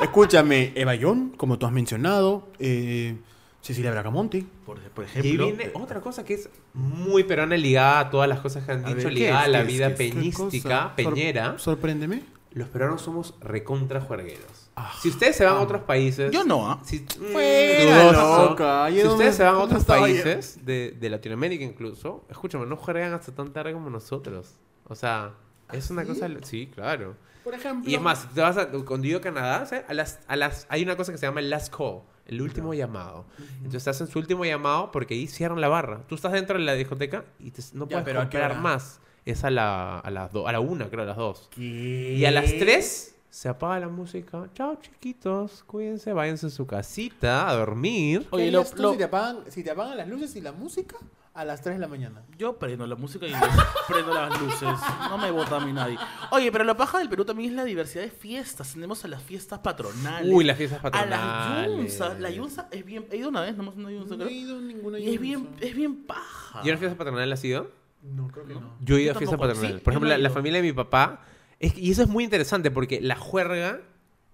Escúchame, 0.00 0.72
Eva 0.74 0.94
Young, 0.94 1.37
como 1.37 1.59
tú 1.59 1.66
has 1.66 1.72
mencionado. 1.72 2.48
Eh, 2.59 3.16
Cecilia 3.61 3.92
Bracamonte. 3.92 4.44
Por, 4.66 4.81
por 4.90 5.05
Y 5.05 5.07
ejemplo. 5.07 5.46
viene 5.46 5.70
otra 5.74 6.00
cosa 6.00 6.24
que 6.24 6.35
es 6.35 6.48
muy 6.74 7.22
peruana 7.22 7.57
ligada 7.57 8.00
a 8.00 8.11
todas 8.11 8.28
las 8.28 8.40
cosas 8.40 8.64
que 8.64 8.72
han 8.72 8.85
A 8.85 8.88
dicho, 8.88 8.96
ver, 8.96 9.09
¿qué 9.09 9.12
ligada 9.20 9.40
es? 9.42 9.46
a 9.46 9.48
la 9.50 9.59
¿Qué 9.59 9.62
es? 9.64 9.72
vida 9.72 9.87
¿Qué 9.87 9.92
es? 9.92 10.11
¿Qué 10.12 10.16
peñística? 10.18 10.81
Sor- 10.83 10.94
peñera. 10.96 11.55
Sorpréndeme. 11.59 12.22
Los 12.54 12.68
peruanos 12.68 13.00
somos 13.02 13.34
recontra 13.40 14.00
juergueros. 14.00 14.70
Ah. 14.74 14.90
si 15.02 15.10
ustedes 15.10 15.36
se 15.36 15.44
van 15.44 15.56
a 15.56 15.60
otros 15.60 15.82
países... 15.82 16.30
Yo 16.32 16.44
no, 16.44 16.70
¿ah? 16.70 16.80
Si, 16.82 17.00
mm, 17.00 17.32
Fuera, 17.32 18.12
loca. 18.44 18.86
Si 18.88 18.94
¿Y 18.94 18.98
dónde- 18.98 19.12
ustedes 19.14 19.36
se 19.36 19.42
van 19.42 19.54
a 19.54 19.58
otros 19.58 19.84
países 19.84 20.64
de, 20.64 20.96
de 20.98 21.10
Latinoamérica 21.10 21.62
incluso, 21.64 22.24
escúchame, 22.30 22.66
no 22.66 22.76
juegan 22.76 23.12
hasta 23.12 23.34
tan 23.34 23.52
tarde 23.52 23.72
como 23.72 23.90
nosotros. 23.90 24.54
O 24.88 24.94
sea, 24.94 25.34
es 25.72 25.90
una 25.90 26.04
cosa... 26.04 26.28
Sí, 26.42 26.70
claro. 26.74 27.16
Por 27.44 27.54
ejemplo. 27.54 27.90
Y 27.90 27.94
es 27.94 28.00
más, 28.00 28.20
si 28.22 28.28
te 28.28 28.40
vas 28.40 28.56
a, 28.56 28.68
cuando 28.68 29.06
yo 29.06 29.18
a 29.18 29.20
Canadá, 29.20 29.66
¿sabes? 29.66 29.84
a 29.88 29.94
las, 29.94 30.20
a 30.28 30.36
las, 30.36 30.66
hay 30.68 30.82
una 30.82 30.96
cosa 30.96 31.12
que 31.12 31.18
se 31.18 31.26
llama 31.26 31.40
el 31.40 31.50
last 31.50 31.74
call, 31.74 32.00
el 32.26 32.40
último 32.40 32.72
llamado. 32.72 33.26
Entonces 33.58 33.88
hacen 33.88 34.06
su 34.06 34.18
último 34.20 34.44
llamado 34.44 34.92
porque 34.92 35.14
ahí 35.14 35.26
cierran 35.26 35.60
la 35.60 35.68
barra. 35.68 36.02
Tú 36.06 36.14
estás 36.14 36.32
dentro 36.32 36.56
de 36.56 36.64
la 36.64 36.74
discoteca 36.74 37.24
y 37.40 37.50
te- 37.50 37.62
no 37.72 37.84
Ya, 37.88 37.96
puedes 37.98 38.04
pero 38.04 38.20
¿a 38.20 38.28
qué 38.30 38.38
comprar 38.38 38.60
más. 38.62 39.00
Es 39.24 39.44
a 39.44 39.50
la, 39.50 39.98
a 40.00 40.11
las 40.11 40.32
do- 40.32 40.48
a 40.48 40.52
la 40.52 40.61
una, 40.61 40.88
creo, 40.88 41.02
a 41.02 41.06
las 41.06 41.16
dos. 41.16 41.48
¿Qué? 41.54 42.14
Y 42.18 42.24
a 42.24 42.30
las 42.30 42.46
tres 42.58 43.14
se 43.30 43.48
apaga 43.48 43.78
la 43.80 43.88
música. 43.88 44.48
Chao, 44.54 44.76
chiquitos, 44.80 45.62
cuídense, 45.64 46.12
váyanse 46.12 46.46
a 46.48 46.50
su 46.50 46.66
casita 46.66 47.48
a 47.48 47.54
dormir. 47.54 48.26
Oye, 48.30 48.50
lo, 48.50 48.64
lo- 48.64 48.82
lo- 48.82 48.92
si, 48.92 48.98
te 48.98 49.04
apagan, 49.04 49.38
si 49.48 49.62
te 49.64 49.70
apagan 49.70 49.96
las 49.96 50.08
luces 50.08 50.35
y 50.37 50.40
la 50.40 50.50
música 50.52 50.96
a 51.35 51.44
las 51.46 51.62
3 51.62 51.76
de 51.76 51.80
la 51.80 51.88
mañana. 51.88 52.22
Yo 52.37 52.58
prendo 52.58 52.87
la 52.87 52.96
música 52.96 53.26
y 53.26 53.32
prendo 53.88 54.12
las 54.12 54.38
luces. 54.40 54.68
No 55.08 55.16
me 55.16 55.30
vota 55.30 55.56
a 55.56 55.61
mí 55.64 55.72
nadie. 55.72 55.96
Oye, 56.32 56.50
pero 56.52 56.64
la 56.64 56.76
paja 56.76 56.98
del 56.98 57.08
Perú 57.08 57.24
también 57.24 57.50
es 57.50 57.56
la 57.56 57.64
diversidad 57.64 58.02
de 58.02 58.11
fiestas. 58.11 58.72
Tenemos 58.74 59.02
a 59.04 59.08
las 59.08 59.22
fiestas 59.22 59.61
patronales. 59.61 60.30
Uy, 60.35 60.44
las 60.44 60.58
fiestas 60.58 60.80
A 60.85 60.90
las 60.90 60.92
patronales. 61.20 61.76
yunzas. 61.76 62.20
La 62.20 62.28
yunza 62.28 62.68
es 62.70 62.85
bien... 62.85 63.06
He 63.11 63.16
ido 63.18 63.28
una 63.30 63.40
vez, 63.40 63.56
nomás 63.56 63.76
una 63.76 63.90
yunza, 63.90 64.11
No 64.11 64.24
creo. 64.24 64.28
he 64.28 64.32
ido 64.32 64.58
a 64.58 64.61
ninguna 64.61 64.98
Y 64.98 65.14
es 65.14 65.20
bien, 65.20 65.44
yunza. 65.44 65.64
es 65.64 65.74
bien 65.74 66.02
paja. 66.04 66.61
¿Y 66.64 66.68
una 66.68 66.76
fiesta 66.78 66.98
patronal 66.98 67.32
ha 67.32 67.37
sido? 67.37 67.70
No, 68.02 68.28
creo 68.28 68.46
que 68.46 68.54
no. 68.54 68.76
Yo 68.80 68.96
he 68.96 69.02
ido 69.02 69.12
a 69.12 69.14
fiesta 69.14 69.36
tampoco. 69.36 69.48
patronal. 69.54 69.78
Sí, 69.78 69.84
Por 69.84 69.92
ejemplo, 69.92 70.10
no 70.10 70.16
la, 70.18 70.30
familia 70.30 70.60
de 70.60 70.66
mi 70.68 70.72
papá. 70.72 71.24
es 71.60 71.76
y 71.78 71.90
eso 71.92 72.02
es 72.02 72.08
muy 72.08 72.24
interesante 72.24 72.70
porque 72.70 73.00
la 73.00 73.16
juerga, 73.16 73.80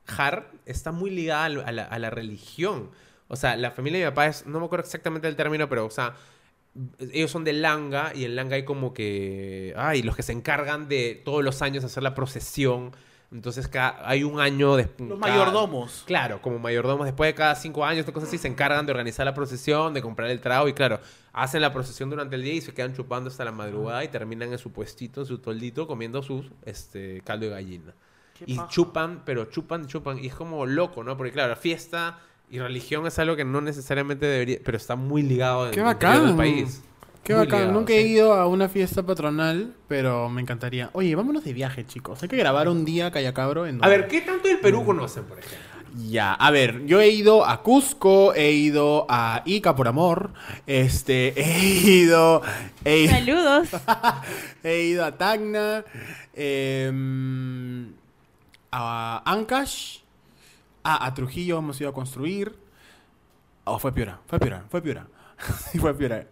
jar, 0.06 0.50
está 0.66 0.90
muy 0.92 1.10
ligada 1.10 1.44
a, 1.44 1.48
lo- 1.50 1.66
a 1.66 1.72
la, 1.72 1.84
a 1.84 1.98
la 1.98 2.10
religión. 2.10 2.90
O 3.28 3.36
sea, 3.36 3.56
la 3.56 3.70
familia 3.70 3.98
de 4.00 4.04
mi 4.06 4.10
papá 4.10 4.26
es. 4.28 4.46
No 4.46 4.58
me 4.58 4.66
acuerdo 4.66 4.84
exactamente 4.86 5.28
el 5.28 5.36
término, 5.36 5.68
pero, 5.68 5.84
o 5.86 5.90
sea. 5.90 6.14
Ellos 7.00 7.30
son 7.30 7.42
de 7.44 7.52
Langa 7.54 8.12
y 8.14 8.24
en 8.24 8.36
Langa 8.36 8.54
hay 8.56 8.64
como 8.64 8.94
que. 8.94 9.74
Ay, 9.76 10.02
los 10.02 10.14
que 10.16 10.22
se 10.22 10.32
encargan 10.32 10.88
de 10.88 11.20
todos 11.24 11.42
los 11.44 11.60
años 11.60 11.82
hacer 11.84 12.02
la 12.02 12.14
procesión. 12.14 12.92
Entonces, 13.30 13.68
cada, 13.68 14.08
hay 14.08 14.24
un 14.24 14.40
año 14.40 14.74
después. 14.76 15.08
Los 15.08 15.18
mayordomos. 15.18 16.02
Claro, 16.06 16.40
como 16.40 16.58
mayordomos, 16.58 17.04
después 17.04 17.28
de 17.28 17.34
cada 17.34 17.54
cinco 17.56 17.84
años, 17.84 18.06
cosas 18.06 18.28
así, 18.30 18.38
se 18.38 18.48
encargan 18.48 18.86
de 18.86 18.92
organizar 18.92 19.26
la 19.26 19.34
procesión, 19.34 19.92
de 19.92 20.00
comprar 20.00 20.30
el 20.30 20.40
trago 20.40 20.66
y 20.66 20.72
claro, 20.72 20.98
hacen 21.34 21.60
la 21.60 21.72
procesión 21.72 22.08
durante 22.08 22.36
el 22.36 22.42
día 22.42 22.54
y 22.54 22.60
se 22.62 22.72
quedan 22.72 22.94
chupando 22.94 23.28
hasta 23.28 23.44
la 23.44 23.52
madrugada 23.52 24.02
y 24.02 24.08
terminan 24.08 24.50
en 24.52 24.58
su 24.58 24.72
puestito, 24.72 25.20
en 25.20 25.26
su 25.26 25.38
toldito, 25.38 25.86
comiendo 25.86 26.22
sus 26.22 26.46
este, 26.64 27.20
caldo 27.22 27.44
de 27.46 27.52
gallina. 27.52 27.92
Qué 28.38 28.44
Y 28.46 28.56
paja. 28.56 28.68
chupan, 28.68 29.22
pero 29.26 29.44
chupan, 29.44 29.86
chupan. 29.86 30.18
Y 30.24 30.28
es 30.28 30.34
como 30.34 30.64
loco, 30.64 31.04
¿no? 31.04 31.16
Porque 31.18 31.32
claro, 31.32 31.54
fiesta 31.54 32.20
y 32.50 32.58
religión 32.60 33.06
es 33.06 33.18
algo 33.18 33.36
que 33.36 33.44
no 33.44 33.60
necesariamente 33.60 34.24
debería, 34.24 34.58
pero 34.64 34.78
está 34.78 34.96
muy 34.96 35.22
ligado 35.22 35.66
en 35.66 35.72
Qué 35.72 35.80
el 35.80 35.84
bacán. 35.84 36.34
país. 36.36 36.82
Qué 37.22 37.34
Muy 37.34 37.44
bacán. 37.44 37.60
ligado, 37.60 37.78
Nunca 37.78 37.92
he 37.92 38.02
ido 38.02 38.32
a 38.34 38.46
una 38.46 38.68
fiesta 38.68 39.02
patronal, 39.02 39.74
pero 39.86 40.28
me 40.30 40.40
encantaría. 40.40 40.90
Oye, 40.94 41.14
vámonos 41.14 41.44
de 41.44 41.52
viaje, 41.52 41.84
chicos. 41.86 42.22
Hay 42.22 42.28
que 42.28 42.36
grabar 42.36 42.68
un 42.68 42.84
día 42.84 43.10
Callacabro 43.10 43.66
en 43.66 43.84
A 43.84 43.88
ver, 43.88 44.08
¿qué 44.08 44.22
tanto 44.22 44.48
del 44.48 44.60
Perú 44.60 44.84
conocen, 44.84 45.24
por 45.24 45.38
ejemplo? 45.38 45.58
Ya, 46.08 46.32
a 46.34 46.50
ver, 46.50 46.84
yo 46.86 47.00
he 47.00 47.08
ido 47.08 47.44
a 47.46 47.62
Cusco, 47.62 48.34
he 48.34 48.52
ido 48.52 49.06
a 49.08 49.42
Ica 49.46 49.74
por 49.74 49.88
amor, 49.88 50.32
este, 50.66 51.32
he 51.36 51.60
ido, 51.90 52.42
he 52.84 53.00
ido, 53.00 53.10
Saludos. 53.10 53.68
he 54.62 54.82
ido 54.82 55.04
a 55.04 55.16
Tacna, 55.16 55.84
em, 56.34 57.92
a 58.70 59.22
Ancash, 59.24 59.98
a, 60.84 61.06
a 61.06 61.14
Trujillo 61.14 61.58
hemos 61.58 61.80
ido 61.80 61.90
a 61.90 61.94
construir. 61.94 62.54
Oh, 63.64 63.78
fue 63.78 63.92
Piura, 63.92 64.20
fue 64.26 64.38
Piura, 64.38 64.64
fue 64.70 64.80
Piura. 64.82 65.06
Sí, 65.70 65.78
fue 65.78 65.94
Piura. 65.94 66.26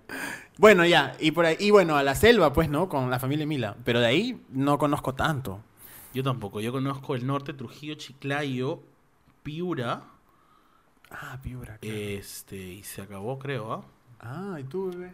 Bueno, 0.58 0.86
ya, 0.86 1.14
y 1.20 1.32
por 1.32 1.44
ahí, 1.44 1.56
y 1.60 1.70
bueno, 1.70 1.96
a 1.96 2.02
la 2.02 2.14
selva, 2.14 2.52
pues, 2.52 2.70
¿no? 2.70 2.88
Con 2.88 3.10
la 3.10 3.18
familia 3.18 3.46
Mila. 3.46 3.76
Pero 3.84 4.00
de 4.00 4.06
ahí 4.06 4.42
no 4.50 4.78
conozco 4.78 5.14
tanto. 5.14 5.60
Yo 6.14 6.22
tampoco. 6.22 6.60
Yo 6.60 6.72
conozco 6.72 7.14
el 7.14 7.26
norte, 7.26 7.52
Trujillo, 7.52 7.94
Chiclayo, 7.94 8.80
Piura. 9.42 10.04
Ah, 11.10 11.38
Piura. 11.42 11.76
claro. 11.78 11.96
Este, 11.96 12.56
y 12.56 12.82
se 12.82 13.02
acabó, 13.02 13.38
creo, 13.38 13.72
¿ah? 13.72 13.84
Ah, 14.20 14.56
¿y 14.58 14.64
tú, 14.64 14.90
bebé? 14.90 15.12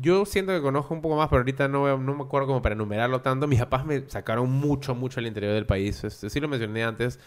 Yo 0.00 0.24
siento 0.26 0.52
que 0.52 0.60
conozco 0.60 0.94
un 0.94 1.02
poco 1.02 1.16
más, 1.16 1.28
pero 1.28 1.40
ahorita 1.40 1.68
no, 1.68 1.96
no 1.98 2.14
me 2.14 2.22
acuerdo 2.22 2.48
como 2.48 2.62
para 2.62 2.74
enumerarlo 2.74 3.20
tanto. 3.20 3.46
Mis 3.46 3.60
papás 3.60 3.84
me 3.84 4.08
sacaron 4.08 4.50
mucho, 4.50 4.94
mucho 4.94 5.20
al 5.20 5.26
interior 5.26 5.52
del 5.52 5.66
país. 5.66 6.02
Este, 6.04 6.28
sí 6.30 6.40
lo 6.40 6.48
mencioné 6.48 6.84
antes. 6.84 7.18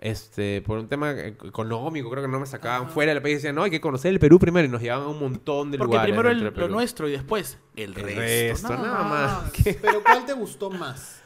Este, 0.00 0.62
por 0.62 0.78
un 0.78 0.88
tema 0.88 1.10
económico, 1.10 2.08
creo 2.10 2.22
que 2.22 2.28
no 2.30 2.38
me 2.38 2.46
sacaban 2.46 2.88
fuera 2.88 3.12
del 3.12 3.20
país. 3.20 3.36
Decían, 3.38 3.56
no, 3.56 3.64
hay 3.64 3.70
que 3.70 3.80
conocer 3.80 4.12
el 4.12 4.20
Perú 4.20 4.38
primero. 4.38 4.66
Y 4.66 4.70
nos 4.70 4.80
llevaban 4.80 5.06
a 5.06 5.08
un 5.10 5.18
montón 5.18 5.70
de 5.72 5.78
Porque 5.78 5.92
lugares. 5.94 6.10
primero 6.14 6.30
el- 6.30 6.40
dentro 6.44 6.62
del 6.62 6.70
lo 6.70 6.76
nuestro 6.76 7.08
y 7.08 7.12
después 7.12 7.58
el, 7.74 7.90
El 7.90 7.94
resto. 7.94 8.20
resto, 8.20 8.68
Nada 8.68 8.82
nada 8.86 9.02
más. 9.04 9.42
más. 9.42 9.52
Pero 9.82 10.02
¿cuál 10.04 10.24
te 10.24 10.32
gustó 10.34 10.70
más? 10.70 11.16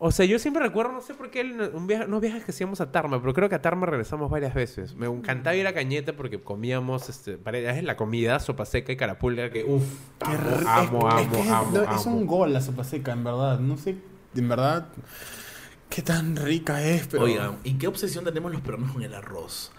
O 0.00 0.12
sea, 0.12 0.24
yo 0.26 0.38
siempre 0.38 0.62
recuerdo, 0.62 0.92
no 0.92 1.00
sé 1.00 1.12
por 1.14 1.28
qué, 1.28 1.40
un 1.74 1.88
viaje, 1.88 2.04
unos 2.04 2.20
viajes 2.20 2.44
que 2.44 2.52
hacíamos 2.52 2.80
a 2.80 2.92
Tarma, 2.92 3.20
pero 3.20 3.34
creo 3.34 3.48
que 3.48 3.56
a 3.56 3.62
Tarma 3.62 3.84
regresamos 3.84 4.30
varias 4.30 4.54
veces. 4.54 4.94
Me 4.94 5.06
encantaba 5.08 5.56
ir 5.56 5.66
a 5.66 5.72
Cañete 5.74 6.12
porque 6.12 6.40
comíamos, 6.40 7.08
este, 7.08 7.36
paredes, 7.36 7.82
la 7.82 7.96
comida, 7.96 8.38
sopa 8.38 8.64
seca 8.64 8.92
y 8.92 8.96
carapulga, 8.96 9.50
que 9.50 9.64
uff, 9.64 9.82
amo, 10.20 11.08
amo, 11.08 11.18
Es 11.18 11.26
que 11.26 11.40
amo, 11.50 11.76
es, 11.82 11.88
amo, 11.88 11.96
es 11.98 12.06
un 12.06 12.26
gol 12.28 12.52
la 12.52 12.60
sopa 12.60 12.84
seca, 12.84 13.10
en 13.10 13.24
verdad. 13.24 13.58
No 13.58 13.76
sé, 13.76 13.96
en 14.36 14.48
verdad. 14.48 14.86
Qué 15.88 16.02
tan 16.02 16.36
rica 16.36 16.82
es, 16.82 17.06
pero... 17.08 17.24
Oigan, 17.24 17.58
¿y 17.64 17.74
qué 17.74 17.86
obsesión 17.88 18.24
tenemos 18.24 18.52
los 18.52 18.60
peruanos 18.60 18.92
con 18.92 19.02
el 19.02 19.14
arroz? 19.14 19.72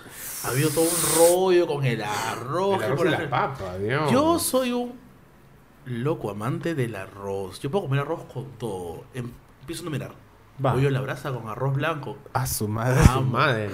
Ha 0.43 0.50
habido 0.50 0.69
todo 0.69 0.84
un 0.86 1.17
rollo 1.17 1.67
con 1.67 1.86
el 1.86 2.02
arroz. 2.02 2.74
El 2.74 2.80
que 2.80 2.86
arroz 2.86 2.98
por 2.98 3.08
y 3.08 3.10
la 3.12 3.17
ejemplo- 3.17 3.30
papa, 3.30 3.78
Dios. 3.78 4.12
Yo 4.12 4.39
soy 4.39 4.72
un 4.72 4.93
loco 5.86 6.30
amante 6.32 6.74
del 6.76 6.95
arroz. 6.95 7.60
Yo 7.60 7.69
puedo 7.69 7.86
comer 7.86 8.02
arroz 8.02 8.24
con 8.34 8.45
todo. 8.58 9.04
Em- 9.13 9.32
Empiezo 9.62 9.84
a 9.84 9.86
numerar. 9.86 10.12
Va. 10.65 10.74
Pollo 10.74 10.88
a 10.88 10.91
la 10.91 11.02
brasa 11.02 11.32
con 11.32 11.48
arroz 11.48 11.76
blanco. 11.76 12.17
A 12.34 12.48
su 12.48 12.67
madre. 12.67 13.04
Su 13.06 13.22
madre. 13.22 13.69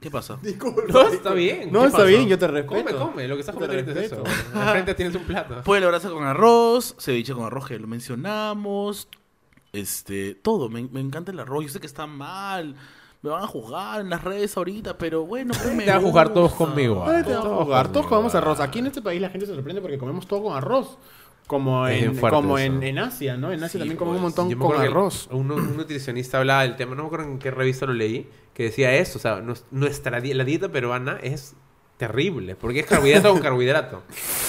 ¿Qué 0.00 0.10
pasa? 0.10 0.36
Disculpa. 0.42 0.82
No, 0.88 1.02
está 1.08 1.32
bien. 1.32 1.72
No, 1.72 1.80
¿Qué 1.80 1.86
está 1.86 1.98
pasa? 1.98 2.08
bien, 2.10 2.28
yo 2.28 2.38
te 2.38 2.48
respeto. 2.48 2.84
Come, 2.84 2.98
come. 2.98 3.28
Lo 3.28 3.36
que 3.36 3.40
estás 3.40 3.54
comiendo 3.54 3.92
es 3.92 4.12
eso. 4.12 4.22
Al 4.54 4.70
frente 4.72 4.94
tienes 4.94 5.14
un 5.14 5.22
plato. 5.22 5.62
A 5.64 5.80
la 5.80 5.86
brasa 5.86 6.10
con 6.10 6.24
arroz. 6.24 6.96
Ceviche 6.98 7.32
con 7.32 7.44
arroz 7.44 7.68
que 7.68 7.78
lo 7.78 7.86
mencionamos. 7.86 9.08
Este, 9.74 10.34
todo. 10.34 10.68
Me, 10.70 10.82
me 10.90 11.00
encanta 11.00 11.32
el 11.32 11.40
arroz. 11.40 11.64
Yo 11.64 11.70
sé 11.70 11.80
que 11.80 11.86
está 11.86 12.06
mal. 12.06 12.74
Me 13.22 13.30
van 13.30 13.42
a 13.42 13.46
juzgar 13.46 14.00
en 14.02 14.10
las 14.10 14.22
redes 14.22 14.56
ahorita, 14.56 14.98
pero 14.98 15.24
bueno, 15.26 15.54
pues 15.62 15.74
me 15.74 15.84
Te 15.84 15.90
van 15.90 16.00
a 16.00 16.02
juzgar 16.02 16.32
todos 16.34 16.52
conmigo. 16.54 17.04
Ay, 17.06 17.22
te 17.22 17.30
vamos 17.30 17.46
a 17.46 17.48
Todos 17.48 17.64
jugar. 17.64 17.88
Todos 17.92 18.06
comemos 18.06 18.34
ah. 18.34 18.38
arroz. 18.38 18.60
Aquí 18.60 18.78
en 18.80 18.86
este 18.86 19.02
país 19.02 19.20
la 19.20 19.30
gente 19.30 19.46
se 19.46 19.54
sorprende 19.54 19.80
porque 19.80 19.98
comemos 19.98 20.26
todo 20.26 20.42
con 20.44 20.56
arroz. 20.56 20.98
Como 21.46 21.86
Es 21.86 21.96
bien 22.00 22.10
en, 22.12 22.16
fuerte 22.16 22.36
como 22.36 22.56
eso. 22.58 22.66
en, 22.66 22.82
en 22.82 22.98
Asia, 22.98 23.36
¿no? 23.36 23.52
En 23.52 23.58
Asia 23.62 23.72
Sí, 23.72 23.78
también 23.78 23.98
comemos 23.98 24.16
un 24.18 24.22
pues. 24.22 24.36
montón 24.36 24.48
Yo 24.50 24.56
me 24.56 24.62
con 24.62 24.72
acuerdo 24.72 24.82
que 24.82 24.98
arroz. 24.98 25.28
Un, 25.30 25.50
un 25.50 25.76
nutricionista 25.76 26.38
hablaba 26.38 26.62
del 26.62 26.76
tema, 26.76 26.94
no 26.94 27.02
me 27.02 27.06
acuerdo 27.08 27.26
en 27.26 27.38
qué 27.38 27.50
revista 27.50 27.84
lo 27.86 27.92
leí, 27.92 28.28
que 28.54 28.64
decía 28.64 28.94
eso, 28.94 29.18
o 29.18 29.20
sea, 29.20 29.42
nuestra 29.70 30.20
di- 30.20 30.32
la 30.34 30.44
dieta 30.44 30.70
peruana 30.70 31.18
es 31.22 31.54
terrible, 31.96 32.56
porque 32.56 32.80
es 32.80 32.86
carbohidrato 32.86 33.30
con 33.30 33.40
carbohidrato. 33.40 34.02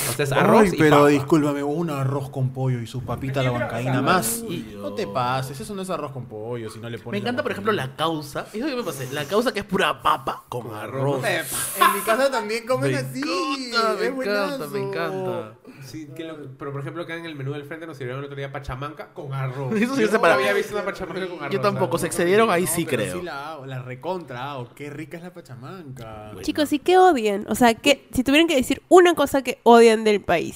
O 0.09 0.13
sea, 0.13 0.23
es 0.25 0.31
arroz 0.31 0.63
Ay, 0.63 0.69
y 0.73 0.77
pero 0.77 0.97
papa. 0.97 1.07
discúlpame, 1.09 1.63
un 1.63 1.89
arroz 1.89 2.29
con 2.29 2.51
pollo 2.51 2.79
y 2.79 2.87
su 2.87 3.03
papita 3.03 3.39
a 3.41 3.43
la 3.43 3.51
bancaína 3.51 4.01
más. 4.01 4.43
No 4.75 4.93
te 4.93 5.05
pases, 5.07 5.59
eso 5.59 5.75
no 5.75 5.81
es 5.83 5.89
arroz 5.89 6.11
con 6.11 6.25
pollo, 6.25 6.69
si 6.69 6.79
no 6.79 6.89
le 6.89 6.97
pones 6.97 7.11
Me 7.11 7.23
encanta, 7.23 7.43
por 7.43 7.51
ejemplo, 7.51 7.71
la 7.71 7.95
causa. 7.95 8.47
Eso 8.53 8.65
que 8.65 8.75
me 8.75 8.83
pasé. 8.83 9.07
La 9.13 9.25
causa 9.25 9.53
que 9.53 9.59
es 9.59 9.65
pura 9.65 10.01
papa 10.01 10.43
con 10.49 10.73
arroz. 10.73 11.23
En 11.25 11.93
mi 11.95 12.01
casa 12.05 12.29
también 12.31 12.65
comen 12.65 12.91
Me 12.91 12.97
así. 12.97 13.21
encanta, 13.21 13.93
me 13.99 14.05
es 14.05 14.11
encanta, 14.11 14.67
me 14.67 14.79
encanta. 14.79 15.53
Sí, 15.85 16.09
que 16.15 16.23
lo- 16.23 16.57
pero 16.57 16.71
por 16.71 16.81
ejemplo, 16.81 17.03
acá 17.03 17.15
en 17.15 17.25
el 17.25 17.35
menú 17.35 17.53
del 17.53 17.63
frente 17.63 17.85
nos 17.85 17.95
sirvieron 17.95 18.19
el 18.21 18.25
otro 18.25 18.35
día 18.35 18.51
pachamanca 18.51 19.09
con 19.13 19.33
arroz. 19.33 19.71
Eso 19.75 19.93
sí 19.93 20.01
Yo 20.01 20.07
es 20.07 20.13
no 20.13 20.19
para- 20.19 20.33
había 20.33 20.51
visto 20.51 20.73
una 20.73 20.83
pachamanca 20.83 21.27
con 21.27 21.37
arroz. 21.39 21.51
Yo 21.53 21.61
tampoco, 21.61 21.99
se 21.99 22.07
excedieron 22.07 22.49
ahí 22.49 22.63
No, 22.63 22.67
sí 22.71 22.85
pero 22.89 23.03
creo. 23.03 23.19
Sí 23.19 23.21
la 23.23 23.51
hago, 23.51 23.65
la 23.67 23.83
recontra 23.83 24.51
hago. 24.51 24.67
Qué 24.73 24.89
rica 24.89 25.17
es 25.17 25.23
la 25.23 25.31
pachamanca. 25.33 26.29
Bueno. 26.33 26.41
Chicos, 26.41 26.73
¿y 26.73 26.79
qué 26.79 26.97
odian? 26.97 27.34
O 27.47 27.55
sea, 27.55 27.73
¿qué, 27.73 28.07
si 28.13 28.23
tuvieran 28.23 28.47
que 28.47 28.55
decir 28.55 28.81
una 28.89 29.13
cosa 29.15 29.41
que 29.41 29.59
odian 29.63 30.03
del 30.03 30.21
país, 30.21 30.55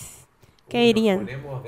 ¿qué 0.68 0.80
dirían? 0.80 1.20
ponemos. 1.20 1.64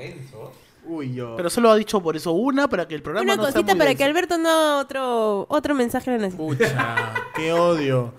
Uy, 0.84 1.14
yo. 1.14 1.36
Pero 1.36 1.48
solo 1.48 1.70
ha 1.70 1.76
dicho 1.76 2.02
por 2.02 2.16
eso 2.16 2.32
una 2.32 2.68
para 2.68 2.88
que 2.88 2.94
el 2.94 3.02
programa 3.02 3.24
Una 3.24 3.36
no 3.36 3.42
sea 3.44 3.52
cosita 3.52 3.72
muy 3.72 3.78
para 3.78 3.90
denso. 3.90 3.98
que 3.98 4.04
Alberto 4.04 4.38
no 4.38 4.48
haga 4.48 4.76
otro, 4.78 5.46
otro 5.48 5.74
mensaje 5.74 6.10
a 6.10 6.14
la 6.14 6.18
nación. 6.28 6.38
Pucha, 6.38 7.14
qué 7.36 7.52
odio. 7.52 8.12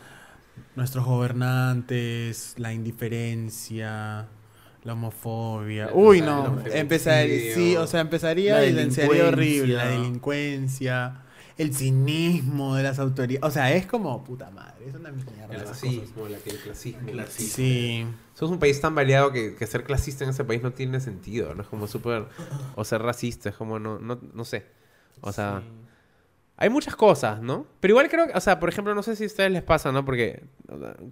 Nuestros 0.76 1.06
gobernantes, 1.06 2.56
la 2.58 2.74
indiferencia, 2.74 4.28
la 4.84 4.94
homofobia. 4.94 5.88
La 5.88 5.94
Uy, 5.94 6.22
no. 6.22 6.64
sí, 7.54 7.76
o 7.76 7.86
sea, 7.86 8.00
empezaría 8.00 8.56
La 8.56 8.66
y 8.66 8.92
sería 8.92 9.28
horrible. 9.28 9.76
La 9.76 9.88
delincuencia. 9.90 11.23
El 11.58 11.74
cinismo 11.74 12.76
de 12.76 12.84
las 12.84 13.00
autoridades. 13.00 13.48
O 13.48 13.52
sea, 13.52 13.74
es 13.74 13.86
como 13.86 14.24
puta 14.24 14.50
madre. 14.52 14.88
Es 14.88 14.96
una 14.96 15.12
mierda. 15.12 15.54
El 15.54 15.64
clasismo, 15.64 16.28
la 16.28 16.38
que 16.38 16.50
el 16.50 16.58
clasismo. 16.60 17.12
Clasismo. 17.12 17.56
Sí. 17.56 18.08
Somos 18.34 18.54
un 18.54 18.60
país 18.60 18.80
tan 18.82 18.96
variado 18.96 19.32
que, 19.32 19.56
que 19.56 19.68
ser 19.68 19.84
clasista 19.84 20.24
en 20.24 20.32
ese 20.32 20.44
país 20.44 20.62
no 20.64 20.72
tiene 20.72 21.00
sentido, 21.00 21.54
¿no? 21.54 21.62
Es 21.64 21.68
como 21.68 21.88
súper... 21.88 22.26
O 22.76 22.84
ser 22.84 23.02
racista, 23.02 23.50
es 23.50 23.56
como 23.56 23.80
no, 23.80 24.00
no, 24.00 24.20
no 24.34 24.46
sé. 24.46 24.66
O 25.22 25.32
sea... 25.32 25.62
Hay 26.56 26.70
muchas 26.70 26.96
cosas, 26.96 27.42
¿no? 27.42 27.66
Pero 27.80 27.94
igual 27.94 28.10
creo 28.10 28.28
que, 28.28 28.34
o 28.34 28.40
sea, 28.40 28.60
por 28.60 28.70
ejemplo, 28.70 28.94
no 28.94 29.02
sé 29.02 29.16
si 29.16 29.24
a 29.24 29.28
ustedes 29.28 29.52
les 29.52 29.64
pasa, 29.64 29.92
¿no? 29.92 30.06
Porque 30.06 30.44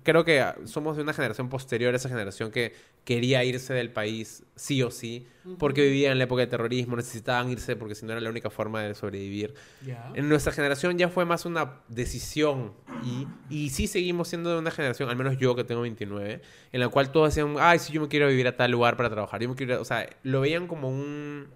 creo 0.04 0.24
que 0.24 0.46
somos 0.66 0.98
de 0.98 1.04
una 1.04 1.14
generación 1.14 1.50
posterior 1.50 1.94
a 1.94 1.98
esa 1.98 2.10
generación 2.10 2.52
que 2.52 2.74
quería 3.04 3.44
irse 3.44 3.74
del 3.74 3.92
país 3.92 4.44
sí 4.56 4.84
o 4.84 4.92
sí, 4.92 5.28
porque 5.58 5.82
vivían 5.82 6.12
en 6.12 6.20
la 6.20 6.26
época 6.26 6.42
de 6.42 6.48
terrorismo, 6.48 6.96
necesitaban 6.96 7.50
irse 7.50 7.76
porque 7.76 7.96
si 7.96 8.06
no 8.06 8.12
era 8.12 8.22
la 8.22 8.30
única 8.30 8.52
forma 8.52 8.84
de 8.84 8.94
sobrevivir. 8.94 9.56
Ya. 9.84 10.12
En 10.14 10.30
nuestra 10.30 10.54
generación 10.54 11.00
ya 11.00 11.10
fue 11.10 11.26
más 11.26 11.46
una 11.46 11.80
decisión 11.88 12.74
y, 13.04 13.28
y 13.50 13.72
sí 13.72 13.88
seguimos 13.88 14.28
siendo 14.28 14.52
de 14.52 14.60
una 14.60 14.70
generación, 14.70 15.10
al 15.10 15.16
menos 15.16 15.38
yo 15.40 15.56
que 15.56 15.64
tengo 15.64 15.82
29, 15.82 16.42
en 16.72 16.80
la 16.80 16.88
cual 16.90 17.12
todos 17.12 17.34
decían, 17.34 17.56
ay, 17.60 17.80
sí, 17.80 17.92
yo 17.92 18.02
me 18.02 18.08
quiero 18.08 18.28
vivir 18.28 18.48
a 18.48 18.56
tal 18.56 18.70
lugar 18.70 18.96
para 18.96 19.10
trabajar. 19.10 19.42
Yo 19.42 19.50
me 19.50 19.56
quiero, 19.56 19.74
ir 19.74 19.80
a-". 19.80 19.82
o 19.82 19.86
sea, 19.86 20.08
lo 20.22 20.42
veían 20.42 20.68
como 20.68 20.88
un, 20.88 21.48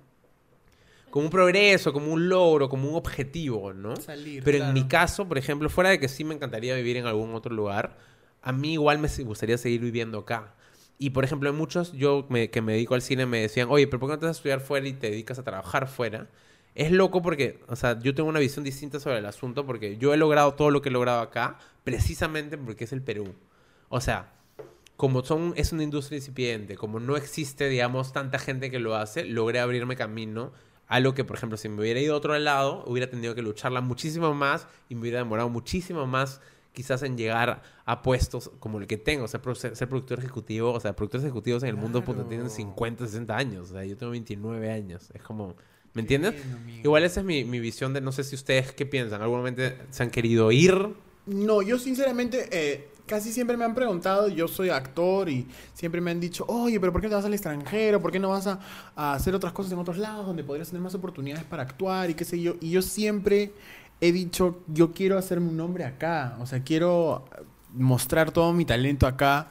como 1.15 1.27
un 1.27 1.31
progreso, 1.31 1.93
como 1.93 2.11
un 2.11 2.27
logro, 2.27 2.67
como 2.67 2.89
un 2.89 2.95
objetivo, 2.95 3.71
¿no? 3.71 3.95
Salir, 3.95 4.43
Pero 4.43 4.57
en 4.57 4.63
claro. 4.63 4.73
mi 4.73 4.83
caso, 4.85 5.25
por 5.29 5.37
ejemplo, 5.37 5.69
fuera 5.69 5.89
de 5.89 5.97
que 5.97 6.09
sí 6.09 6.25
me 6.25 6.35
encantaría 6.35 6.75
vivir 6.75 6.97
en 6.97 7.05
algún 7.05 7.33
otro 7.33 7.55
lugar, 7.55 7.95
a 8.41 8.51
mí 8.51 8.73
igual 8.73 8.99
me 8.99 9.07
gustaría 9.23 9.57
seguir 9.57 9.79
viviendo 9.79 10.17
acá. 10.17 10.53
Y 10.99 11.11
por 11.11 11.23
ejemplo, 11.23 11.49
en 11.49 11.55
muchos, 11.55 11.93
yo 11.93 12.25
me- 12.27 12.49
que 12.49 12.61
me 12.61 12.73
dedico 12.73 12.95
al 12.95 13.01
cine, 13.01 13.25
me 13.25 13.39
decían, 13.39 13.69
oye, 13.71 13.87
pero 13.87 14.01
¿por 14.01 14.09
qué 14.09 14.15
no 14.15 14.19
te 14.19 14.25
vas 14.25 14.35
a 14.35 14.39
estudiar 14.39 14.59
fuera 14.59 14.89
y 14.89 14.91
te 14.91 15.09
dedicas 15.09 15.39
a 15.39 15.43
trabajar 15.45 15.87
fuera? 15.87 16.27
Es 16.73 16.91
loco 16.91 17.21
porque, 17.21 17.61
o 17.69 17.77
sea, 17.77 17.97
yo 18.01 18.13
tengo 18.13 18.27
una 18.27 18.41
visión 18.41 18.65
distinta 18.65 18.99
sobre 18.99 19.19
el 19.19 19.25
asunto 19.25 19.65
porque 19.65 19.95
yo 19.95 20.13
he 20.13 20.17
logrado 20.17 20.55
todo 20.55 20.69
lo 20.69 20.81
que 20.81 20.89
he 20.89 20.91
logrado 20.91 21.21
acá 21.21 21.59
precisamente 21.85 22.57
porque 22.57 22.83
es 22.83 22.91
el 22.91 23.01
Perú. 23.01 23.33
O 23.87 24.01
sea, 24.01 24.33
como 24.97 25.23
son, 25.23 25.53
es 25.55 25.71
una 25.71 25.83
industria 25.83 26.17
incipiente, 26.17 26.75
como 26.75 26.99
no 26.99 27.15
existe, 27.15 27.69
digamos, 27.69 28.11
tanta 28.11 28.37
gente 28.37 28.69
que 28.69 28.79
lo 28.79 28.97
hace, 28.97 29.23
logré 29.23 29.61
abrirme 29.61 29.95
camino 29.95 30.51
a 30.87 30.99
lo 30.99 31.13
que, 31.13 31.23
por 31.23 31.35
ejemplo, 31.37 31.57
si 31.57 31.67
me 31.69 31.81
hubiera 31.81 31.99
ido 31.99 32.13
a 32.13 32.17
otro 32.17 32.37
lado, 32.37 32.83
hubiera 32.87 33.09
tenido 33.09 33.33
que 33.35 33.41
lucharla 33.41 33.81
muchísimo 33.81 34.33
más 34.33 34.67
y 34.89 34.95
me 34.95 35.01
hubiera 35.01 35.19
demorado 35.19 35.49
muchísimo 35.49 36.05
más 36.05 36.41
quizás 36.73 37.03
en 37.03 37.17
llegar 37.17 37.63
a 37.85 38.01
puestos 38.01 38.51
como 38.59 38.79
el 38.79 38.85
que 38.87 38.97
tengo, 38.97 39.23
o 39.23 39.27
sea, 39.29 39.39
ser, 39.55 39.75
ser 39.75 39.87
productor 39.87 40.19
ejecutivo, 40.19 40.73
o 40.73 40.79
sea, 40.79 40.93
productores 40.93 41.23
ejecutivos 41.23 41.63
en 41.63 41.69
el 41.69 41.75
mundo 41.77 42.01
puta, 42.01 42.15
Claro. 42.17 42.27
tienen 42.29 42.49
50, 42.49 43.05
60 43.05 43.37
años, 43.37 43.69
o 43.69 43.73
sea, 43.73 43.85
yo 43.85 43.95
tengo 43.95 44.11
29 44.11 44.69
años, 44.69 45.09
es 45.13 45.21
como, 45.21 45.55
¿me 45.93 46.01
entiendes? 46.01 46.35
Igual 46.83 47.05
esa 47.05 47.21
es 47.21 47.25
mi, 47.25 47.45
mi 47.45 47.59
visión 47.61 47.93
de, 47.93 48.01
no 48.01 48.11
sé 48.11 48.25
si 48.25 48.35
ustedes 48.35 48.73
qué 48.73 48.85
piensan, 48.85 49.21
¿algún 49.21 49.37
momento 49.37 49.61
se 49.89 50.03
han 50.03 50.09
querido 50.09 50.51
ir? 50.51 50.89
No, 51.25 51.61
yo 51.61 51.79
sinceramente 51.79 52.49
eh, 52.51 52.89
casi 53.05 53.31
siempre 53.31 53.57
me 53.57 53.65
han 53.65 53.75
preguntado, 53.75 54.27
yo 54.27 54.47
soy 54.47 54.69
actor 54.69 55.29
y 55.29 55.47
siempre 55.73 56.01
me 56.01 56.11
han 56.11 56.19
dicho, 56.19 56.45
oye, 56.47 56.79
pero 56.79 56.91
¿por 56.91 57.01
qué 57.01 57.07
no 57.07 57.11
te 57.11 57.15
vas 57.15 57.25
al 57.25 57.33
extranjero? 57.33 58.01
¿Por 58.01 58.11
qué 58.11 58.19
no 58.19 58.29
vas 58.29 58.47
a, 58.47 58.59
a 58.95 59.13
hacer 59.13 59.35
otras 59.35 59.53
cosas 59.53 59.71
en 59.73 59.79
otros 59.79 59.97
lados 59.97 60.25
donde 60.25 60.43
podrías 60.43 60.69
tener 60.69 60.81
más 60.81 60.95
oportunidades 60.95 61.43
para 61.45 61.63
actuar 61.63 62.09
y 62.09 62.13
qué 62.15 62.25
sé 62.25 62.39
yo? 62.41 62.55
Y 62.61 62.71
yo 62.71 62.81
siempre 62.81 63.53
he 64.01 64.11
dicho, 64.11 64.59
yo 64.67 64.91
quiero 64.93 65.17
hacerme 65.17 65.49
un 65.49 65.57
nombre 65.57 65.85
acá, 65.85 66.37
o 66.41 66.45
sea, 66.45 66.63
quiero 66.63 67.25
mostrar 67.73 68.31
todo 68.31 68.53
mi 68.53 68.65
talento 68.65 69.07
acá. 69.07 69.49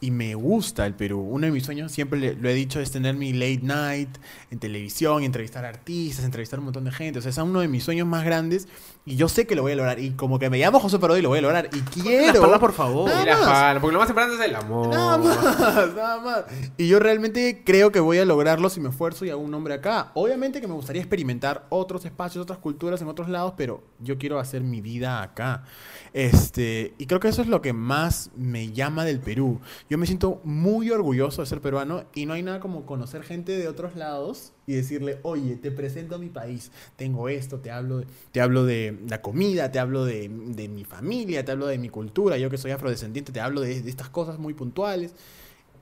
Y 0.00 0.10
me 0.10 0.34
gusta 0.34 0.84
el 0.84 0.94
Perú. 0.94 1.20
Uno 1.20 1.46
de 1.46 1.52
mis 1.52 1.64
sueños, 1.64 1.92
siempre 1.92 2.18
le- 2.18 2.34
lo 2.34 2.48
he 2.48 2.54
dicho, 2.54 2.80
es 2.80 2.90
tener 2.90 3.14
mi 3.14 3.32
late 3.32 3.60
night 3.62 4.08
en 4.50 4.58
televisión, 4.58 5.22
entrevistar 5.22 5.64
artistas, 5.64 6.24
entrevistar 6.24 6.58
un 6.58 6.64
montón 6.64 6.82
de 6.82 6.90
gente. 6.90 7.20
O 7.20 7.22
sea, 7.22 7.30
es 7.30 7.38
uno 7.38 7.60
de 7.60 7.68
mis 7.68 7.84
sueños 7.84 8.08
más 8.08 8.24
grandes 8.24 8.66
y 9.04 9.16
yo 9.16 9.28
sé 9.28 9.46
que 9.46 9.56
lo 9.56 9.62
voy 9.62 9.72
a 9.72 9.76
lograr. 9.76 9.98
Y 9.98 10.10
como 10.12 10.38
que 10.38 10.48
me 10.48 10.58
llamo 10.58 10.78
José 10.78 10.98
Parodi, 10.98 11.22
lo 11.22 11.28
voy 11.28 11.38
a 11.38 11.42
lograr. 11.42 11.68
Y 11.72 11.80
quiero... 11.80 12.60
por 12.60 12.72
favor. 12.72 13.10
Nada 13.10 13.22
Y 13.22 13.26
más. 13.26 13.38
pala, 13.40 13.80
porque 13.80 13.92
lo 13.94 13.98
más 13.98 14.08
importante 14.08 14.42
es 14.42 14.48
el 14.48 14.54
amor. 14.54 14.88
Nada 14.88 15.18
más, 15.18 15.94
nada 15.94 16.20
más. 16.20 16.44
Y 16.76 16.86
yo 16.86 17.00
realmente 17.00 17.62
creo 17.64 17.90
que 17.90 17.98
voy 17.98 18.18
a 18.18 18.24
lograrlo 18.24 18.70
si 18.70 18.80
me 18.80 18.90
esfuerzo 18.90 19.24
y 19.24 19.30
hago 19.30 19.40
un 19.40 19.50
nombre 19.50 19.74
acá. 19.74 20.12
Obviamente 20.14 20.60
que 20.60 20.68
me 20.68 20.74
gustaría 20.74 21.02
experimentar 21.02 21.66
otros 21.68 22.04
espacios, 22.04 22.42
otras 22.42 22.58
culturas 22.58 23.02
en 23.02 23.08
otros 23.08 23.28
lados, 23.28 23.54
pero 23.56 23.82
yo 23.98 24.18
quiero 24.18 24.38
hacer 24.38 24.62
mi 24.62 24.80
vida 24.80 25.22
acá. 25.22 25.64
Este, 26.12 26.94
y 26.98 27.06
creo 27.06 27.20
que 27.20 27.28
eso 27.28 27.42
es 27.42 27.48
lo 27.48 27.62
que 27.62 27.72
más 27.72 28.30
me 28.36 28.70
llama 28.70 29.04
del 29.04 29.18
Perú. 29.18 29.60
Yo 29.90 29.98
me 29.98 30.06
siento 30.06 30.40
muy 30.44 30.90
orgulloso 30.90 31.42
de 31.42 31.46
ser 31.46 31.60
peruano 31.60 32.04
y 32.14 32.26
no 32.26 32.34
hay 32.34 32.42
nada 32.42 32.60
como 32.60 32.86
conocer 32.86 33.22
gente 33.22 33.52
de 33.56 33.66
otros 33.66 33.96
lados 33.96 34.52
y 34.66 34.74
decirle, 34.74 35.18
oye, 35.22 35.56
te 35.56 35.70
presento 35.70 36.14
a 36.14 36.18
mi 36.18 36.28
país, 36.28 36.70
tengo 36.96 37.28
esto, 37.28 37.58
te 37.58 37.70
hablo 37.70 37.98
de, 37.98 38.06
te 38.32 38.40
hablo 38.40 38.64
de 38.64 38.96
la 39.08 39.20
comida, 39.20 39.72
te 39.72 39.78
hablo 39.78 40.04
de, 40.04 40.28
de 40.28 40.68
mi 40.68 40.84
familia, 40.84 41.44
te 41.44 41.52
hablo 41.52 41.66
de 41.66 41.78
mi 41.78 41.88
cultura, 41.88 42.38
yo 42.38 42.50
que 42.50 42.58
soy 42.58 42.70
afrodescendiente, 42.70 43.32
te 43.32 43.40
hablo 43.40 43.60
de, 43.60 43.82
de 43.82 43.90
estas 43.90 44.08
cosas 44.08 44.38
muy 44.38 44.54
puntuales. 44.54 45.14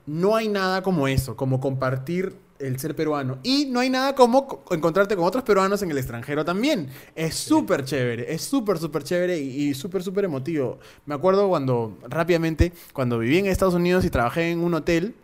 No 0.05 0.35
hay 0.35 0.47
nada 0.47 0.81
como 0.81 1.07
eso, 1.07 1.35
como 1.35 1.59
compartir 1.59 2.35
el 2.59 2.79
ser 2.79 2.95
peruano. 2.95 3.37
Y 3.43 3.65
no 3.65 3.79
hay 3.79 3.89
nada 3.89 4.15
como 4.15 4.47
co- 4.47 4.63
encontrarte 4.75 5.15
con 5.15 5.25
otros 5.25 5.43
peruanos 5.43 5.81
en 5.83 5.91
el 5.91 5.97
extranjero 5.97 6.43
también. 6.43 6.89
Es 7.15 7.35
súper 7.35 7.85
chévere, 7.85 8.33
es 8.33 8.41
súper, 8.41 8.77
súper 8.79 9.03
chévere 9.03 9.39
y, 9.39 9.69
y 9.69 9.73
súper, 9.73 10.03
súper 10.03 10.25
emotivo. 10.25 10.79
Me 11.05 11.15
acuerdo 11.15 11.47
cuando, 11.49 11.97
rápidamente, 12.07 12.73
cuando 12.93 13.19
viví 13.19 13.37
en 13.37 13.45
Estados 13.45 13.75
Unidos 13.75 14.03
y 14.05 14.09
trabajé 14.09 14.51
en 14.51 14.59
un 14.59 14.73
hotel, 14.73 15.15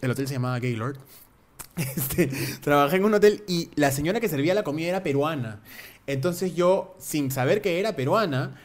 el 0.00 0.10
hotel 0.10 0.28
se 0.28 0.34
llamaba 0.34 0.58
Gaylord. 0.60 0.96
Este, 1.96 2.28
trabajé 2.60 2.96
en 2.96 3.04
un 3.04 3.14
hotel 3.14 3.42
y 3.48 3.70
la 3.74 3.90
señora 3.90 4.20
que 4.20 4.28
servía 4.28 4.54
la 4.54 4.64
comida 4.64 4.88
era 4.88 5.02
peruana. 5.02 5.60
Entonces 6.06 6.54
yo, 6.54 6.94
sin 6.98 7.30
saber 7.30 7.62
que 7.62 7.78
era 7.78 7.96
peruana, 7.96 8.56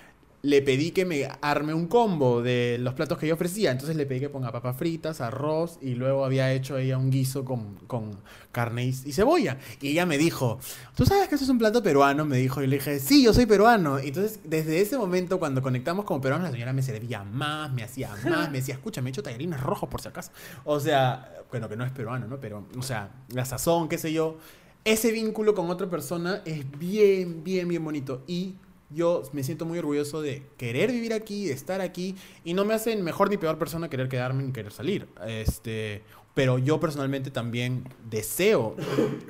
le 0.46 0.62
pedí 0.62 0.92
que 0.92 1.06
me 1.06 1.28
arme 1.42 1.74
un 1.74 1.88
combo 1.88 2.44
de 2.44 2.78
los 2.80 2.94
platos 2.94 3.18
que 3.18 3.26
yo 3.26 3.34
ofrecía. 3.34 3.72
Entonces 3.72 3.96
le 3.96 4.06
pedí 4.06 4.20
que 4.20 4.30
ponga 4.30 4.52
papas 4.52 4.78
fritas, 4.78 5.20
arroz 5.20 5.80
y 5.82 5.96
luego 5.96 6.24
había 6.24 6.54
hecho 6.54 6.78
ella 6.78 7.00
un 7.00 7.10
guiso 7.10 7.44
con, 7.44 7.78
con 7.88 8.20
carne 8.52 8.86
y, 8.86 8.90
y 8.90 9.12
cebolla. 9.12 9.58
Y 9.82 9.90
ella 9.90 10.06
me 10.06 10.20
dijo, 10.20 10.60
¿tú 10.96 11.04
sabes 11.04 11.28
que 11.30 11.36
eso 11.36 11.46
es 11.46 11.50
un 11.50 11.58
plato 11.58 11.82
peruano? 11.82 12.26
Me 12.26 12.38
dijo. 12.38 12.62
Y 12.62 12.68
le 12.68 12.76
dije, 12.76 13.00
sí, 13.00 13.24
yo 13.24 13.34
soy 13.34 13.48
peruano. 13.48 14.00
Y 14.00 14.10
entonces, 14.10 14.40
desde 14.44 14.80
ese 14.82 15.00
momento, 15.00 15.40
cuando 15.40 15.64
conectamos 15.64 16.06
como 16.06 16.22
peruanos, 16.22 16.48
la 16.48 16.52
señora 16.52 16.74
me 16.74 16.84
servía 16.84 17.24
más, 17.24 17.74
me 17.74 17.82
hacía 17.82 18.12
más, 18.24 18.52
me 18.52 18.60
decía, 18.60 18.76
escucha, 18.76 19.02
me 19.02 19.10
he 19.10 19.12
hecho 19.12 19.24
tallarines 19.24 19.60
rojos 19.60 19.90
por 19.90 20.00
si 20.00 20.10
acaso. 20.10 20.32
O 20.64 20.80
sea, 20.80 21.44
bueno, 21.50 21.68
que 21.68 21.76
no 21.76 21.86
es 21.86 21.92
peruano, 21.92 22.28
¿no? 22.28 22.40
Pero, 22.40 22.68
o 22.78 22.84
sea, 22.84 23.10
la 23.30 23.46
sazón, 23.46 23.90
qué 23.90 23.98
sé 23.98 24.14
yo. 24.14 24.38
Ese 24.84 25.12
vínculo 25.12 25.56
con 25.56 25.72
otra 25.72 25.90
persona 25.90 26.44
es 26.46 26.70
bien, 26.78 27.44
bien, 27.44 27.68
bien 27.68 27.84
bonito. 27.84 28.24
Y 28.28 28.58
yo 28.96 29.22
me 29.34 29.44
siento 29.44 29.66
muy 29.66 29.78
orgulloso 29.78 30.22
de 30.22 30.44
querer 30.58 30.92
vivir 30.92 31.14
aquí, 31.14 31.46
de 31.48 31.54
estar 31.54 31.82
aquí. 31.82 32.16
Y 32.44 32.54
no 32.54 32.66
me 32.66 32.74
hacen 32.74 33.04
mejor 33.04 33.30
ni 33.30 33.38
peor 33.38 33.60
persona 33.60 33.90
querer 33.90 34.10
quedarme 34.10 34.44
ni 34.44 34.54
querer 34.54 34.72
salir. 34.72 35.08
Este, 35.28 36.02
pero 36.34 36.58
yo 36.58 36.80
personalmente 36.80 37.30
también 37.30 37.88
deseo 38.10 38.76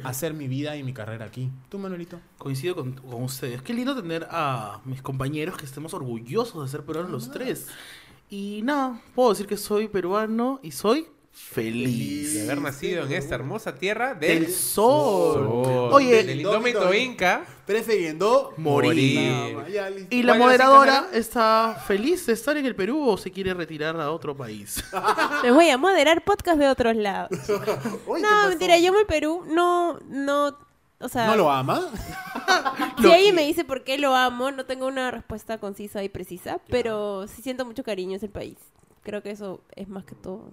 hacer 0.03 0.33
mi 0.33 0.47
vida 0.47 0.77
y 0.77 0.83
mi 0.83 0.93
carrera 0.93 1.25
aquí. 1.25 1.49
¿Tú, 1.69 1.79
Manuelito? 1.79 2.19
Coincido 2.37 2.75
con, 2.75 2.93
con 2.93 3.23
ustedes. 3.23 3.61
Qué 3.61 3.73
lindo 3.73 3.95
tener 3.95 4.27
a 4.29 4.81
mis 4.85 5.01
compañeros 5.01 5.57
que 5.57 5.65
estemos 5.65 5.93
orgullosos 5.93 6.63
de 6.63 6.69
ser 6.69 6.85
peruanos 6.85 7.11
los 7.11 7.31
tres. 7.31 7.67
Y 8.29 8.61
nada, 8.63 9.01
puedo 9.13 9.29
decir 9.29 9.45
que 9.45 9.57
soy 9.57 9.87
peruano 9.87 10.59
y 10.63 10.71
soy 10.71 11.07
feliz. 11.35 12.33
De 12.33 12.43
haber 12.43 12.61
nacido 12.61 13.05
en 13.05 13.13
esta 13.13 13.35
hermosa 13.35 13.75
tierra 13.75 14.13
del, 14.13 14.45
Del 14.45 14.53
sol. 14.53 15.33
sol. 15.35 15.89
Oye, 15.93 16.23
del 16.23 16.37
indómito 16.39 16.93
inca. 16.93 17.45
Prefiriendo 17.65 18.53
Morir. 18.57 19.55
Más, 19.55 19.67
ya. 19.67 19.89
Y 20.09 20.21
la 20.21 20.37
¿Cuál 20.37 20.53
es 20.53 20.59
la 20.59 20.65
moderadora 20.67 21.07
está 21.13 21.83
feliz 21.87 22.25
de 22.27 22.33
estar 22.33 22.55
en 22.57 22.65
el 22.65 22.75
Perú 22.75 23.09
o 23.09 23.17
se 23.17 23.31
quiere 23.31 23.53
retirar 23.53 23.99
a 23.99 24.11
otro 24.11 24.37
país. 24.37 24.83
Les 25.43 25.53
voy 25.53 25.69
a 25.69 25.77
moderar 25.77 26.23
podcast 26.23 26.59
de 26.59 26.67
otros 26.67 26.95
lados. 26.95 27.31
Uy, 28.07 28.21
¿qué 28.21 28.27
No, 28.27 28.49
mentira, 28.49 28.77
yo 28.77 28.93
en 28.93 28.99
el 28.99 29.05
Perú 29.07 29.43
no, 29.47 29.99
no, 30.07 30.55
o 30.99 31.09
sea, 31.09 31.25
¿No 31.27 31.35
lo 31.35 31.49
ama? 31.51 31.89
si 33.01 33.11
alguien 33.11 33.33
me 33.33 33.45
dice 33.47 33.65
por 33.65 33.83
qué 33.83 33.97
lo 33.97 34.15
amo, 34.15 34.51
no 34.51 34.65
tengo 34.65 34.85
una 34.85 35.09
respuesta 35.09 35.57
concisa 35.57 36.03
y 36.03 36.09
precisa, 36.09 36.59
pero 36.69 37.27
sí 37.27 37.41
siento 37.41 37.65
mucho 37.65 37.83
cariño 37.83 38.15
hacia 38.15 38.27
el 38.27 38.31
país. 38.31 38.57
Creo 39.03 39.23
que 39.23 39.31
eso 39.31 39.61
es 39.75 39.87
más 39.87 40.05
que 40.05 40.13
todo. 40.15 40.51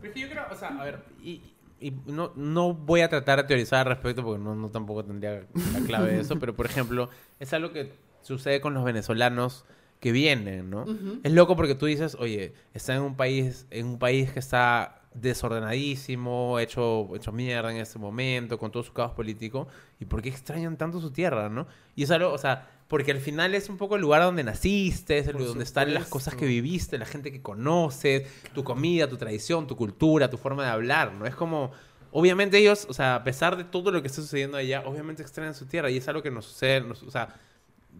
Pero 0.00 0.08
es 0.08 0.14
que 0.14 0.20
yo 0.20 0.28
creo, 0.28 0.44
o 0.50 0.54
sea, 0.54 0.68
a 0.68 0.84
ver, 0.84 1.00
y, 1.22 1.42
y 1.80 1.92
no, 2.06 2.32
no 2.36 2.74
voy 2.74 3.00
a 3.00 3.08
tratar 3.08 3.42
de 3.42 3.44
teorizar 3.48 3.80
al 3.80 3.94
respecto 3.94 4.22
porque 4.22 4.42
no, 4.42 4.54
no 4.54 4.68
tampoco 4.70 5.04
tendría 5.04 5.44
la 5.72 5.80
clave 5.86 6.12
de 6.12 6.20
eso, 6.20 6.38
pero 6.38 6.54
por 6.54 6.66
ejemplo, 6.66 7.10
es 7.38 7.52
algo 7.52 7.72
que 7.72 7.92
sucede 8.22 8.60
con 8.60 8.74
los 8.74 8.84
venezolanos 8.84 9.64
que 9.98 10.12
vienen, 10.12 10.70
¿no? 10.70 10.86
Es 11.22 11.32
loco 11.32 11.56
porque 11.56 11.74
tú 11.74 11.86
dices, 11.86 12.16
oye, 12.18 12.54
está 12.72 12.94
en 12.94 13.02
un 13.02 13.16
país, 13.16 13.66
en 13.70 13.86
un 13.86 13.98
país 13.98 14.32
que 14.32 14.38
está 14.38 14.99
desordenadísimo, 15.14 16.58
hecho, 16.58 17.08
hecho 17.14 17.32
mierda 17.32 17.70
en 17.70 17.78
este 17.78 17.98
momento, 17.98 18.58
con 18.58 18.70
todo 18.70 18.82
su 18.82 18.92
caos 18.92 19.12
político, 19.12 19.68
y 19.98 20.04
por 20.04 20.22
qué 20.22 20.28
extrañan 20.28 20.76
tanto 20.76 21.00
su 21.00 21.10
tierra, 21.10 21.48
¿no? 21.48 21.66
Y 21.96 22.04
es 22.04 22.10
algo, 22.10 22.32
o 22.32 22.38
sea, 22.38 22.70
porque 22.88 23.10
al 23.12 23.20
final 23.20 23.54
es 23.54 23.68
un 23.68 23.76
poco 23.76 23.96
el 23.96 24.02
lugar 24.02 24.22
donde 24.22 24.42
naciste, 24.44 25.18
es 25.18 25.26
el 25.26 25.34
Por 25.34 25.46
donde 25.46 25.64
están 25.64 25.94
las 25.94 26.06
cosas 26.06 26.34
que 26.34 26.46
viviste, 26.46 26.98
la 26.98 27.06
gente 27.06 27.30
que 27.32 27.40
conoces, 27.42 28.28
tu 28.52 28.64
comida, 28.64 29.08
tu 29.08 29.16
tradición, 29.16 29.66
tu 29.66 29.76
cultura, 29.76 30.30
tu 30.30 30.36
forma 30.38 30.64
de 30.64 30.70
hablar, 30.70 31.12
¿no? 31.12 31.26
Es 31.26 31.34
como, 31.34 31.70
obviamente 32.12 32.58
ellos, 32.58 32.86
o 32.88 32.92
sea, 32.92 33.16
a 33.16 33.24
pesar 33.24 33.56
de 33.56 33.64
todo 33.64 33.90
lo 33.92 34.02
que 34.02 34.08
está 34.08 34.22
sucediendo 34.22 34.56
allá, 34.56 34.82
obviamente 34.86 35.22
extrañan 35.22 35.54
su 35.54 35.66
tierra 35.66 35.90
y 35.90 35.96
es 35.98 36.08
algo 36.08 36.22
que 36.22 36.30
nos 36.30 36.46
sucede, 36.46 36.80
nos- 36.80 37.02
o 37.02 37.10
sea, 37.10 37.36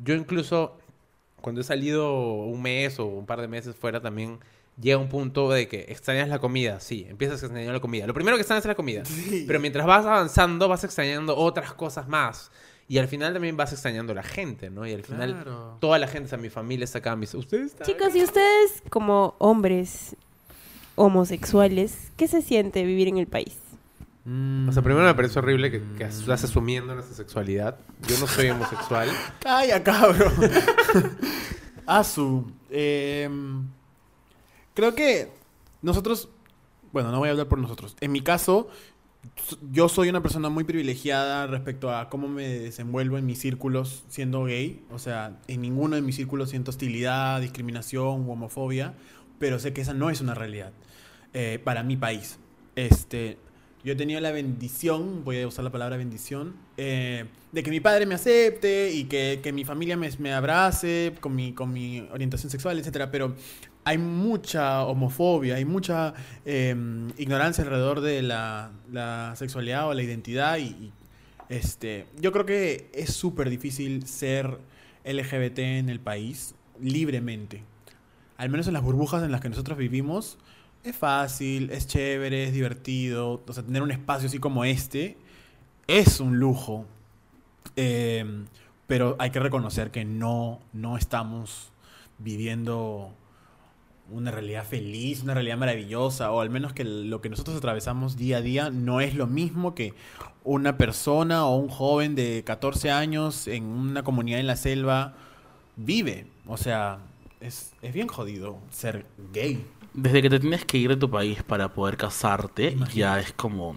yo 0.02 0.14
incluso 0.14 0.78
cuando 1.40 1.60
he 1.60 1.64
salido 1.64 2.12
un 2.44 2.60
mes 2.60 2.98
o 2.98 3.06
un 3.06 3.26
par 3.26 3.40
de 3.40 3.48
meses 3.48 3.74
fuera 3.76 4.00
también 4.00 4.38
llega 4.80 4.98
un 4.98 5.08
punto 5.08 5.50
de 5.50 5.68
que 5.68 5.86
extrañas 5.88 6.28
la 6.28 6.38
comida, 6.38 6.80
sí, 6.80 7.06
empiezas 7.08 7.42
a 7.42 7.46
extrañar 7.46 7.72
la 7.74 7.80
comida. 7.80 8.06
Lo 8.06 8.14
primero 8.14 8.36
que 8.36 8.42
extrañas 8.42 8.64
es 8.64 8.68
la 8.68 8.74
comida, 8.74 9.04
Sí. 9.04 9.44
pero 9.46 9.60
mientras 9.60 9.86
vas 9.86 10.06
avanzando 10.06 10.68
vas 10.68 10.84
extrañando 10.84 11.36
otras 11.36 11.72
cosas 11.74 12.08
más. 12.08 12.50
Y 12.88 12.98
al 12.98 13.06
final 13.06 13.32
también 13.32 13.56
vas 13.56 13.72
extrañando 13.72 14.14
la 14.14 14.22
gente, 14.24 14.68
¿no? 14.68 14.84
Y 14.86 14.92
al 14.92 15.04
final 15.04 15.32
Claro. 15.34 15.76
toda 15.80 15.98
la 15.98 16.08
gente, 16.08 16.26
o 16.26 16.28
sea, 16.30 16.38
mi 16.38 16.50
familia 16.50 16.84
está 16.84 16.98
acá, 16.98 17.14
mis... 17.14 17.34
¿Ustedes 17.34 17.66
están 17.66 17.86
Chicos, 17.86 18.14
y 18.16 18.22
ustedes 18.24 18.82
como 18.90 19.36
hombres 19.38 20.16
homosexuales, 20.96 22.10
¿qué 22.16 22.26
se 22.28 22.42
siente 22.42 22.84
vivir 22.84 23.06
en 23.08 23.18
el 23.18 23.26
país? 23.28 23.56
O 24.68 24.72
sea, 24.72 24.82
primero 24.82 25.06
me 25.06 25.14
parece 25.14 25.38
horrible 25.38 25.70
que, 25.70 25.80
que 25.96 26.04
estás 26.04 26.44
asumiendo 26.44 26.94
nuestra 26.94 27.16
sexualidad. 27.16 27.78
Yo 28.06 28.18
no 28.18 28.26
soy 28.26 28.50
homosexual. 28.50 29.08
Calla, 29.40 29.82
cabrón. 29.82 30.32
Asu. 31.86 32.52
em, 32.70 33.66
creo 34.74 34.94
que 34.94 35.28
nosotros. 35.82 36.28
Bueno, 36.92 37.12
no 37.12 37.18
voy 37.18 37.28
a 37.28 37.32
hablar 37.32 37.48
por 37.48 37.58
nosotros. 37.58 37.96
En 38.00 38.10
mi 38.10 38.20
caso, 38.20 38.68
yo 39.70 39.88
soy 39.88 40.08
una 40.08 40.22
persona 40.22 40.48
muy 40.48 40.64
privilegiada 40.64 41.46
respecto 41.46 41.94
a 41.94 42.08
cómo 42.08 42.28
me 42.28 42.48
desenvuelvo 42.48 43.16
en 43.18 43.26
mis 43.26 43.38
círculos 43.38 44.04
siendo 44.08 44.44
gay. 44.44 44.84
O 44.90 44.98
sea, 44.98 45.38
en 45.46 45.60
ninguno 45.60 45.96
de 45.96 46.02
mis 46.02 46.16
círculos 46.16 46.50
siento 46.50 46.70
hostilidad, 46.70 47.40
discriminación 47.40 48.26
u 48.28 48.32
homofobia. 48.32 48.94
Pero 49.38 49.58
sé 49.58 49.72
que 49.72 49.80
esa 49.80 49.94
no 49.94 50.10
es 50.10 50.20
una 50.20 50.34
realidad 50.34 50.72
eh, 51.32 51.60
para 51.62 51.82
mi 51.82 51.96
país. 51.96 52.38
Este, 52.76 53.38
yo 53.84 53.92
he 53.92 53.96
tenido 53.96 54.20
la 54.20 54.30
bendición, 54.32 55.24
voy 55.24 55.40
a 55.40 55.46
usar 55.48 55.64
la 55.64 55.70
palabra 55.70 55.96
bendición, 55.96 56.54
eh, 56.76 57.26
de 57.52 57.62
que 57.62 57.70
mi 57.70 57.80
padre 57.80 58.04
me 58.04 58.14
acepte 58.14 58.92
y 58.92 59.04
que, 59.04 59.40
que 59.42 59.52
mi 59.52 59.64
familia 59.64 59.96
me, 59.96 60.10
me 60.18 60.34
abrace 60.34 61.14
con 61.20 61.34
mi, 61.34 61.54
con 61.54 61.72
mi 61.72 62.06
orientación 62.12 62.50
sexual, 62.50 62.78
etcétera. 62.78 63.10
Pero 63.10 63.34
hay 63.90 63.98
mucha 63.98 64.84
homofobia, 64.84 65.56
hay 65.56 65.64
mucha 65.64 66.14
eh, 66.44 66.76
ignorancia 67.18 67.64
alrededor 67.64 68.00
de 68.00 68.22
la, 68.22 68.70
sexualidad 69.34 69.88
o 69.88 69.94
la 69.94 70.02
identidad 70.04 70.58
y, 70.58 70.92
este, 71.48 72.06
yo 72.20 72.30
creo 72.30 72.46
que 72.46 72.88
es 72.94 73.12
súper 73.12 73.50
difícil 73.50 74.06
ser 74.06 74.58
LGBT 75.04 75.58
en 75.58 75.88
el 75.88 75.98
país 75.98 76.54
libremente. 76.80 77.64
Al 78.36 78.48
menos 78.48 78.68
en 78.68 78.74
las 78.74 78.82
burbujas 78.84 79.24
en 79.24 79.32
las 79.32 79.40
que 79.40 79.48
nosotros 79.48 79.76
vivimos, 79.76 80.38
es 80.84 80.94
fácil, 80.94 81.70
es 81.70 81.88
chévere, 81.88 82.44
es 82.44 82.52
divertido. 82.52 83.42
O 83.44 83.52
sea, 83.52 83.64
tener 83.64 83.82
un 83.82 83.90
espacio 83.90 84.28
así 84.28 84.38
como 84.38 84.64
este 84.64 85.18
es 85.88 86.20
un 86.20 86.38
lujo. 86.38 86.86
Eh, 87.74 88.44
pero 88.86 89.16
hay 89.18 89.30
que 89.30 89.40
reconocer 89.40 89.90
que 89.90 90.04
no, 90.04 90.60
no 90.72 90.96
estamos 90.96 91.72
viviendo 92.18 93.12
una 94.10 94.30
realidad 94.30 94.64
feliz, 94.66 95.22
una 95.22 95.34
realidad 95.34 95.56
maravillosa, 95.58 96.30
o 96.32 96.40
al 96.40 96.50
menos 96.50 96.72
que 96.72 96.84
lo 96.84 97.20
que 97.20 97.28
nosotros 97.28 97.56
atravesamos 97.56 98.16
día 98.16 98.38
a 98.38 98.40
día 98.40 98.70
no 98.70 99.00
es 99.00 99.14
lo 99.14 99.26
mismo 99.26 99.74
que 99.74 99.94
una 100.44 100.76
persona 100.76 101.44
o 101.46 101.56
un 101.56 101.68
joven 101.68 102.14
de 102.14 102.42
14 102.44 102.90
años 102.90 103.46
en 103.46 103.64
una 103.64 104.02
comunidad 104.02 104.40
en 104.40 104.46
la 104.46 104.56
selva 104.56 105.14
vive. 105.76 106.26
O 106.46 106.56
sea, 106.56 106.98
es, 107.40 107.72
es 107.82 107.92
bien 107.94 108.08
jodido 108.08 108.58
ser 108.70 109.06
gay. 109.32 109.64
Desde 109.94 110.22
que 110.22 110.30
te 110.30 110.40
tienes 110.40 110.64
que 110.64 110.78
ir 110.78 110.88
de 110.90 110.96
tu 110.96 111.10
país 111.10 111.42
para 111.42 111.72
poder 111.72 111.96
casarte, 111.96 112.70
Imagínate. 112.70 112.94
ya 112.98 113.20
es 113.20 113.32
como, 113.32 113.76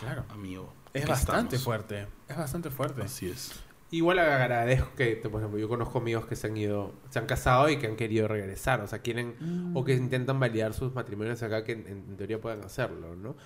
Claro. 0.00 0.24
amigo. 0.30 0.72
Es 0.92 1.06
bastante 1.06 1.56
estamos. 1.56 1.64
fuerte. 1.64 2.06
Es 2.28 2.36
bastante 2.36 2.70
fuerte. 2.70 3.02
Así 3.02 3.26
es. 3.28 3.52
Igual 3.96 4.18
agradezco 4.18 4.90
que, 4.96 5.16
por 5.16 5.40
ejemplo, 5.40 5.58
yo 5.58 5.68
conozco 5.68 5.98
amigos 5.98 6.26
que 6.26 6.36
se 6.36 6.46
han 6.46 6.56
ido, 6.56 6.92
se 7.10 7.18
han 7.18 7.26
casado 7.26 7.68
y 7.68 7.76
que 7.78 7.86
han 7.86 7.96
querido 7.96 8.28
regresar, 8.28 8.80
o 8.80 8.86
sea, 8.86 8.98
quieren, 9.00 9.72
o 9.74 9.84
que 9.84 9.94
intentan 9.94 10.38
validar 10.38 10.74
sus 10.74 10.92
matrimonios 10.94 11.42
acá, 11.42 11.64
que 11.64 11.72
en, 11.72 11.86
en 11.86 12.16
teoría 12.16 12.40
puedan 12.40 12.62
hacerlo, 12.64 13.16
¿no? 13.16 13.36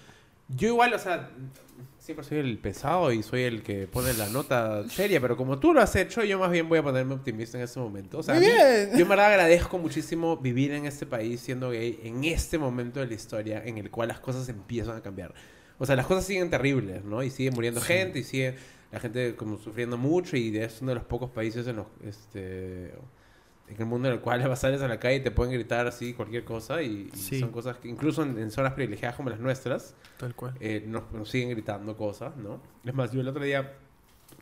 Yo 0.53 0.67
igual, 0.67 0.93
o 0.95 0.99
sea, 0.99 1.31
siempre 2.01 2.25
soy 2.27 2.39
el 2.39 2.59
pesado 2.59 3.13
y 3.13 3.23
soy 3.23 3.43
el 3.43 3.63
que 3.63 3.87
pone 3.87 4.13
la 4.15 4.29
nota 4.31 4.83
seria, 4.89 5.21
pero 5.21 5.37
como 5.37 5.61
tú 5.61 5.73
lo 5.73 5.81
has 5.81 5.95
hecho, 5.95 6.25
yo 6.25 6.41
más 6.41 6.51
bien 6.51 6.69
voy 6.69 6.81
a 6.81 6.83
ponerme 6.83 7.15
optimista 7.15 7.57
en 7.57 7.63
este 7.63 7.79
momento. 7.79 8.19
O 8.19 8.23
sea, 8.25 8.35
Muy 8.35 8.45
a 8.45 8.49
mí- 8.49 8.55
bien. 8.55 8.91
yo 8.95 9.03
en 9.03 9.09
verdad 9.09 9.27
agradezco 9.27 9.79
muchísimo 9.79 10.37
vivir 10.39 10.73
en 10.73 10.87
este 10.87 11.07
país 11.07 11.41
siendo 11.41 11.71
gay 11.71 12.01
en 12.03 12.25
este 12.25 12.59
momento 12.59 12.99
de 12.99 13.07
la 13.07 13.15
historia 13.15 13.63
en 13.65 13.79
el 13.79 13.91
cual 13.93 14.09
las 14.09 14.19
cosas 14.19 14.49
empiezan 14.49 14.97
a 14.97 15.03
cambiar. 15.03 15.33
O 15.79 15.87
sea, 15.87 15.95
las 15.95 16.07
cosas 16.07 16.25
siguen 16.25 16.51
terribles, 16.51 17.05
¿no? 17.05 17.23
Y 17.23 17.31
sigue 17.31 17.53
muriendo 17.53 17.81
gente 17.81 18.19
y 18.19 18.25
sigue 18.25 18.57
la 18.93 19.01
gente 19.01 19.37
como 19.37 19.57
sufriendo 19.59 19.97
mucho 19.97 20.37
y 20.37 20.57
es 20.57 20.81
uno 20.83 20.91
de 20.91 20.95
los 20.97 21.05
pocos 21.05 21.31
países 21.31 21.67
en 21.67 21.77
los 21.77 21.87
este 22.05 22.93
en 23.69 23.77
el 23.79 23.87
mundo 23.87 24.09
en 24.09 24.15
el 24.15 24.21
cual 24.21 24.41
sales 24.57 24.83
a 24.83 24.89
la 24.89 24.99
calle 24.99 25.17
y 25.17 25.21
te 25.21 25.31
pueden 25.31 25.53
gritar 25.53 25.87
así 25.87 26.13
cualquier 26.15 26.45
cosa 26.45 26.83
y, 26.83 27.09
y 27.13 27.17
Sí. 27.17 27.39
son 27.39 27.51
cosas 27.53 27.77
que 27.79 27.89
incluso 27.89 28.23
en, 28.25 28.37
en 28.39 28.51
zonas 28.51 28.73
privilegiadas 28.73 29.17
como 29.17 29.31
las 29.31 29.39
nuestras 29.39 29.95
Tal 30.19 30.35
cual. 30.35 30.55
eh, 30.61 30.85
nos, 30.87 31.11
nos 31.13 31.29
siguen 31.31 31.51
gritando 31.51 31.97
cosas, 31.97 32.37
¿no? 32.37 32.61
Es 32.85 32.95
más, 32.95 33.13
yo 33.13 33.21
el 33.21 33.29
otro 33.29 33.45
día 33.45 33.75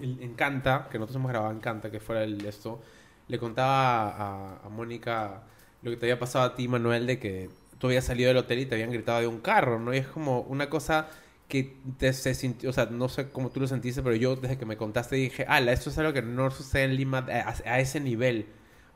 en 0.00 0.34
Canta, 0.34 0.88
que 0.90 0.98
nosotros 0.98 1.16
hemos 1.16 1.30
grabado 1.30 1.52
en 1.52 1.60
Canta, 1.60 1.90
que 1.90 1.98
fuera 2.00 2.22
el 2.22 2.44
esto, 2.46 2.80
le 3.26 3.38
contaba 3.38 4.08
a, 4.10 4.58
a 4.64 4.68
Mónica 4.68 5.42
lo 5.82 5.90
que 5.90 5.96
te 5.96 6.06
había 6.06 6.18
pasado 6.18 6.44
a 6.44 6.54
ti, 6.54 6.68
Manuel, 6.68 7.06
de 7.06 7.18
que 7.18 7.50
tú 7.78 7.88
habías 7.88 8.04
salido 8.04 8.28
del 8.28 8.36
hotel 8.38 8.60
y 8.60 8.66
te 8.66 8.74
habían 8.76 8.90
gritado 8.90 9.20
de 9.20 9.26
un 9.26 9.40
carro, 9.40 9.78
¿no? 9.78 9.92
Y 9.94 9.98
es 9.98 10.06
como 10.06 10.40
una 10.42 10.70
cosa 10.70 11.08
que 11.48 11.78
te 11.98 12.12
se 12.12 12.34
sintió, 12.34 12.70
o 12.70 12.72
sea, 12.72 12.86
no 12.86 13.08
sé 13.08 13.30
cómo 13.30 13.50
tú 13.50 13.60
lo 13.60 13.66
sentiste, 13.68 14.02
pero 14.02 14.14
yo 14.16 14.36
desde 14.36 14.58
que 14.58 14.66
me 14.66 14.76
contaste 14.76 15.16
dije, 15.16 15.44
ala, 15.48 15.72
esto 15.72 15.90
es 15.90 15.98
algo 15.98 16.12
que 16.12 16.22
no 16.22 16.50
sucede 16.50 16.84
en 16.84 16.96
Lima 16.96 17.26
a, 17.30 17.54
a 17.70 17.80
ese 17.80 18.00
nivel. 18.00 18.46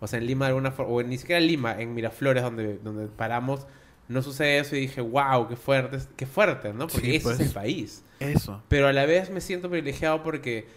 O 0.00 0.06
sea, 0.06 0.18
en 0.18 0.26
Lima 0.26 0.46
de 0.46 0.50
alguna 0.50 0.72
forma, 0.72 0.92
o 0.92 1.02
ni 1.02 1.16
siquiera 1.18 1.40
en 1.40 1.46
Lima, 1.46 1.80
en 1.80 1.94
Miraflores, 1.94 2.42
donde, 2.42 2.78
donde 2.78 3.06
paramos, 3.08 3.66
no 4.08 4.20
sucede 4.22 4.58
eso 4.58 4.76
y 4.76 4.80
dije, 4.80 5.00
wow, 5.00 5.48
qué 5.48 5.56
fuerte, 5.56 5.98
qué 6.16 6.26
fuerte, 6.26 6.72
¿no? 6.74 6.90
Porque 6.90 7.12
Sí, 7.12 7.16
ese 7.16 7.22
pues. 7.22 7.40
es 7.40 7.46
el 7.46 7.52
país. 7.52 8.04
Eso. 8.18 8.62
Pero 8.68 8.88
a 8.88 8.92
la 8.92 9.06
vez 9.06 9.30
me 9.30 9.40
siento 9.40 9.70
privilegiado 9.70 10.22
porque, 10.22 10.68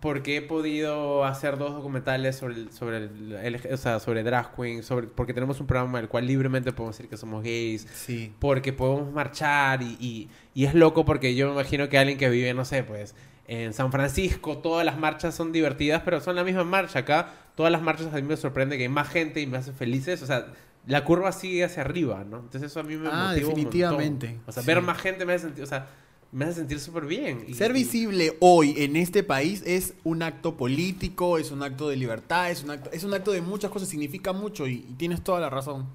porque 0.00 0.36
he 0.36 0.42
podido 0.42 1.24
hacer 1.24 1.58
dos 1.58 1.74
documentales 1.74 2.36
sobre, 2.36 2.54
el- 2.54 2.72
sobre, 2.72 2.96
el, 2.98 3.32
el- 3.42 3.72
o 3.72 3.76
sea, 3.76 3.98
sobre 4.00 4.22
drag 4.22 4.54
queen, 4.54 4.82
sobre, 4.82 5.08
porque 5.08 5.34
tenemos 5.34 5.60
un 5.60 5.66
programa 5.66 5.98
en 5.98 6.04
el 6.04 6.08
cual 6.08 6.26
libremente 6.26 6.72
podemos 6.72 6.96
decir 6.96 7.10
que 7.10 7.16
somos 7.16 7.42
gays, 7.42 7.86
Sí. 7.92 8.32
porque 8.38 8.72
podemos 8.72 9.12
marchar 9.12 9.82
y, 9.82 9.96
y, 10.00 10.28
y 10.54 10.64
es 10.64 10.74
loco 10.74 11.04
porque 11.04 11.34
yo 11.34 11.48
me 11.48 11.52
imagino 11.54 11.88
que 11.88 11.98
alguien 11.98 12.16
que 12.18 12.28
vive, 12.30 12.54
no 12.54 12.64
sé, 12.64 12.82
pues 12.84 13.14
en 13.48 13.72
San 13.74 13.90
Francisco 13.90 14.58
todas 14.58 14.86
las 14.86 14.96
marchas 14.96 15.34
son 15.34 15.50
divertidas, 15.52 16.02
pero 16.04 16.20
son 16.20 16.36
la 16.36 16.44
misma 16.44 16.62
marcha. 16.64 17.00
Acá 17.00 17.30
todas 17.56 17.72
las 17.72 17.82
marchas 17.82 18.06
a 18.14 18.16
mí 18.16 18.22
me 18.22 18.36
sorprende 18.36 18.76
que 18.76 18.84
hay 18.84 18.88
más 18.88 19.08
gente 19.08 19.40
y 19.40 19.46
me 19.48 19.58
hace 19.58 19.72
felices. 19.72 20.22
O 20.22 20.26
sea, 20.26 20.46
la 20.86 21.04
curva 21.04 21.32
sigue 21.32 21.64
hacia 21.64 21.82
arriba, 21.82 22.22
¿no? 22.24 22.38
Entonces 22.38 22.70
eso 22.70 22.78
a 22.80 22.84
mí 22.84 22.96
me 22.96 23.08
Ah, 23.10 23.30
motiva 23.32 23.48
un 23.48 23.54
definitivamente. 23.54 24.38
O 24.46 24.52
sea, 24.52 24.62
Sí. 24.62 24.66
ver 24.68 24.80
más 24.82 24.98
gente 24.98 25.26
me 25.26 25.32
hace 25.34 25.46
sentir, 25.46 25.64
o 25.64 25.66
sea, 25.66 25.88
me 26.32 26.44
hace 26.44 26.54
sentir 26.56 26.78
súper 26.80 27.06
bien. 27.06 27.44
Y- 27.48 27.54
Ser 27.54 27.70
y- 27.72 27.74
visible 27.74 28.36
hoy 28.40 28.74
en 28.78 28.96
este 28.96 29.22
país 29.22 29.62
es 29.66 29.94
un 30.04 30.22
acto 30.22 30.56
político, 30.56 31.38
es 31.38 31.50
un 31.50 31.62
acto 31.62 31.88
de 31.88 31.96
libertad, 31.96 32.50
es 32.50 32.62
un 32.62 32.70
acto, 32.70 32.90
es 32.92 33.02
un 33.04 33.12
acto 33.14 33.32
de 33.32 33.40
muchas 33.42 33.70
cosas, 33.70 33.88
significa 33.88 34.32
mucho 34.32 34.66
y, 34.66 34.74
y 34.88 34.94
tienes 34.96 35.22
toda 35.24 35.40
la 35.40 35.50
razón. 35.50 35.86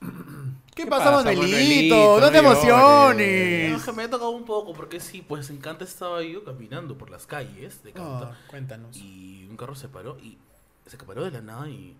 ¿Qué, 0.74 0.84
¿Qué 0.84 0.86
pasa, 0.86 1.10
pasa, 1.10 1.16
Manuelito? 1.24 1.94
Manuelito? 1.96 2.20
No 2.20 2.30
te 2.30 2.38
emociones. 2.38 3.72
No, 3.78 3.84
que 3.84 3.92
me 3.92 4.02
ha 4.04 4.10
tocado 4.10 4.30
un 4.30 4.44
poco, 4.44 4.72
porque 4.72 5.00
sí, 5.00 5.22
pues 5.26 5.50
en 5.50 5.58
Canta 5.58 5.84
estaba 5.84 6.22
yo 6.22 6.42
caminando 6.44 6.96
por 6.96 7.10
las 7.10 7.26
calles 7.26 7.82
de 7.84 7.92
Canta 7.92 8.30
Ah, 8.32 8.36
cuéntanos. 8.48 8.96
y 8.96 9.46
un 9.50 9.56
carro 9.56 9.74
se 9.74 9.88
paró 9.88 10.16
y 10.18 10.38
se 10.86 10.96
paró 10.96 11.24
de 11.24 11.30
la 11.30 11.40
nada 11.42 11.68
y 11.68 11.94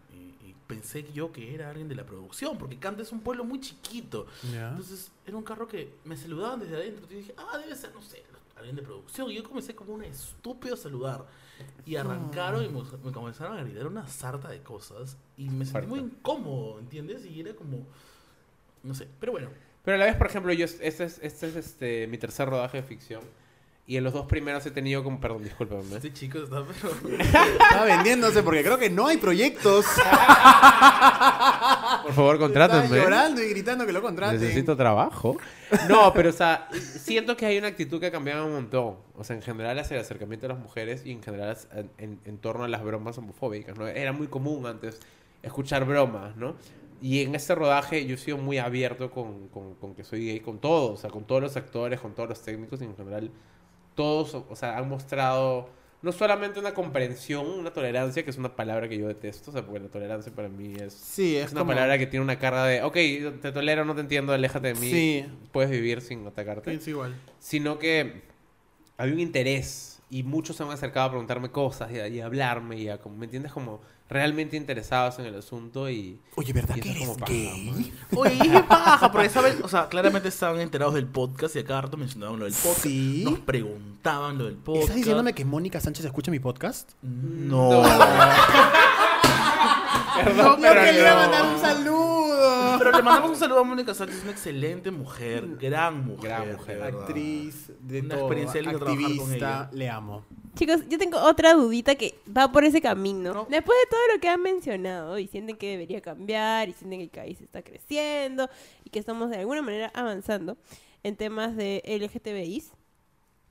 pensé 0.67 1.11
yo 1.13 1.33
que 1.33 1.55
era 1.55 1.71
alguien 1.71 1.89
de 1.89 1.95
la 1.95 2.05
producción, 2.05 2.59
porque 2.59 2.79
Canta 2.79 3.03
es 3.03 3.13
un 3.13 3.21
pueblo 3.21 3.45
muy 3.45 3.61
chiquito. 3.61 4.27
Ya. 4.53 4.71
Entonces 4.71 5.11
era 5.27 5.37
un 5.37 5.43
carro 5.43 5.67
que 5.67 5.95
me 6.05 6.17
saludaban 6.17 6.61
desde 6.61 6.77
adentro. 6.77 7.07
Y 7.11 7.17
dije, 7.17 7.35
ah, 7.37 7.59
debe 7.59 7.75
ser, 7.77 7.95
no 7.95 8.03
sé, 8.03 8.23
alguien 8.57 8.77
de 8.77 8.83
producción. 8.83 9.31
Y 9.31 9.35
yo 9.35 9.45
comencé 9.45 9.75
como 9.75 9.95
un 9.95 10.05
estúpido 10.05 10.75
a 10.75 10.77
saludar. 10.77 11.27
Y 11.87 11.97
arrancaron 11.97 12.65
y 12.65 12.69
me, 12.69 12.83
me 13.05 13.13
comenzaron 13.13 13.57
a 13.57 13.63
gritar 13.63 13.87
una 13.87 14.09
sarta 14.09 14.49
de 14.49 14.63
cosas. 14.63 15.17
Y 15.37 15.49
me 15.49 15.65
sentí 15.65 15.87
muy 15.87 16.01
incómodo, 16.01 16.79
¿entiendes? 16.79 17.25
Y 17.27 17.41
era 17.41 17.55
como, 17.55 17.87
no 18.83 18.95
sé, 18.95 19.09
pero 19.21 19.33
bueno. 19.33 19.49
Pero 19.85 19.97
a 19.97 19.99
la 19.99 20.07
vez, 20.07 20.17
por 20.17 20.27
ejemplo, 20.29 20.53
yo 20.53 20.65
este 20.65 20.87
es, 20.87 21.19
este 21.21 21.49
es 21.49 21.57
este, 21.57 22.07
mi 22.07 22.19
tercer 22.19 22.49
rodaje 22.49 22.79
de 22.79 22.83
ficción. 22.85 23.23
Y 23.85 23.97
en 23.97 24.05
los 24.05 24.13
dos 24.13 24.27
primeros 24.27 24.65
he 24.65 24.71
tenido 24.71 25.03
como, 25.03 25.19
perdón, 25.21 25.43
discúlpame. 25.43 25.83
Este 25.97 26.13
chico 26.13 26.39
está, 26.39 26.65
pero... 26.65 27.19
Está 27.19 27.85
vendiéndose 27.85 28.43
porque 28.45 28.63
creo 28.63 28.79
que 28.79 28.89
no 28.89 29.09
hay 29.09 29.17
proyectos. 29.17 29.85
Por 32.03 32.13
favor, 32.13 32.35
Está 32.37 32.39
contrátenme. 32.47 32.97
llorando 32.97 33.43
y 33.43 33.49
gritando 33.51 33.85
que 33.87 33.93
lo 33.93 34.03
contraten. 34.03 34.41
Necesito 34.41 34.77
trabajo. 34.77 35.37
No, 35.89 36.13
pero 36.13 36.31
o 36.31 36.33
sea, 36.33 36.69
siento 36.73 37.37
que 37.37 37.47
hay 37.47 37.59
una 37.59 37.69
actitud 37.69 37.99
que 38.01 38.07
ha 38.07 38.11
cambiado 38.13 38.47
un 38.47 38.53
montón. 38.53 38.97
O 39.17 39.25
sea, 39.25 39.37
en 39.37 39.43
general 39.43 39.79
hacia 39.79 39.97
el 39.97 40.01
acercamiento 40.01 40.47
a 40.47 40.51
las 40.51 40.59
mujeres 40.59 41.05
y 41.05 41.13
en 41.13 41.23
general 41.23 41.57
en, 41.75 41.91
en- 41.99 42.21
en 42.25 42.39
torno 42.39 42.65
a 42.65 42.69
las 42.69 42.83
bromas 42.83 43.19
homofóbicas, 43.19 43.77
¿no? 43.79 43.87
Era 43.87 44.13
muy 44.13 44.27
común 44.29 44.67
antes 44.67 45.01
escuchar 45.43 45.85
bromas, 45.85 46.37
¿no? 46.37 46.55
Y 47.01 47.23
en 47.23 47.35
este 47.35 47.55
rodaje 47.55 48.07
yo 48.07 48.15
he 48.15 48.19
sido 48.19 48.39
muy 48.39 48.59
abierto 48.59 49.11
con, 49.11 49.49
con- 49.49 49.75
con 49.75 49.95
que 49.95 50.05
soy 50.05 50.27
gay, 50.27 50.41
con 50.41 50.59
todos, 50.61 50.99
o 50.99 51.01
sea, 51.01 51.11
con 51.11 51.25
todos 51.25 51.43
los 51.43 51.57
actores, 51.57 52.01
con 52.01 52.15
todos 52.15 52.29
los 52.29 52.41
técnicos 52.43 52.81
y 52.81 52.85
en 52.85 52.97
general 52.97 53.31
todos, 53.95 54.35
o 54.35 54.57
sea, 54.57 54.77
han 54.79 54.89
mostrado 54.89 55.69
no 56.03 56.11
solamente 56.11 56.59
una 56.59 56.75
comprensión, 56.75 57.47
una 57.49 57.73
tolerancia, 57.73 58.25
que 58.25 58.31
es 58.31 58.37
una 58.37 58.57
palabra 58.57 58.89
que 58.89 58.99
yo 58.99 59.07
detesto, 59.07 59.51
o 59.51 59.53
sea, 59.53 59.63
porque 59.65 59.79
la 59.79 59.89
tolerancia 59.89 60.33
para 60.35 60.49
mí 60.49 60.75
es... 60.81 60.93
Sí, 60.93 61.37
es, 61.37 61.47
Es 61.47 61.53
una 61.53 61.61
como- 61.61 61.73
palabra 61.73 61.97
que 61.97 62.07
tiene 62.09 62.25
una 62.25 62.39
carga 62.41 62.67
de, 62.67 62.83
ok, 62.83 62.95
te 63.41 63.53
tolero, 63.53 63.85
no 63.85 63.95
te 63.95 64.01
entiendo, 64.01 64.33
aléjate 64.33 64.69
de 64.69 64.75
mí, 64.75 64.91
Sí. 64.91 65.25
puedes 65.53 65.71
vivir 65.71 66.01
sin 66.01 66.27
atacarte. 66.27 66.75
Es 66.75 66.89
igual. 66.89 67.15
Sino 67.39 67.79
que 67.79 68.23
había 68.97 69.15
un 69.15 69.21
interés 69.21 69.92
y 70.13 70.23
muchos 70.25 70.57
se 70.57 70.63
han 70.63 70.71
acercado 70.71 71.07
a 71.07 71.09
preguntarme 71.09 71.51
cosas 71.51 71.91
y 71.91 71.99
a, 71.99 72.07
y 72.07 72.21
a 72.21 72.27
hablarme 72.27 72.77
y 72.79 72.91
a, 72.91 72.99
como, 73.01 73.17
¿me 73.17 73.25
entiendes? 73.25 73.51
Como 73.51 73.81
realmente 74.11 74.59
interesados 74.59 75.19
en 75.19 75.25
el 75.25 75.35
asunto 75.37 75.89
y... 75.89 76.21
Oye, 76.37 76.53
¿verdad 76.53 76.77
y 76.77 76.81
que 76.83 76.91
es 76.91 76.97
eres 76.97 77.09
como 77.09 77.19
paja, 77.19 77.33
gay? 77.33 77.95
Oye, 78.15 78.35
y 78.35 78.51
qué 78.51 78.63
paja, 78.63 79.11
porque 79.11 79.31
saben, 79.31 79.57
o 79.63 79.69
sea, 79.69 79.89
claramente 79.89 80.29
estaban 80.29 80.61
enterados 80.61 80.93
del 80.93 81.07
podcast 81.07 81.57
y 81.57 81.61
a 81.61 81.65
cada 81.65 81.81
rato 81.81 81.97
mencionaban 81.97 82.39
lo 82.39 82.45
del 82.45 82.53
podcast. 82.53 82.83
Sí. 82.83 83.23
Nos 83.25 83.39
preguntaban 83.39 84.37
lo 84.37 84.45
del 84.45 84.57
podcast. 84.57 84.83
¿Estás 84.83 84.97
diciéndome 84.97 85.33
que 85.33 85.47
Mónica 85.47 85.81
Sánchez 85.81 86.05
escucha 86.05 86.31
mi 86.31 86.41
podcast? 86.41 86.91
No. 87.01 87.71
Perdón, 90.23 90.57
Yo 90.57 90.61
pero 90.61 90.83
quería 90.83 91.11
no. 91.15 91.17
mandar 91.17 91.47
un 91.47 91.59
saludo. 91.59 91.92
Pero 92.93 92.99
le 92.99 93.03
mandamos 93.05 93.31
un 93.31 93.37
saludo 93.37 93.61
a 93.61 93.65
Mónica 93.65 93.95
Sánchez, 93.95 94.23
una 94.23 94.33
excelente 94.33 94.91
mujer, 94.91 95.57
gran 95.59 96.05
mujer. 96.05 96.31
Gran 96.31 96.53
mujer. 96.53 96.77
de 96.77 96.83
verdad. 96.83 97.01
Actriz, 97.01 97.73
de 97.81 98.01
Una 98.01 98.09
todo, 98.15 98.21
experiencia 98.27 98.61
linda 98.61 98.79
trabajar 98.79 99.01
con 99.03 99.13
activista, 99.13 99.49
ella. 99.49 99.71
le 99.73 99.89
amo. 99.89 100.25
Chicos, 100.55 100.81
yo 100.91 100.99
tengo 100.99 101.19
otra 101.19 101.55
dudita 101.55 101.95
que 101.95 102.19
va 102.37 102.53
por 102.53 102.65
ese 102.65 102.83
camino. 102.83 103.33
No. 103.33 103.47
Después 103.49 103.79
de 103.85 103.91
todo 103.91 104.01
lo 104.15 104.21
que 104.21 104.29
han 104.29 104.43
mencionado 104.43 105.19
y 105.19 105.27
sienten 105.27 105.57
que 105.57 105.71
debería 105.71 106.03
cambiar 106.03 106.69
y 106.69 106.75
sienten 106.75 106.99
que 106.99 107.05
el 107.05 107.11
país 107.11 107.41
está 107.41 107.63
creciendo 107.63 108.51
y 108.85 108.91
que 108.91 108.99
estamos 108.99 109.31
de 109.31 109.39
alguna 109.39 109.63
manera 109.63 109.91
avanzando 109.95 110.59
en 111.03 111.17
temas 111.17 111.57
de 111.57 111.83
LGTBIs, 111.87 112.73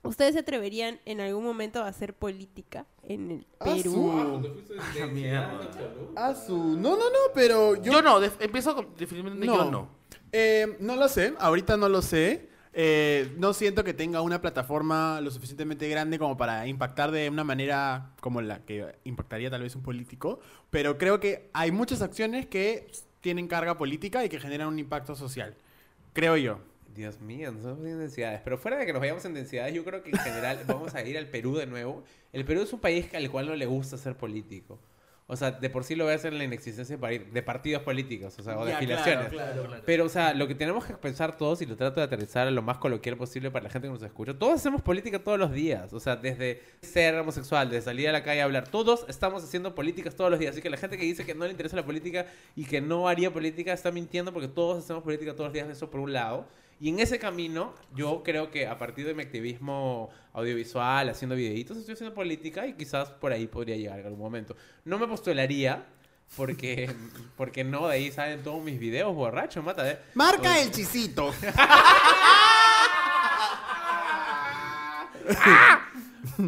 ¿ustedes 0.02 0.34
se 0.34 0.40
atreverían 0.40 1.00
en 1.04 1.20
algún 1.20 1.44
momento 1.44 1.82
a 1.82 1.88
hacer 1.88 2.14
política 2.14 2.86
en 3.02 3.30
el 3.30 3.46
Perú? 3.58 4.12
Ah. 6.16 6.28
Ah, 6.30 6.34
su... 6.34 6.56
No, 6.76 6.90
no, 6.96 7.10
no, 7.10 7.18
pero 7.34 7.76
yo... 7.76 7.92
Yo 7.92 8.02
no, 8.02 8.20
def- 8.20 8.40
empiezo 8.40 8.74
con 8.74 8.88
definitivamente 8.96 9.46
No. 9.46 9.56
yo 9.56 9.70
no. 9.70 9.88
Eh, 10.32 10.76
no 10.80 10.96
lo 10.96 11.08
sé, 11.08 11.34
ahorita 11.38 11.76
no 11.76 11.88
lo 11.88 12.02
sé. 12.02 12.48
Eh, 12.74 13.34
no 13.36 13.52
siento 13.52 13.84
que 13.84 13.92
tenga 13.92 14.22
una 14.22 14.40
plataforma 14.40 15.20
lo 15.20 15.30
suficientemente 15.30 15.86
grande 15.90 16.18
como 16.18 16.38
para 16.38 16.66
impactar 16.66 17.10
de 17.10 17.28
una 17.28 17.44
manera 17.44 18.12
como 18.20 18.40
la 18.40 18.64
que 18.64 18.94
impactaría 19.04 19.50
tal 19.50 19.60
vez 19.62 19.76
un 19.76 19.82
político, 19.82 20.40
pero 20.70 20.96
creo 20.96 21.20
que 21.20 21.50
hay 21.52 21.70
muchas 21.70 22.00
acciones 22.00 22.46
que 22.46 22.90
tienen 23.20 23.46
carga 23.46 23.76
política 23.76 24.24
y 24.24 24.30
que 24.30 24.40
generan 24.40 24.68
un 24.68 24.78
impacto 24.78 25.14
social. 25.16 25.54
Creo 26.14 26.38
yo. 26.38 26.60
Dios 26.94 27.20
mío, 27.20 27.52
no 27.52 27.62
somos 27.62 27.86
en 27.86 27.98
densidades. 27.98 28.40
Pero 28.44 28.58
fuera 28.58 28.76
de 28.78 28.86
que 28.86 28.92
nos 28.92 29.00
vayamos 29.00 29.24
en 29.24 29.34
densidades, 29.34 29.74
yo 29.74 29.84
creo 29.84 30.02
que 30.02 30.10
en 30.10 30.18
general 30.18 30.60
vamos 30.66 30.94
a 30.94 31.02
ir 31.04 31.16
al 31.18 31.26
Perú 31.28 31.56
de 31.56 31.66
nuevo. 31.66 32.02
El 32.32 32.44
Perú 32.44 32.62
es 32.62 32.72
un 32.72 32.80
país 32.80 33.06
al 33.14 33.30
cual 33.30 33.46
no 33.46 33.54
le 33.56 33.66
gusta 33.66 33.96
ser 33.96 34.16
político. 34.16 34.78
O 35.28 35.36
sea, 35.36 35.52
de 35.52 35.70
por 35.70 35.84
sí 35.84 35.94
lo 35.94 36.04
ves 36.04 36.24
en 36.26 36.36
la 36.36 36.44
inexistencia 36.44 36.98
de 36.98 37.42
partidos 37.42 37.82
políticos, 37.84 38.38
o 38.38 38.42
sea, 38.42 38.58
o 38.58 38.64
de 38.66 38.72
Ya, 38.72 38.76
afiliaciones. 38.76 39.28
claro, 39.28 39.64
claro. 39.66 39.82
Pero, 39.86 40.04
o 40.04 40.08
sea, 40.10 40.34
lo 40.34 40.46
que 40.46 40.54
tenemos 40.54 40.84
que 40.84 40.92
pensar 40.94 41.38
todos, 41.38 41.62
y 41.62 41.66
lo 41.66 41.74
trato 41.76 42.00
de 42.00 42.04
aterrizar 42.06 42.48
a 42.48 42.50
lo 42.50 42.60
más 42.60 42.76
coloquial 42.78 43.16
posible 43.16 43.50
para 43.50 43.62
la 43.62 43.70
gente 43.70 43.88
que 43.88 43.94
nos 43.94 44.02
escucha, 44.02 44.34
todos 44.34 44.54
hacemos 44.54 44.82
política 44.82 45.20
todos 45.20 45.38
los 45.38 45.52
días. 45.52 45.92
O 45.94 46.00
sea, 46.00 46.16
desde 46.16 46.60
ser 46.82 47.14
homosexual, 47.14 47.70
de 47.70 47.80
salir 47.80 48.08
a 48.10 48.12
la 48.12 48.22
calle 48.22 48.42
a 48.42 48.44
hablar, 48.44 48.68
todos 48.68 49.06
estamos 49.08 49.42
haciendo 49.42 49.74
políticas 49.74 50.14
todos 50.16 50.28
los 50.30 50.38
días. 50.38 50.52
Así 50.52 50.60
que 50.60 50.68
la 50.68 50.76
gente 50.76 50.98
que 50.98 51.04
dice 51.04 51.24
que 51.24 51.34
no 51.34 51.44
le 51.46 51.52
interesa 51.52 51.76
la 51.76 51.86
política 51.86 52.26
y 52.54 52.64
que 52.66 52.82
no 52.82 53.08
haría 53.08 53.32
política 53.32 53.72
está 53.72 53.90
mintiendo 53.90 54.34
porque 54.34 54.48
todos 54.48 54.84
hacemos 54.84 55.02
política 55.02 55.32
todos 55.32 55.46
los 55.46 55.52
días, 55.54 55.68
eso 55.70 55.88
por 55.88 56.00
un 56.00 56.12
lado. 56.12 56.46
Y 56.82 56.88
en 56.88 56.98
ese 56.98 57.20
camino, 57.20 57.74
yo 57.94 58.24
creo 58.24 58.50
que 58.50 58.66
a 58.66 58.76
partir 58.76 59.06
de 59.06 59.14
mi 59.14 59.22
activismo 59.22 60.10
audiovisual, 60.32 61.10
haciendo 61.10 61.36
videitos, 61.36 61.76
estoy 61.76 61.94
haciendo 61.94 62.12
política 62.12 62.66
y 62.66 62.72
quizás 62.72 63.08
por 63.08 63.30
ahí 63.30 63.46
podría 63.46 63.76
llegar 63.76 64.00
en 64.00 64.06
algún 64.06 64.18
momento. 64.18 64.56
No 64.84 64.98
me 64.98 65.06
postularía, 65.06 65.86
porque, 66.36 66.90
porque 67.36 67.62
no, 67.62 67.86
de 67.86 67.94
ahí 67.94 68.10
salen 68.10 68.42
todos 68.42 68.64
mis 68.64 68.80
videos 68.80 69.14
borrachos, 69.14 69.62
mata. 69.62 69.88
¿eh? 69.88 70.00
Marca 70.16 70.60
el 70.60 70.72
chisito. 70.72 71.32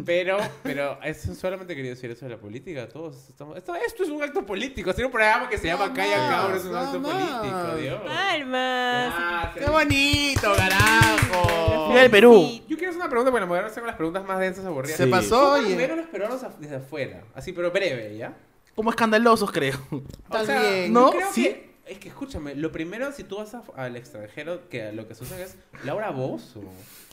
Pero, 0.05 0.37
pero 0.63 0.97
eso 1.03 1.35
solamente 1.35 1.75
quería 1.75 1.91
decir 1.91 2.09
eso 2.09 2.25
de 2.25 2.31
la 2.31 2.37
política. 2.37 2.87
Todos 2.87 3.27
estamos. 3.29 3.57
Esto, 3.57 3.75
esto 3.75 4.03
es 4.03 4.09
un 4.09 4.23
acto 4.23 4.45
político. 4.45 4.93
Tiene 4.93 5.07
un 5.07 5.11
programa 5.11 5.49
que 5.49 5.57
se 5.57 5.67
llama 5.67 5.93
Calla 5.93 6.29
Cabros, 6.29 6.59
es 6.61 6.65
un 6.65 6.75
acto 6.75 7.01
político, 7.01 7.75
Dios. 7.81 8.01
¡Palmas! 8.05 9.13
Ah, 9.17 9.51
¡Qué 9.53 9.65
bonito, 9.65 10.53
carajo! 10.55 11.89
Viva 11.89 12.03
el 12.03 12.09
Perú. 12.11 12.61
Yo 12.67 12.77
quiero 12.77 12.91
hacer 12.91 13.01
una 13.01 13.09
pregunta, 13.09 13.31
porque 13.31 13.45
me 13.45 13.49
voy 13.49 13.59
a 13.59 13.65
hacer 13.65 13.83
las 13.83 13.95
preguntas 13.95 14.25
más 14.25 14.39
densas, 14.39 14.65
aburridas. 14.65 14.97
Se 14.97 15.07
pasó, 15.07 15.39
¿Cómo 15.41 15.67
oye. 15.67 15.85
a 15.85 15.95
los 15.95 16.07
peruanos 16.07 16.41
desde 16.59 16.77
afuera? 16.77 17.23
Así, 17.33 17.51
pero 17.51 17.69
breve, 17.71 18.15
¿ya? 18.15 18.33
Como 18.75 18.89
escandalosos, 18.89 19.51
creo. 19.51 19.77
Bien. 19.89 20.93
¿no? 20.93 21.11
Creo 21.11 21.27
¿Sí? 21.33 21.43
que. 21.43 21.74
Es 21.85 21.99
que 21.99 22.09
escúchame, 22.09 22.55
lo 22.55 22.71
primero, 22.71 23.11
si 23.11 23.23
tú 23.23 23.37
vas 23.37 23.53
a- 23.53 23.63
al 23.75 23.95
extranjero, 23.95 24.67
que 24.69 24.91
lo 24.91 25.07
que 25.07 25.13
se 25.13 25.23
usa 25.23 25.39
es 25.39 25.55
Laura 25.83 26.09
Bozo. 26.09 26.63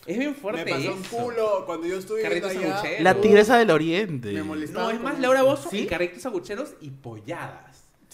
Es 0.07 0.19
bien 0.19 0.35
fuerte 0.35 0.65
Me 0.65 0.71
pasó 0.71 0.95
un 0.95 1.01
eso. 1.03 1.17
culo 1.17 1.63
cuando 1.67 1.87
yo 1.87 1.99
estuve 1.99 2.23
Carritos 2.23 2.51
allá. 2.53 2.83
La 3.01 3.21
tigresa 3.21 3.59
del 3.59 3.71
oriente. 3.71 4.33
Me 4.33 4.43
molestaba. 4.43 4.85
No, 4.87 4.91
es 4.91 5.01
más. 5.01 5.19
Laura 5.21 5.43
Bozo 5.43 5.69
¿Sí? 5.71 5.81
y 5.81 5.87
carritos 5.87 6.25
agucheros 6.27 6.75
y 6.81 6.91
polladas. 6.91 7.72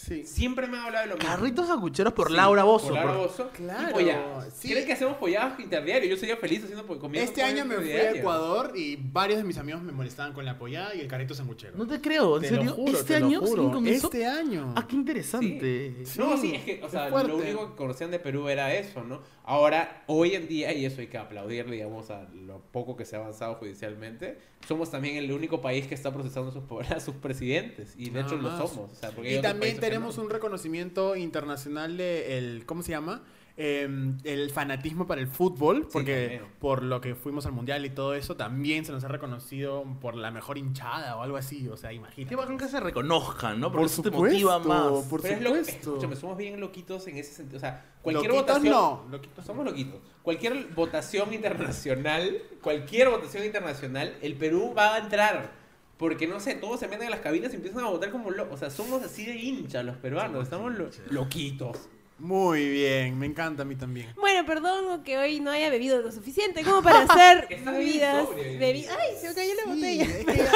Sí. 0.09 0.25
Siempre 0.27 0.67
me 0.67 0.79
han 0.79 0.85
hablado 0.87 1.05
de 1.05 1.11
lo 1.11 1.17
mismo. 1.17 1.31
Carritos 1.31 1.67
sangucheros 1.69 2.13
por 2.15 2.29
Sí, 2.29 2.35
Laura 2.35 2.65
Bozo. 2.65 2.87
Por 2.89 2.95
Laura 2.97 3.13
por- 3.15 3.23
Bozzo. 3.29 3.51
Claro, 3.51 3.91
Y 3.91 3.93
polladas. 4.05 4.55
sí. 4.55 4.71
¿Creen 4.71 4.87
que 4.87 4.93
hacemos 4.95 5.17
polladas 5.19 5.61
interdiario? 5.61 6.09
Yo 6.09 6.17
sería 6.17 6.37
feliz 6.37 6.63
haciendo 6.65 6.87
po- 6.87 6.99
comiendo 6.99 7.29
Este 7.29 7.43
año 7.43 7.65
me 7.65 7.77
fui 7.77 7.93
a. 7.93 8.11
Ecuador 8.13 8.73
y 8.75 8.97
varios 8.97 9.39
de 9.39 9.45
mis 9.45 9.59
amigos 9.59 9.83
me 9.83 9.93
molestaban 9.93 10.33
con 10.33 10.45
la 10.45 10.53
apoyada 10.53 10.95
y 10.95 11.01
el 11.01 11.09
carrito 11.09 11.35
sanguchero. 11.35 11.77
No 11.77 11.87
te 11.87 12.01
creo, 12.01 12.37
¿en 12.37 12.43
Te 12.43 12.49
serio? 12.49 12.65
lo 12.65 12.73
juro, 12.73 12.93
¿Este 12.99 13.15
te 13.15 13.21
lo 13.21 13.27
año 13.27 13.41
juro. 13.41 13.81
eso? 13.87 14.07
Este 14.07 14.27
año. 14.27 14.73
Ah, 14.77 14.87
qué 14.89 14.97
interesante. 14.97 15.95
Sí. 16.05 16.19
No, 16.19 16.37
sí, 16.37 16.55
es 16.55 16.63
que, 16.65 16.81
o 16.83 16.87
es 16.87 16.91
sea, 16.93 17.09
fuerte. 17.09 17.29
lo 17.29 17.37
único 17.37 17.71
que 17.71 17.77
conocían 17.77 18.11
de 18.11 18.19
Perú 18.19 18.49
era 18.49 18.73
eso, 18.75 19.03
¿no? 19.05 19.21
Ahora, 19.45 20.03
hoy 20.07 20.35
en 20.35 20.47
día, 20.47 20.73
y 20.75 20.85
eso 20.85 21.01
hay 21.01 21.07
que 21.07 21.17
aplaudirle, 21.19 21.77
digamos, 21.77 22.11
a 22.11 22.25
lo 22.35 22.61
poco 22.71 22.97
que 22.97 23.05
se 23.05 23.17
ha 23.17 23.21
avanzado 23.21 23.55
judicialmente, 23.55 24.39
somos 24.67 24.91
también 24.91 25.17
el 25.17 25.33
único 25.33 25.61
país 25.63 25.87
que 25.87 25.95
está 25.95 26.13
procesando 26.13 26.53
sus, 26.53 26.65
po- 26.65 26.81
a 26.95 27.01
sus 27.01 27.15
presidentes, 27.15 27.95
y 27.97 28.11
de 28.11 28.21
Nada 28.23 28.27
hecho 28.27 28.37
lo 28.37 28.51
más. 28.51 28.59
somos. 28.71 28.91
O 28.93 28.95
sea, 28.95 29.11
porque 29.11 29.29
hay 29.29 29.35
Y 29.35 29.39
otros 29.39 29.53
también 29.53 29.61
países 29.77 29.81
que 29.81 29.87
tenemos 29.99 30.19
un 30.19 30.31
reconocimiento 30.31 31.17
internacional 31.17 31.97
de 31.97 32.39
el, 32.39 32.65
¿cómo 32.67 32.83
se 32.83 32.91
llama? 32.93 33.23
Em, 33.61 34.17
el 34.23 34.51
fanatismo 34.51 35.09
para 35.09 35.21
el 35.21 35.27
fútbol, 35.27 35.89
porque 35.93 36.29
también. 36.29 36.53
por 36.61 36.85
lo 36.85 37.01
que 37.01 37.17
fuimos 37.17 37.45
al 37.45 37.51
mundial 37.51 37.85
y 37.85 37.91
todo 37.91 38.15
eso, 38.15 38.37
también 38.37 38.85
se 38.85 38.93
nos 38.93 39.03
ha 39.03 39.09
reconocido 39.09 39.83
por 40.01 40.15
la 40.15 40.31
mejor 40.31 40.59
hinchada 40.59 41.17
o 41.17 41.23
algo 41.25 41.37
así, 41.37 41.67
o 41.69 41.77
sea, 41.77 41.93
imagínate. 41.93 42.29
Qué 42.29 42.37
bacán 42.37 42.57
que 42.57 42.69
se 42.69 42.79
reconozcan, 42.79 43.59
¿no? 43.59 43.73
Porque 43.73 43.79
Por 43.83 43.87
eso 43.91 44.03
te 44.03 44.11
supuesto, 44.11 44.49
motiva 44.49 44.59
más. 44.61 45.05
por 45.07 45.21
Pero 45.23 45.35
es 45.35 45.41
lo 45.43 45.53
que, 45.55 45.59
supuesto. 45.65 45.91
escúchame, 45.91 46.15
somos 46.15 46.37
bien 46.37 46.61
loquitos 46.61 47.05
en 47.09 47.17
ese 47.17 47.33
sentido. 47.33 47.57
O 47.57 47.61
sea, 47.61 47.85
cualquier 48.01 48.31
Loquitos 48.33 48.47
votación. 48.59 48.73
no, 48.75 49.07
loquitos 49.11 49.45
Somos 49.45 49.65
loquitos. 49.65 50.01
Cualquier 50.23 50.69
votación 50.77 51.35
internacional, 51.35 52.41
cualquier 52.63 53.09
votación 53.09 53.45
internacional, 53.45 54.17
el 54.23 54.37
Perú 54.37 54.73
va 54.79 54.95
a 54.95 54.99
entrar. 54.99 55.58
Porque 55.99 56.27
no 56.29 56.39
sé, 56.41 56.55
todos 56.55 56.79
se 56.81 56.87
meten 56.87 57.07
en 57.07 57.11
las 57.11 57.21
cabinas 57.21 57.53
y 57.53 57.57
empiezan 57.57 57.83
a 57.85 57.89
votar 57.89 58.11
como 58.11 58.31
locos. 58.31 58.55
O 58.55 58.57
sea, 58.59 58.71
somos 58.71 59.03
así 59.03 59.27
de 59.27 59.35
hinchas 59.35 59.85
los 59.85 59.97
peruanos. 59.97 60.45
Estamos 60.45 60.73
lo- 60.75 60.91
loquitos. 61.11 61.77
Muy 62.21 62.69
bien, 62.69 63.17
me 63.19 63.27
encanta 63.27 63.63
a 63.63 63.65
mí 63.65 63.77
también. 63.77 64.09
Bueno, 64.17 64.45
perdón 64.47 65.03
que 65.05 65.19
hoy 65.19 65.39
no 65.41 65.51
haya 65.53 65.71
bebido 65.71 66.01
lo 66.03 66.11
suficiente 66.11 66.63
como 66.65 66.83
para 66.83 67.03
hacer 67.03 67.47
bebidas. 67.65 68.29
bebi-. 68.35 68.87
Ay, 68.89 69.17
se 69.21 69.29
me 69.29 69.35
cayó 69.35 69.55
la 69.55 69.63
Sí, 69.63 69.69
botella. 69.69 70.05
es 70.05 70.25
que- 70.27 70.49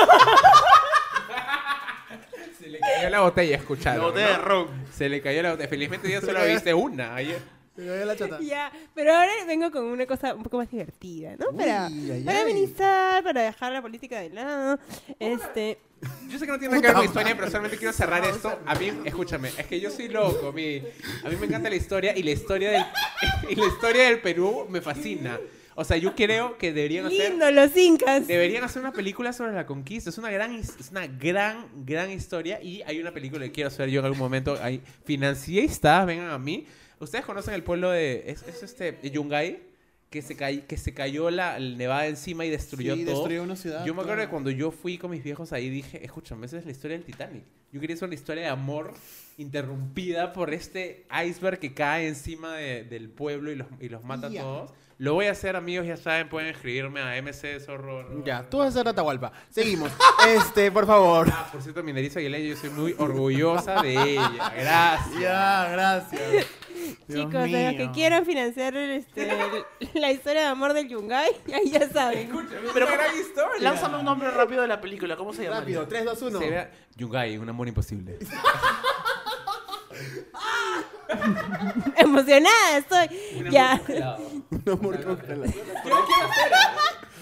Se 2.59 2.69
le 2.69 2.79
cayó 2.79 3.11
la 3.11 3.21
botella, 3.21 3.57
escucharon. 3.57 4.01
La 4.01 4.07
botella 4.09 4.27
de 4.29 4.37
¿no? 4.39 4.43
ron. 4.45 4.69
Se 4.93 5.09
le 5.09 5.21
cayó 5.21 5.43
la 5.43 5.51
botella. 5.53 5.69
Felizmente 5.69 6.09
ya 6.11 6.21
solo 6.21 6.45
viste 6.45 6.75
una 6.75 7.15
ayer. 7.15 7.41
La 7.77 8.17
chata. 8.17 8.41
Ya, 8.41 8.73
pero 8.95 9.15
ahora 9.15 9.33
vengo 9.47 9.71
con 9.71 9.85
una 9.85 10.07
cosa 10.07 10.35
un 10.35 10.43
poco 10.43 10.59
más 10.59 10.71
divertida, 10.71 11.37
¿no? 11.39 11.47
Uy, 11.51 11.59
para 11.59 11.87
ay, 11.87 12.23
para 12.25 12.39
ay. 12.39 12.43
amenizar, 12.43 13.23
para 13.23 13.43
dejar 13.43 13.73
la 13.73 13.83
política 13.83 14.21
de 14.21 14.31
lado. 14.31 14.79
Este, 15.19 15.79
Yo 16.29 16.39
sé 16.39 16.47
que 16.47 16.53
no 16.53 16.59
tiene 16.59 16.75
nada 16.75 16.81
que 16.81 16.87
ver 16.89 16.97
con 16.97 17.05
historia, 17.05 17.35
pero 17.35 17.47
solamente 17.49 17.79
quiero 17.79 17.93
cerrar 17.93 18.25
esto. 18.25 18.59
A 18.67 18.75
mí, 18.75 18.93
escúchame, 19.05 19.49
es 19.57 19.67
que 19.67 19.81
yo 19.81 19.91
soy 19.91 20.09
loco. 20.09 20.49
A 20.49 20.53
mí, 20.53 20.83
a 21.25 21.29
mí 21.29 21.37
me 21.37 21.47
encanta 21.47 21.71
la 21.71 21.77
historia 21.77 22.17
y 22.17 22.23
la 22.23 22.33
historia 22.33 22.71
del, 22.71 22.85
y 23.49 23.55
la 23.55 23.67
historia 23.67 24.05
del 24.05 24.21
Perú 24.21 24.67
me 24.69 24.81
fascina. 24.81 25.39
O 25.75 25.85
sea, 25.85 25.97
yo 25.97 26.15
creo 26.15 26.59
que 26.59 26.73
deberían 26.73 27.07
hacer, 27.07 27.31
lindo 27.31 27.51
los 27.51 27.75
incas. 27.77 28.27
deberían 28.27 28.63
hacer 28.63 28.83
una 28.83 28.93
película 28.93 29.33
sobre 29.33 29.53
la 29.53 29.65
conquista. 29.65 30.11
Es 30.11 30.19
una 30.19 30.31
gran, 30.31 30.55
es 30.55 30.91
una 30.91 31.07
gran, 31.07 31.67
gran 31.87 32.11
historia 32.11 32.63
y 32.63 32.83
hay 32.83 33.01
una 33.01 33.13
película 33.13 33.45
que 33.47 33.53
quiero 33.53 33.69
hacer 33.69 33.89
yo 33.89 34.01
en 34.01 34.07
algún 34.07 34.19
momento. 34.19 34.59
Hay 34.61 34.83
financiistas, 35.05 36.05
vengan 36.05 36.31
a 36.31 36.39
mí. 36.39 36.67
Ustedes 37.03 37.25
conocen 37.25 37.55
el 37.55 37.63
pueblo 37.63 37.91
de, 37.91 38.25
es, 38.31 38.43
es 38.45 38.63
este, 38.63 38.99
Yungay, 39.11 39.63
que 40.09 40.23
se, 40.23 40.37
cay- 40.37 40.63
que 40.69 40.77
se 40.77 40.93
cayó 40.95 41.31
la 41.31 41.59
nevada 41.59 42.07
encima 42.07 42.45
y 42.45 42.51
destruyó 42.51 42.95
Sí, 42.95 43.05
todo. 43.05 43.15
destruyó 43.17 43.43
una 43.43 43.57
ciudad, 43.57 43.85
Yo 43.85 43.95
me 43.95 44.03
acuerdo 44.03 44.17
claro. 44.19 44.29
que 44.29 44.31
cuando 44.31 44.51
yo 44.51 44.71
fui 44.71 44.99
con 44.99 45.11
mis 45.11 45.23
viejos 45.25 45.53
ahí 45.53 45.69
dije, 45.71 46.05
escúchame, 46.05 46.47
esa 46.47 46.59
es 46.59 46.65
la 46.67 46.71
historia 46.71 46.97
del 46.97 47.05
Titanic. 47.07 47.45
Yo 47.73 47.81
quería 47.81 47.95
hacer 47.97 48.07
una 48.07 48.15
historia 48.15 48.43
de 48.45 48.49
amor 48.51 48.93
interrumpida 49.39 50.33
por 50.33 50.53
este 50.53 51.07
iceberg 51.27 51.59
que 51.59 51.73
cae 51.75 52.09
encima 52.09 52.55
de- 52.57 52.85
del 52.85 53.09
pueblo 53.09 53.51
y 53.51 53.57
los, 53.57 53.67
y 53.81 53.89
los 53.89 54.05
mata 54.05 54.27
a 54.29 54.31
todos. 54.31 54.71
Lo 54.99 55.15
voy 55.15 55.27
a 55.27 55.33
hacer, 55.33 55.57
amigos, 55.57 55.85
ya 55.87 55.97
saben, 55.97 56.29
pueden 56.29 56.51
escribirme 56.51 57.01
a 57.01 57.17
MC 57.21 57.59
Zorro. 57.59 58.23
Ya, 58.25 58.49
tú 58.49 58.59
vas 58.59 58.69
a 58.69 58.73
ser 58.79 58.87
Atahualpa. 58.89 59.33
Seguimos. 59.51 59.91
este, 60.29 60.71
por 60.71 60.87
favor. 60.87 61.27
Ah, 61.33 61.49
por 61.51 61.61
cierto, 61.61 61.83
mi 61.83 61.93
nariz 61.93 62.17
aguileña, 62.17 62.51
yo 62.51 62.57
soy 62.57 62.71
muy 62.71 62.95
orgullosa 62.99 63.83
de 63.83 63.95
ella. 64.13 64.53
Gracias. 64.57 65.21
Ya, 65.21 65.69
gracias. 65.73 66.47
Dios 67.13 67.27
Chicos, 67.27 67.43
a 67.43 67.47
los 67.47 67.75
que 67.75 67.91
quieran 67.93 68.27
financiar 68.27 68.77
este, 68.77 69.29
la 69.95 70.11
historia 70.11 70.43
de 70.43 70.47
amor 70.49 70.73
del 70.73 70.89
Yungay, 70.89 71.31
ahí 71.55 71.71
ya 71.71 71.89
saben. 71.89 72.27
Escúchame, 72.27 72.69
Pero 72.73 72.87
una 72.87 72.97
gran 72.97 73.17
historia. 73.17 73.61
Lánzame 73.61 73.99
un 73.99 74.05
nombre 74.05 74.31
rápido 74.31 74.63
de 74.63 74.69
la 74.69 74.81
película. 74.81 75.17
¿Cómo 75.17 75.33
se 75.33 75.45
llama? 75.45 75.61
Rápido, 75.61 75.87
3, 75.87 76.05
2, 76.05 76.23
1. 76.23 76.39
Se 76.39 76.51
vea 76.51 76.71
Yungay, 76.97 77.39
un 77.39 77.49
amor 77.49 77.69
imposible. 77.69 78.19
Emocionada 81.97 82.79
estoy. 82.79 83.09
Ya. 83.51 83.81
Un 84.51 84.63
amor 84.71 85.05
congelado. 85.05 85.45
Yo 85.45 85.91
lo 85.91 86.07
quiero 86.07 86.31
hacer. 86.31 86.53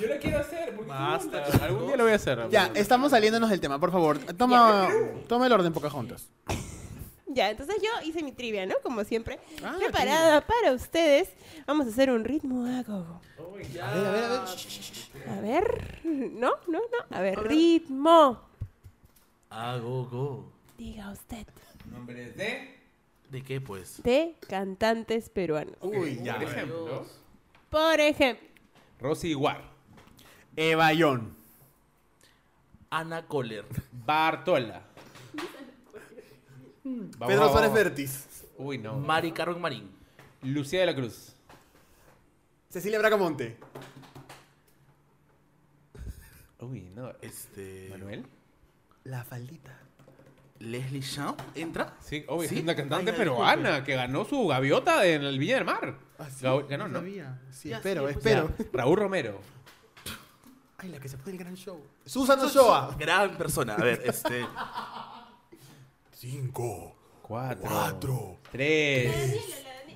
Yo 0.01 0.07
lo 0.07 0.19
quiero 0.19 0.39
hacer. 0.39 0.75
porque 0.75 0.91
Basta, 0.91 1.45
puta, 1.45 1.65
Algún 1.65 1.87
día 1.89 1.97
lo 1.97 2.05
voy 2.05 2.13
a 2.13 2.17
hacer. 2.17 2.49
Ya, 2.51 2.71
estamos 2.75 3.11
saliéndonos 3.11 3.51
del 3.51 3.61
tema, 3.61 3.79
por 3.79 3.93
favor. 3.93 4.19
Toma, 4.19 4.89
toma 5.29 5.47
el 5.47 5.53
orden 5.53 5.73
Pocahontas. 5.73 6.29
Ya, 7.33 7.51
entonces 7.51 7.77
yo 7.83 7.89
hice 8.07 8.23
mi 8.23 8.33
trivia, 8.33 8.67
¿no? 8.67 8.75
Como 8.83 9.05
siempre. 9.05 9.39
Ah, 9.63 9.77
Preparada 9.79 10.41
para 10.47 10.73
ustedes. 10.73 11.29
Vamos 11.67 11.87
a 11.87 11.91
hacer 11.91 12.11
un 12.11 12.25
ritmo 12.25 12.65
a 12.67 12.83
gogo. 12.83 13.21
A 13.39 13.55
ver, 13.55 13.83
a 13.83 13.93
ver, 13.93 14.25
a 14.25 14.29
ver. 14.31 15.29
A 15.29 15.41
ver. 15.41 16.01
No, 16.05 16.51
no, 16.67 16.81
no. 16.81 17.17
A 17.17 17.21
ver, 17.21 17.39
ritmo. 17.45 18.41
Ah, 19.51 19.79
go, 19.81 20.05
go. 20.07 20.53
Diga 20.77 21.11
usted. 21.13 21.47
Nombres 21.91 22.37
de. 22.37 22.79
¿De 23.31 23.43
qué, 23.43 23.61
pues? 23.61 24.03
De 24.03 24.35
cantantes 24.49 25.29
peruanos. 25.31 25.77
Uy, 25.83 26.21
ya. 26.23 26.35
Por 26.35 26.43
ejemplo, 26.43 27.07
Por 27.71 28.01
ejemplo. 28.01 28.49
Rosy 28.99 29.29
Iguar. 29.29 29.63
Evayón. 30.57 31.37
Ana 32.91 33.25
Kohler. 33.27 33.65
Bartola. 33.93 34.83
Vamos, 36.85 37.17
Pedro 37.19 37.41
vamos, 37.41 37.53
Suárez. 37.53 37.73
Vértiz. 37.73 38.45
Uy, 38.59 38.79
no. 38.79 38.97
Mari 38.99 39.33
Carmen 39.33 39.61
Marín. 39.61 39.91
Lucía 40.43 40.81
de 40.81 40.87
la 40.87 40.95
Cruz. 40.95 41.35
Cecilia 42.71 42.99
Bracamonte. 42.99 43.59
Uy, 46.61 46.91
no. 46.95 47.13
Este. 47.21 47.89
¿Manuel? 47.91 48.27
La 49.05 49.25
faldita. 49.25 49.77
Leslie 50.59 51.01
Shaw. 51.01 51.35
¿Entra? 51.55 51.97
Sí, 52.01 52.25
obvio, 52.29 52.49
¿Sí? 52.49 52.57
es 52.59 52.63
una 52.63 52.77
cantante 52.77 53.11
Ay, 53.13 53.17
peruana 53.17 53.83
que 53.83 53.95
ganó 53.95 54.27
su 54.27 54.47
gaviota 54.47 55.07
en 55.07 55.23
el 55.23 55.39
Villa 55.39 55.55
del 55.57 55.65
Mar. 55.65 55.97
Gao- 56.43 56.67
ganó, 56.69 56.87
¿no? 56.87 56.99
sabía. 56.99 57.41
Sí, 57.51 57.71
Ya, 57.71 57.79
espero, 57.79 58.03
sí, 58.07 58.15
pues 58.15 58.17
espero. 58.27 58.53
Ya, 58.59 58.65
Raúl 58.75 58.99
Romero. 58.99 59.41
Ay, 60.77 60.91
la 60.91 60.99
que 61.01 61.09
se 61.09 61.17
fue 61.17 61.33
del 61.33 61.39
gran 61.41 61.55
show. 61.55 61.83
Susan 62.05 62.39
Ochoa. 62.41 62.95
Gran 62.99 63.37
persona. 63.39 63.75
A 63.75 63.83
ver, 63.83 64.03
este. 64.05 64.47
Cinco. 66.21 66.95
Cuatro. 67.23 67.67
Cuatro. 67.67 68.37
Tres. 68.53 69.11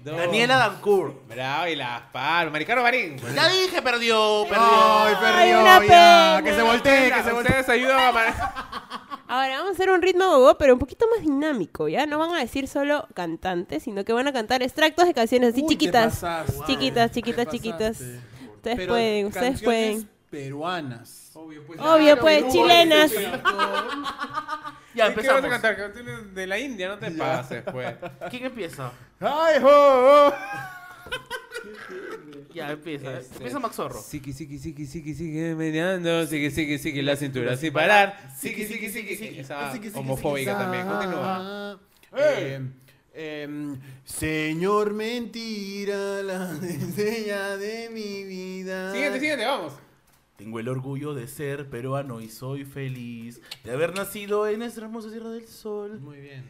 Dos. 0.02 0.16
Daniela 0.16 0.56
Dancourt. 0.56 1.28
Bravo, 1.28 1.66
y 1.68 1.76
las 1.76 2.00
palmas. 2.12 2.50
Maricaro 2.50 2.82
Marín. 2.82 3.18
Ya 3.34 3.46
dije, 3.48 3.82
perdió, 3.82 4.46
perdió. 4.48 4.58
Ay, 4.66 5.14
perdió. 5.20 5.60
una 5.60 5.74
ya. 5.74 5.80
pena. 5.80 6.40
Que 6.42 6.54
se 6.54 6.62
voltee, 6.62 7.12
que 7.12 7.22
se 7.24 7.30
voltee. 7.32 7.60
Ustedes 7.60 7.68
ayudan 7.68 7.98
a... 8.16 9.20
Ahora 9.28 9.56
vamos 9.58 9.72
a 9.72 9.72
hacer 9.74 9.90
un 9.90 10.00
ritmo 10.00 10.24
gogo, 10.26 10.56
pero 10.56 10.72
un 10.72 10.78
poquito 10.78 11.04
más 11.14 11.20
dinámico, 11.20 11.88
¿ya? 11.88 12.06
No 12.06 12.18
van 12.18 12.30
a 12.34 12.38
decir 12.38 12.68
solo 12.68 13.06
cantantes, 13.12 13.82
sino 13.82 14.02
que 14.06 14.14
van 14.14 14.26
a 14.26 14.32
cantar 14.32 14.62
extractos 14.62 15.04
de 15.06 15.12
canciones 15.12 15.52
así 15.52 15.60
Uy, 15.60 15.66
te 15.68 15.72
chiquitas. 15.74 16.20
pasaste. 16.20 16.52
Chiquitas, 16.72 17.10
Te 17.10 17.14
chiquitas, 17.20 17.44
pasaste. 17.44 17.58
chiquitas. 17.58 18.00
Ustedes 18.54 18.76
Pero 18.78 18.92
pueden, 18.94 19.26
ustedes 19.26 19.46
canciones 19.60 19.62
pueden. 19.62 20.10
peruanas. 20.30 21.30
Obvio, 21.34 21.66
pues. 21.66 21.80
Obvio, 21.82 22.18
pues, 22.18 22.48
chilenas. 22.50 23.12
Ya, 24.95 25.09
¿Qué 25.09 25.16
vas 25.16 25.26
a 25.28 25.38
empezamos. 25.38 25.51
cantar? 25.51 25.76
Canciones 25.76 26.34
de 26.34 26.47
la 26.47 26.59
India, 26.59 26.88
no 26.88 26.99
te 26.99 27.11
pases, 27.11 27.62
pues. 27.70 27.95
¿Quién 28.30 28.45
empieza? 28.47 28.92
¡Ay, 29.20 29.61
ho, 29.62 29.68
ho! 30.28 30.34
Ya, 32.53 32.70
empieza. 32.70 33.18
Este, 33.18 33.34
Empieza 33.36 33.59
Max 33.59 33.74
Zorro. 33.76 34.01
Siki, 34.01 34.32
siki, 34.32 34.59
siki, 34.59 34.86
siki, 34.86 35.14
sigue 35.14 35.55
meneando. 35.57 36.24
Siki, 36.26 36.51
siki, 36.53 36.78
siki, 36.78 37.03
la 37.03 37.16
cintura 37.16 37.57
sin 37.57 37.72
parar. 37.72 38.16
Siki, 38.36 38.64
siki, 38.66 38.88
siki, 38.88 39.16
siki. 39.16 39.38
Esa 39.40 39.72
Siki, 39.72 39.88
siki, 39.88 39.99
homofóbica 39.99 40.53
siki, 40.53 40.62
también. 40.62 40.86
Continúa. 40.86 41.80
Eh, 42.16 42.61
em, 43.14 43.80
señor 44.05 44.95
mentira, 44.95 46.22
la 46.22 46.53
estrella 46.62 47.57
de 47.57 47.90
mi 47.90 48.22
vida. 48.22 48.92
Siguiente, 48.92 49.18
siguiente, 49.18 49.45
vamos. 49.45 49.72
Tengo 50.37 50.59
el 50.59 50.68
orgullo 50.68 51.14
de 51.14 51.28
ser 51.28 51.70
peruano 51.70 52.20
y 52.20 52.28
soy 52.28 52.64
feliz 52.64 53.41
de 53.62 53.70
haber 53.70 53.95
nacido 53.97 54.49
en 54.49 54.62
esta 54.62 54.80
hermosa 54.80 55.11
Sierra 55.11 55.30
del 55.30 55.47
Sol. 55.47 56.01
Muy 56.01 56.20
bien. 56.20 56.45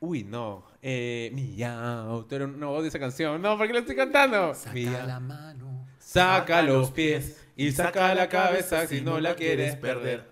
Uy, 0.00 0.22
no. 0.22 0.64
Eh, 0.80 1.30
miau. 1.34 2.26
Pero 2.28 2.46
no 2.46 2.70
odio 2.70 2.86
esa 2.86 3.00
canción. 3.00 3.42
No, 3.42 3.58
¿por 3.58 3.66
qué 3.66 3.72
la 3.72 3.80
estoy 3.80 3.96
cantando? 3.96 4.54
Saca 4.54 4.74
Miau. 4.74 5.06
la 5.06 5.18
mano. 5.18 5.86
Saca 5.98 6.62
los 6.62 6.92
pies 6.92 7.44
y 7.56 7.72
saca 7.72 8.14
la 8.14 8.28
cabeza 8.28 8.86
si 8.86 9.00
no 9.00 9.18
la 9.18 9.34
quieres 9.34 9.74
perder. 9.76 10.30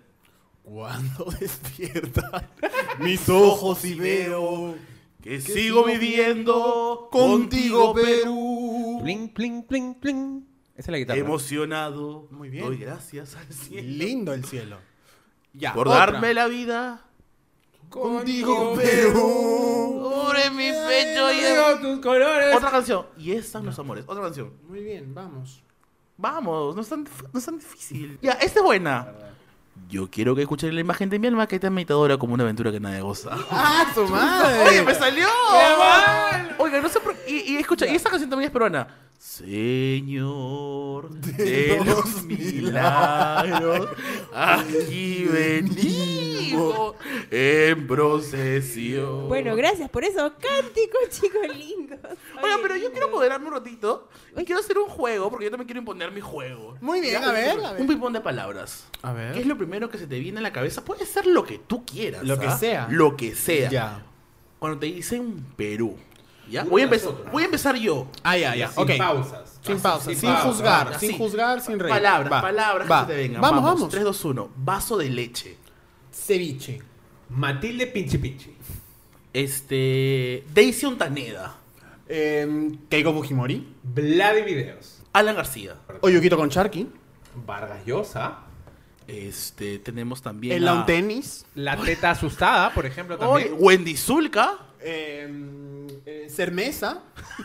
Cuando 0.63 1.25
despierta 1.39 2.49
mis 2.99 3.27
ojos 3.29 3.85
y 3.85 3.95
veo 3.95 4.75
Que 5.21 5.31
que 5.31 5.41
sigo 5.41 5.83
viviendo 5.83 7.09
contigo, 7.11 7.93
Perú. 7.93 8.99
Pling, 9.03 9.29
pling, 9.33 9.63
pling, 9.63 9.93
pling. 9.95 10.46
Esa 10.77 10.85
es 10.85 10.87
la 10.89 10.97
guitarra. 10.99 11.19
Emocionado. 11.19 12.27
Muy 12.29 12.49
bien. 12.49 12.63
Doy 12.65 12.77
gracias 12.77 13.35
al 13.35 13.51
cielo. 13.51 13.87
Lindo 13.87 14.33
el 14.33 14.45
cielo. 14.45 14.77
Ya. 15.53 15.73
Por 15.73 15.87
otra. 15.87 15.99
darme 16.11 16.33
la 16.35 16.47
vida. 16.47 17.01
Contigo, 17.89 18.75
Perú. 18.75 20.11
Sobre 20.13 20.49
mi 20.51 20.69
pecho 20.69 21.31
y 21.31 21.41
Contigo 21.41 21.79
tus 21.81 21.99
colores. 21.99 22.55
Otra 22.55 22.69
canción. 22.69 23.07
Y 23.17 23.31
están 23.31 23.65
los 23.65 23.79
amores. 23.79 24.03
Otra 24.07 24.23
canción. 24.23 24.53
Muy 24.67 24.81
bien, 24.83 25.15
vamos. 25.15 25.63
Vamos, 26.17 26.75
no 26.75 26.81
es 26.81 26.89
tan, 26.89 27.07
no 27.31 27.39
es 27.39 27.45
tan 27.45 27.57
difícil. 27.57 28.17
Ya, 28.21 28.33
esta 28.33 28.59
es 28.59 28.65
buena. 28.65 29.13
Yo 29.87 30.09
quiero 30.09 30.35
que 30.35 30.41
escuchen 30.41 30.73
la 30.73 30.81
imagen 30.81 31.09
de 31.09 31.19
mi 31.19 31.27
alma 31.27 31.47
que 31.47 31.55
es 31.55 31.61
tan 31.61 31.73
meditadora 31.73 32.17
como 32.17 32.33
una 32.33 32.43
aventura 32.43 32.71
que 32.71 32.79
nadie 32.79 33.01
goza. 33.01 33.29
¡Ah, 33.51 33.85
su 33.93 34.03
madre! 34.07 34.63
¡Oye, 34.67 34.81
me 34.83 34.93
salió! 34.95 35.27
mal! 35.77 36.55
Oiga, 36.57 36.81
no 36.81 36.89
sé 36.89 36.99
por 36.99 37.15
Y, 37.27 37.53
y 37.53 37.57
escucha, 37.57 37.85
y 37.87 37.95
esta 37.95 38.09
canción 38.09 38.29
también 38.29 38.47
es 38.47 38.51
peruana. 38.53 39.06
Señor 39.17 41.09
de 41.09 41.81
los 41.83 42.23
milagros, 42.23 43.89
aquí 44.31 45.25
venimos 45.25 46.95
en 47.31 47.87
procesión. 47.87 49.27
Bueno, 49.27 49.55
gracias 49.55 49.89
por 49.89 50.03
eso. 50.03 50.33
Cánticos, 50.39 51.09
chicos 51.09 51.47
lindos. 51.47 51.99
Oiga, 52.03 52.55
Oye, 52.55 52.61
pero 52.61 52.75
yo 52.75 52.91
quiero 52.91 53.07
apoderarme 53.07 53.47
un 53.47 53.53
ratito 53.53 54.07
y 54.35 54.45
quiero 54.45 54.61
hacer 54.61 54.77
un 54.77 54.87
juego, 54.87 55.31
porque 55.31 55.45
yo 55.45 55.51
también 55.51 55.65
quiero 55.67 55.79
imponer 55.79 56.11
mi 56.11 56.21
juego. 56.21 56.77
Muy 56.79 57.01
bien, 57.01 57.23
a 57.23 57.31
ver, 57.31 57.59
a 57.59 57.73
ver. 57.73 57.81
Un 57.81 57.87
ping-pong 57.87 58.13
de 58.13 58.21
palabras. 58.21 58.87
A 59.01 59.15
¿Qué 59.33 59.39
es 59.39 59.47
lo 59.47 59.57
primero 59.57 59.89
que 59.89 59.97
se 59.97 60.05
te 60.05 60.19
viene 60.19 60.39
a 60.39 60.41
la 60.43 60.53
cabeza? 60.53 60.85
Puede 60.85 61.07
ser 61.07 61.25
lo 61.25 61.43
que 61.43 61.57
tú 61.57 61.83
quieras. 61.85 62.23
Lo 62.23 62.37
que 62.37 62.47
¿ah? 62.47 62.57
sea. 62.57 62.87
Lo 62.91 63.17
que 63.17 63.33
sea. 63.35 63.69
Ya. 63.69 64.05
Cuando 64.59 64.77
te 64.77 64.85
dicen 64.87 65.43
Perú. 65.55 65.97
¿Ya? 66.49 66.63
Voy 66.63 66.81
a, 66.81 66.83
empezar, 66.85 67.11
voy 67.31 67.43
a 67.43 67.45
empezar 67.45 67.75
yo. 67.75 68.07
Ah, 68.23 68.37
ya, 68.37 68.55
ya. 68.55 68.69
Sin 68.71 68.97
pausas. 68.97 69.59
Sin 69.61 69.79
pausa, 69.79 70.13
sin, 70.15 70.33
juzgar, 70.35 70.91
Ya, 70.91 70.99
sin 70.99 71.11
sí. 71.11 71.17
juzgar, 71.17 71.59
sin 71.61 71.77
reír. 71.79 71.93
Palabras, 71.93 72.31
Va, 72.31 72.41
palabras 72.41 72.89
va. 72.89 73.05
que 73.05 73.11
se 73.13 73.17
te 73.17 73.27
vengan. 73.27 73.41
Vamos, 73.41 73.63
vamos. 73.63 73.89
3, 73.89 74.03
2, 74.03 74.25
1. 74.25 74.49
Vaso 74.55 74.97
de 74.97 75.09
leche. 75.09 75.57
Ceviche. 76.11 76.81
Matilde 77.29 77.87
Pinchi 77.87 78.17
Pinchi. 78.17 78.55
Este. 79.33 80.45
Daisy 80.53 80.85
Ontaneda. 80.85 81.55
Eh, 82.07 82.71
Keiko 82.89 83.13
Fujimori. 83.13 83.75
Vladi 83.83 84.41
Videos. 84.43 85.01
Alan 85.13 85.35
García. 85.35 85.75
Oyuquito 86.01 86.37
con 86.37 86.49
Charqui. 86.49 86.87
Vargas 87.45 87.85
Llosa. 87.85 88.39
Este. 89.05 89.79
Tenemos 89.79 90.21
también. 90.21 90.55
El 90.57 90.67
a- 90.67 90.85
lawn. 90.85 91.21
La 91.55 91.77
teta 91.77 92.11
asustada, 92.11 92.73
por 92.73 92.85
ejemplo, 92.85 93.17
también. 93.17 93.55
Wendy 93.59 93.97
Zulka. 93.97 94.57
Eh, 94.89 95.27
eh, 96.05 96.27
Cermesa. 96.29 97.01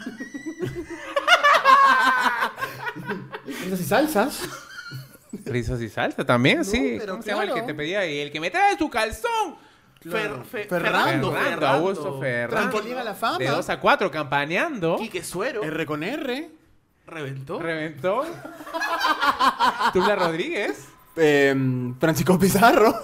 Risas 3.46 3.80
y 3.80 3.84
salsas. 3.84 4.40
Risas 5.44 5.80
y 5.80 5.88
salsa 5.88 6.24
también, 6.24 6.64
sí. 6.64 6.96
pero 6.98 7.14
¿Cómo 7.14 7.22
se 7.22 7.30
llama 7.30 7.42
el 7.42 7.48
que 7.48 7.52
claro. 7.54 7.66
te 7.66 7.74
pedía? 7.74 8.06
Y 8.06 8.20
el 8.20 8.30
que 8.30 8.40
me 8.40 8.50
trae 8.50 8.76
su 8.78 8.88
calzón. 8.90 9.56
Fer- 10.04 10.42
Fe- 10.44 10.64
Fernando, 10.68 11.32
Fernando, 11.32 11.66
Augusto 11.68 12.20
Ferrando. 12.20 12.70
Trampolín 12.70 12.98
a 12.98 13.04
la 13.04 13.14
fama. 13.14 13.38
De 13.38 13.46
2 13.46 13.68
a 13.70 13.80
4, 13.80 14.10
campaneando. 14.10 14.96
Quique 14.98 15.22
Suero. 15.24 15.62
R 15.62 15.86
con 15.86 16.02
R. 16.02 16.50
Reventó. 17.06 17.60
Reventó. 17.60 18.24
Tubla 19.92 20.16
Rodríguez. 20.16 20.88
Eh, 21.16 21.54
Francisco 22.00 22.38
Pizarro. 22.38 22.94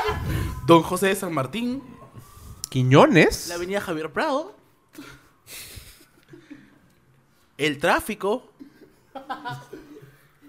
Don 0.66 0.82
José 0.82 1.08
de 1.08 1.14
San 1.16 1.32
Martín. 1.32 1.82
Quiñones. 2.68 3.48
La 3.48 3.54
avenida 3.54 3.80
Javier 3.80 4.12
Prado. 4.12 4.54
El 7.56 7.78
tráfico. 7.78 8.52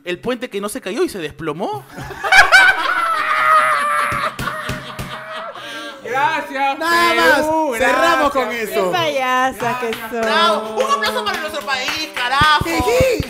El 0.03 0.19
puente 0.19 0.49
que 0.49 0.61
no 0.61 0.69
se 0.69 0.81
cayó 0.81 1.03
y 1.03 1.09
se 1.09 1.19
desplomó. 1.19 1.83
Gracias. 6.03 6.79
Nada 6.79 7.35
Perú, 7.35 7.69
más. 7.69 7.79
Cerramos 7.79 8.31
con 8.31 8.43
gracias. 8.49 8.69
Qué 8.69 8.73
eso. 8.79 8.91
payasas 8.91 9.77
que 9.79 10.17
¡Bravo! 10.17 10.79
son. 10.79 10.85
¡Un 10.85 10.91
aplauso 10.91 11.25
para 11.25 11.41
nuestro 11.41 11.65
país, 11.65 12.09
carajo! 12.15 12.65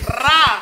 ¡Ra! 0.08 0.62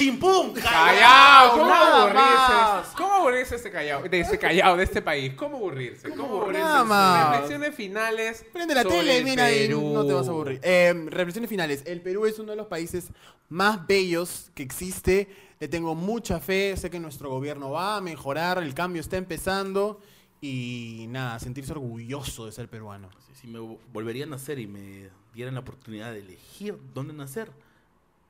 ¡Chimpum! 0.00 0.54
Callao, 0.54 1.50
¿cómo 1.50 1.66
Nada 1.66 2.02
aburrirse? 2.04 2.22
más. 2.22 2.86
¿Cómo 2.96 3.12
aburrirse 3.12 3.50
de 3.50 3.56
este 3.56 3.70
Callao? 3.70 4.02
De 4.08 4.20
este 4.20 4.38
Callao, 4.38 4.76
de 4.78 4.84
este 4.84 5.02
país. 5.02 5.34
¿Cómo 5.34 5.58
aburrirse? 5.58 6.08
¿Cómo 6.08 6.40
aburrirse? 6.40 6.62
Nada 6.62 6.84
más. 6.84 7.30
Reflexiones 7.32 7.74
finales. 7.74 8.46
Prende 8.50 8.74
la 8.74 8.82
tele, 8.82 9.18
el 9.18 9.24
mira, 9.24 9.52
y 9.52 9.68
no 9.68 10.06
te 10.06 10.14
vas 10.14 10.26
a 10.26 10.30
aburrir. 10.30 10.58
Eh, 10.62 10.94
reflexiones 11.10 11.50
finales. 11.50 11.82
El 11.84 12.00
Perú 12.00 12.24
es 12.24 12.38
uno 12.38 12.52
de 12.52 12.56
los 12.56 12.66
países 12.66 13.08
más 13.50 13.86
bellos 13.86 14.50
que 14.54 14.62
existe. 14.62 15.28
Le 15.58 15.68
tengo 15.68 15.94
mucha 15.94 16.40
fe. 16.40 16.74
Sé 16.78 16.88
que 16.88 16.98
nuestro 16.98 17.28
gobierno 17.28 17.72
va 17.72 17.98
a 17.98 18.00
mejorar. 18.00 18.56
El 18.56 18.72
cambio 18.72 19.02
está 19.02 19.18
empezando. 19.18 20.00
Y 20.40 21.08
nada, 21.10 21.38
sentirse 21.40 21.72
orgulloso 21.72 22.46
de 22.46 22.52
ser 22.52 22.70
peruano. 22.70 23.10
Si 23.34 23.46
me 23.46 23.58
volvería 23.92 24.24
a 24.24 24.28
nacer 24.28 24.60
y 24.60 24.66
me 24.66 25.10
dieran 25.34 25.52
la 25.52 25.60
oportunidad 25.60 26.10
de 26.10 26.20
elegir 26.20 26.78
dónde 26.94 27.12
nacer, 27.12 27.50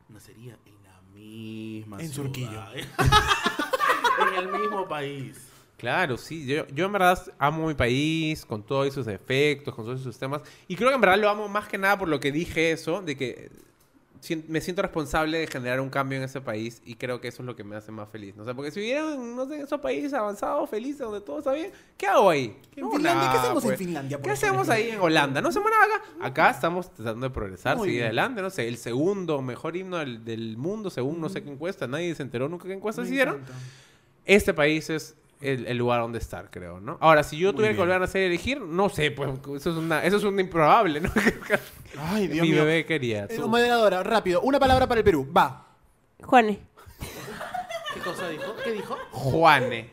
nacería 0.08 0.58
en 0.66 0.79
misma 1.20 2.00
En 2.00 2.08
ciudad. 2.08 2.24
Surquillo. 2.24 2.62
en 4.28 4.34
el 4.38 4.60
mismo 4.60 4.88
país. 4.88 5.50
Claro, 5.76 6.16
sí. 6.18 6.46
Yo, 6.46 6.66
yo 6.68 6.86
en 6.86 6.92
verdad 6.92 7.22
amo 7.38 7.66
mi 7.66 7.74
país 7.74 8.44
con 8.44 8.62
todos 8.62 8.92
sus 8.92 9.06
efectos, 9.06 9.74
con 9.74 9.84
todos 9.84 10.02
sus 10.02 10.18
temas. 10.18 10.42
Y 10.68 10.76
creo 10.76 10.90
que 10.90 10.96
en 10.96 11.00
verdad 11.00 11.18
lo 11.18 11.28
amo 11.30 11.48
más 11.48 11.68
que 11.68 11.78
nada 11.78 11.98
por 11.98 12.08
lo 12.08 12.20
que 12.20 12.32
dije 12.32 12.72
eso, 12.72 13.00
de 13.00 13.16
que 13.16 13.50
me 14.48 14.60
siento 14.60 14.82
responsable 14.82 15.38
de 15.38 15.46
generar 15.46 15.80
un 15.80 15.88
cambio 15.88 16.18
en 16.18 16.24
ese 16.24 16.40
país 16.40 16.82
y 16.84 16.94
creo 16.96 17.20
que 17.20 17.28
eso 17.28 17.42
es 17.42 17.46
lo 17.46 17.56
que 17.56 17.64
me 17.64 17.74
hace 17.76 17.90
más 17.90 18.08
feliz. 18.10 18.36
¿no? 18.36 18.44
Sea, 18.44 18.54
porque 18.54 18.70
si 18.70 18.80
vivieran, 18.80 19.34
no 19.34 19.46
sé, 19.48 19.56
en 19.56 19.62
esos 19.62 19.80
países 19.80 20.12
avanzados, 20.12 20.68
felices, 20.68 20.98
donde 21.00 21.20
todo 21.22 21.38
está 21.38 21.52
bien, 21.52 21.72
¿qué 21.96 22.06
hago 22.06 22.28
ahí? 22.30 22.56
¿En 22.76 22.84
No, 22.84 22.90
Finlandia? 22.92 23.14
nada, 23.14 23.32
¿Qué 23.32 23.38
hacemos 23.38 23.64
en 23.64 23.68
pues. 23.70 23.78
Finlandia, 23.78 24.18
por 24.18 24.26
¿Qué 24.26 24.32
ejemplo? 24.32 24.60
hacemos 24.60 24.68
ahí 24.68 24.90
en 24.90 25.00
Holanda? 25.00 25.40
No 25.40 25.48
hacemos 25.48 25.70
nada 25.70 25.84
acá. 25.84 26.26
Acá 26.26 26.50
estamos 26.50 26.92
tratando 26.94 27.28
de 27.28 27.34
progresar, 27.34 27.76
Muy 27.76 27.86
seguir 27.88 27.98
bien. 28.00 28.06
adelante, 28.08 28.42
no 28.42 28.50
sé, 28.50 28.68
el 28.68 28.76
segundo 28.76 29.40
mejor 29.42 29.76
himno 29.76 29.96
del, 29.98 30.24
del 30.24 30.56
mundo, 30.56 30.90
según 30.90 31.20
no 31.20 31.28
sé 31.28 31.42
qué 31.42 31.50
encuesta, 31.50 31.86
nadie 31.86 32.14
se 32.14 32.22
enteró 32.22 32.48
nunca 32.48 32.66
qué 32.68 32.74
encuestas 32.74 33.04
Me 33.06 33.10
hicieron 33.12 33.36
encanta. 33.36 33.54
este 34.26 34.52
país 34.54 34.90
es 34.90 35.16
el, 35.40 35.66
el 35.66 35.76
lugar 35.78 36.00
donde 36.00 36.18
estar, 36.18 36.50
creo, 36.50 36.80
¿no? 36.80 36.98
Ahora, 37.00 37.22
si 37.22 37.36
yo 37.38 37.48
Muy 37.48 37.56
tuviera 37.56 37.74
que 37.74 37.80
volver 37.80 37.96
a 37.96 38.00
nacer 38.00 38.22
y 38.22 38.26
elegir, 38.26 38.60
no 38.60 38.88
sé, 38.88 39.10
pues 39.10 39.30
eso 39.56 39.70
es, 39.70 39.76
una, 39.76 40.04
eso 40.04 40.16
es 40.18 40.24
un 40.24 40.38
improbable, 40.38 41.00
¿no? 41.00 41.10
Ay, 41.98 42.28
Dios 42.28 42.46
Mi 42.46 42.52
mío. 42.52 42.64
bebé 42.64 42.84
quería. 42.86 43.24
Eh, 43.24 43.36
tú. 43.36 43.48
moderadora, 43.48 44.02
rápido. 44.02 44.40
Una 44.42 44.58
palabra 44.60 44.86
para 44.86 44.98
el 45.00 45.04
Perú. 45.04 45.26
Va. 45.36 45.66
Juane. 46.22 46.60
¿Qué 47.94 48.00
cosa 48.00 48.28
dijo? 48.28 48.54
¿Qué 48.62 48.72
dijo? 48.72 48.96
Juane. 49.10 49.90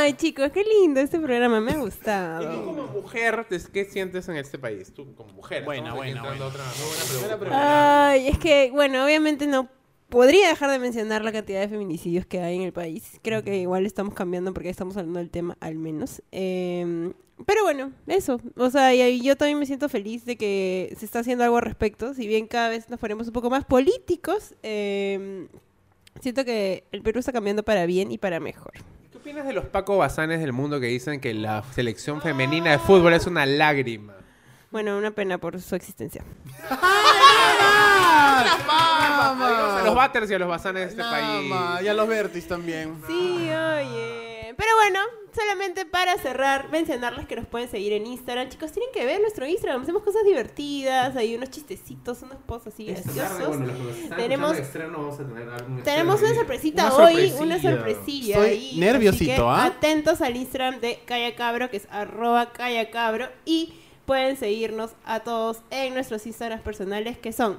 Ay, 0.00 0.14
chicos, 0.14 0.50
qué 0.52 0.64
lindo 0.64 1.00
este 1.00 1.18
programa. 1.20 1.60
Me 1.60 1.70
ha 1.70 1.74
Y 1.74 1.78
tú 1.78 1.84
gustado. 1.84 2.64
como 2.64 2.86
mujer, 2.88 3.46
¿te- 3.48 3.60
¿qué 3.72 3.84
sientes 3.84 4.28
en 4.28 4.36
este 4.36 4.58
país? 4.58 4.92
Tú 4.92 5.14
como 5.14 5.32
mujer. 5.32 5.64
Buena, 5.64 5.94
buena, 5.94 6.22
buena. 6.22 6.44
otra- 6.46 6.64
buena 7.20 7.36
pregunta. 7.38 8.08
Ay, 8.08 8.28
es 8.28 8.38
que, 8.38 8.70
bueno, 8.72 9.04
obviamente 9.04 9.46
no 9.46 9.68
podría 10.08 10.48
dejar 10.48 10.70
de 10.70 10.78
mencionar 10.78 11.22
la 11.22 11.32
cantidad 11.32 11.60
de 11.60 11.68
feminicidios 11.68 12.26
que 12.26 12.40
hay 12.40 12.56
en 12.56 12.62
el 12.62 12.72
país. 12.72 13.20
Creo 13.22 13.42
que 13.42 13.58
igual 13.58 13.86
estamos 13.86 14.14
cambiando 14.14 14.52
porque 14.52 14.68
estamos 14.68 14.96
hablando 14.96 15.18
del 15.18 15.30
tema 15.30 15.56
al 15.60 15.76
menos. 15.76 16.22
Eh, 16.32 17.12
pero 17.46 17.64
bueno, 17.64 17.92
eso. 18.06 18.40
O 18.56 18.70
sea, 18.70 18.94
y, 18.94 19.20
yo 19.20 19.36
también 19.36 19.58
me 19.58 19.66
siento 19.66 19.88
feliz 19.88 20.24
de 20.24 20.36
que 20.36 20.94
se 20.98 21.04
está 21.04 21.20
haciendo 21.20 21.44
algo 21.44 21.56
al 21.56 21.62
respecto. 21.62 22.14
Si 22.14 22.26
bien 22.26 22.46
cada 22.46 22.68
vez 22.68 22.88
nos 22.88 23.00
ponemos 23.00 23.26
un 23.26 23.32
poco 23.32 23.50
más 23.50 23.64
políticos, 23.64 24.54
eh, 24.62 25.48
siento 26.20 26.44
que 26.44 26.84
el 26.92 27.02
Perú 27.02 27.18
está 27.18 27.32
cambiando 27.32 27.62
para 27.64 27.86
bien 27.86 28.12
y 28.12 28.18
para 28.18 28.40
mejor. 28.40 28.72
¿Qué 29.10 29.18
opinas 29.18 29.46
de 29.46 29.52
los 29.52 29.66
Paco 29.66 29.96
Bazanes 29.96 30.40
del 30.40 30.52
mundo 30.52 30.80
que 30.80 30.86
dicen 30.86 31.20
que 31.20 31.34
la 31.34 31.64
selección 31.74 32.20
femenina 32.20 32.70
de 32.70 32.78
fútbol 32.78 33.14
es 33.14 33.26
una 33.26 33.46
lágrima? 33.46 34.14
Bueno, 34.70 34.96
una 34.96 35.10
pena 35.10 35.38
por 35.38 35.60
su 35.60 35.74
existencia. 35.74 36.24
A 38.34 39.82
los 39.84 39.94
Batters 39.94 40.30
y 40.30 40.34
a 40.34 40.38
los 40.38 40.48
Bazanes 40.48 40.82
de 40.82 40.88
este 40.90 41.02
país. 41.02 41.52
Y 41.84 41.88
a 41.88 41.94
los 41.94 42.08
Vertis 42.08 42.46
también. 42.48 43.00
Sí, 43.06 43.48
oye. 43.50 44.54
Pero 44.56 44.70
bueno, 44.76 45.00
solamente 45.34 45.84
para 45.84 46.16
cerrar, 46.16 46.68
mencionarles 46.70 47.26
que 47.26 47.34
nos 47.34 47.44
pueden 47.46 47.68
seguir 47.68 47.92
en 47.92 48.06
Instagram. 48.06 48.48
Chicos, 48.50 48.70
tienen 48.70 48.90
que 48.94 49.04
ver 49.04 49.20
nuestro 49.20 49.44
Instagram. 49.46 49.82
Hacemos 49.82 50.04
cosas 50.04 50.22
divertidas, 50.24 51.16
hay 51.16 51.34
unos 51.34 51.50
chistecitos, 51.50 52.22
unos 52.22 52.36
posts 52.46 52.68
así 52.68 52.84
graciosos. 52.86 53.56
Tenemos- 54.16 54.56
Tenemos 55.82 56.22
una 56.22 56.34
sorpresita 56.34 56.84
Una 56.84 56.94
hoy, 56.94 57.12
sorpresilla. 57.30 57.42
una 57.42 57.60
sorpresilla. 57.60 58.34
Estoy 58.36 58.50
ahí, 58.50 58.78
nerviosito, 58.78 59.50
así 59.50 59.60
que 59.60 59.62
¿ah? 59.62 59.64
Atentos 59.66 60.20
al 60.20 60.36
Instagram 60.36 60.80
de 60.80 61.00
Calla 61.04 61.34
Cabro, 61.34 61.68
que 61.68 61.78
es 61.78 61.88
arroba 61.90 62.52
Calla 62.52 62.90
Cabro. 62.90 63.28
Y 63.44 63.74
pueden 64.06 64.36
seguirnos 64.36 64.92
a 65.04 65.20
todos 65.20 65.62
en 65.70 65.94
nuestros 65.94 66.26
Instagrams 66.26 66.62
personales, 66.62 67.18
que 67.18 67.32
son 67.32 67.58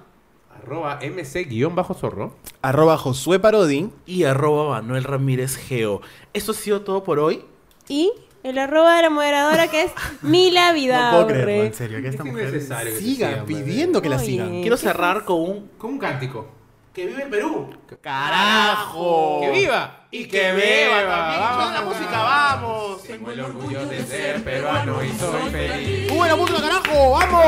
Arroba 0.64 0.99
MC-zorro. 1.01 2.36
Arroba 2.62 2.97
Josué 2.97 3.39
Parodi. 3.39 3.89
Y 4.06 4.24
arroba 4.24 4.82
Manuel 4.82 5.03
Ramírez 5.03 5.56
Geo. 5.58 6.01
Esto 6.34 6.51
ha 6.51 6.56
sido 6.56 6.82
todo 6.82 7.03
por 7.03 7.20
hoy. 7.20 7.43
Y 7.88 8.12
el 8.43 8.58
arroba 8.58 8.95
de 8.95 9.03
la 9.03 9.10
moderadora 9.10 9.68
que 9.70 9.84
es 9.84 9.91
Mila 10.22 10.70
No 10.70 10.76
Vidaurre. 10.76 11.26
puedo 11.26 11.28
creerlo, 11.43 11.64
en 11.66 11.74
serio, 11.74 12.01
que 12.01 12.08
esta 12.08 12.24
Es 12.24 12.32
mujer 12.32 12.62
siga 12.62 12.82
sigan, 12.97 13.45
pidiendo 13.45 14.01
que 14.01 14.10
la 14.10 14.18
Oye. 14.18 14.26
sigan. 14.26 14.62
Quiero 14.62 14.76
¿qué 14.78 14.82
cerrar 14.82 15.26
con 15.26 15.41
un 15.41 15.68
Con 15.78 15.91
un 15.91 15.99
cántico. 15.99 16.47
¡Que 16.96 17.08
vive 17.08 17.24
el 17.24 17.30
Perú! 17.30 17.70
¡Carajo! 18.02 19.41
¡Que 19.41 19.50
viva! 19.50 20.08
¡Y 20.12 20.30
que 20.30 20.54
beba 20.54 21.06
también! 21.06 21.41
Vamos. 21.41 21.64
¡Suena 21.64 21.74
la 21.74 21.82
música, 21.82 22.24
vamos! 22.24 23.04
Tengo 23.04 23.32
el 23.32 23.39
orgullo 23.41 23.86
de 23.86 24.06
ser 24.06 24.41
peruano 24.46 25.04
y 25.04 25.10
soy 25.20 25.50
feliz. 25.50 26.08
¡Sube 26.08 26.28
la 26.30 26.36
música, 26.38 26.62
carajo! 26.62 27.12
¡Vamos! 27.12 27.43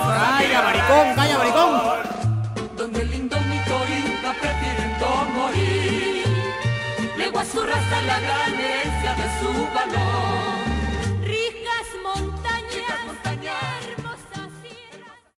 ¡Calla, 0.00 0.62
maricón! 0.62 1.14
¡Calla, 1.14 1.38
maricón! 1.38 2.76
donde 2.76 3.02
el 3.02 3.14
indomitorita 3.14 4.34
prefiriendo 4.40 5.06
morir. 5.36 6.24
Legua 7.16 7.44
su 7.44 7.62
raza 7.62 8.02
la 8.02 8.18
gran 8.18 8.54
herencia 8.54 9.14
de 9.14 9.28
su 9.38 9.52
valor. 9.72 10.35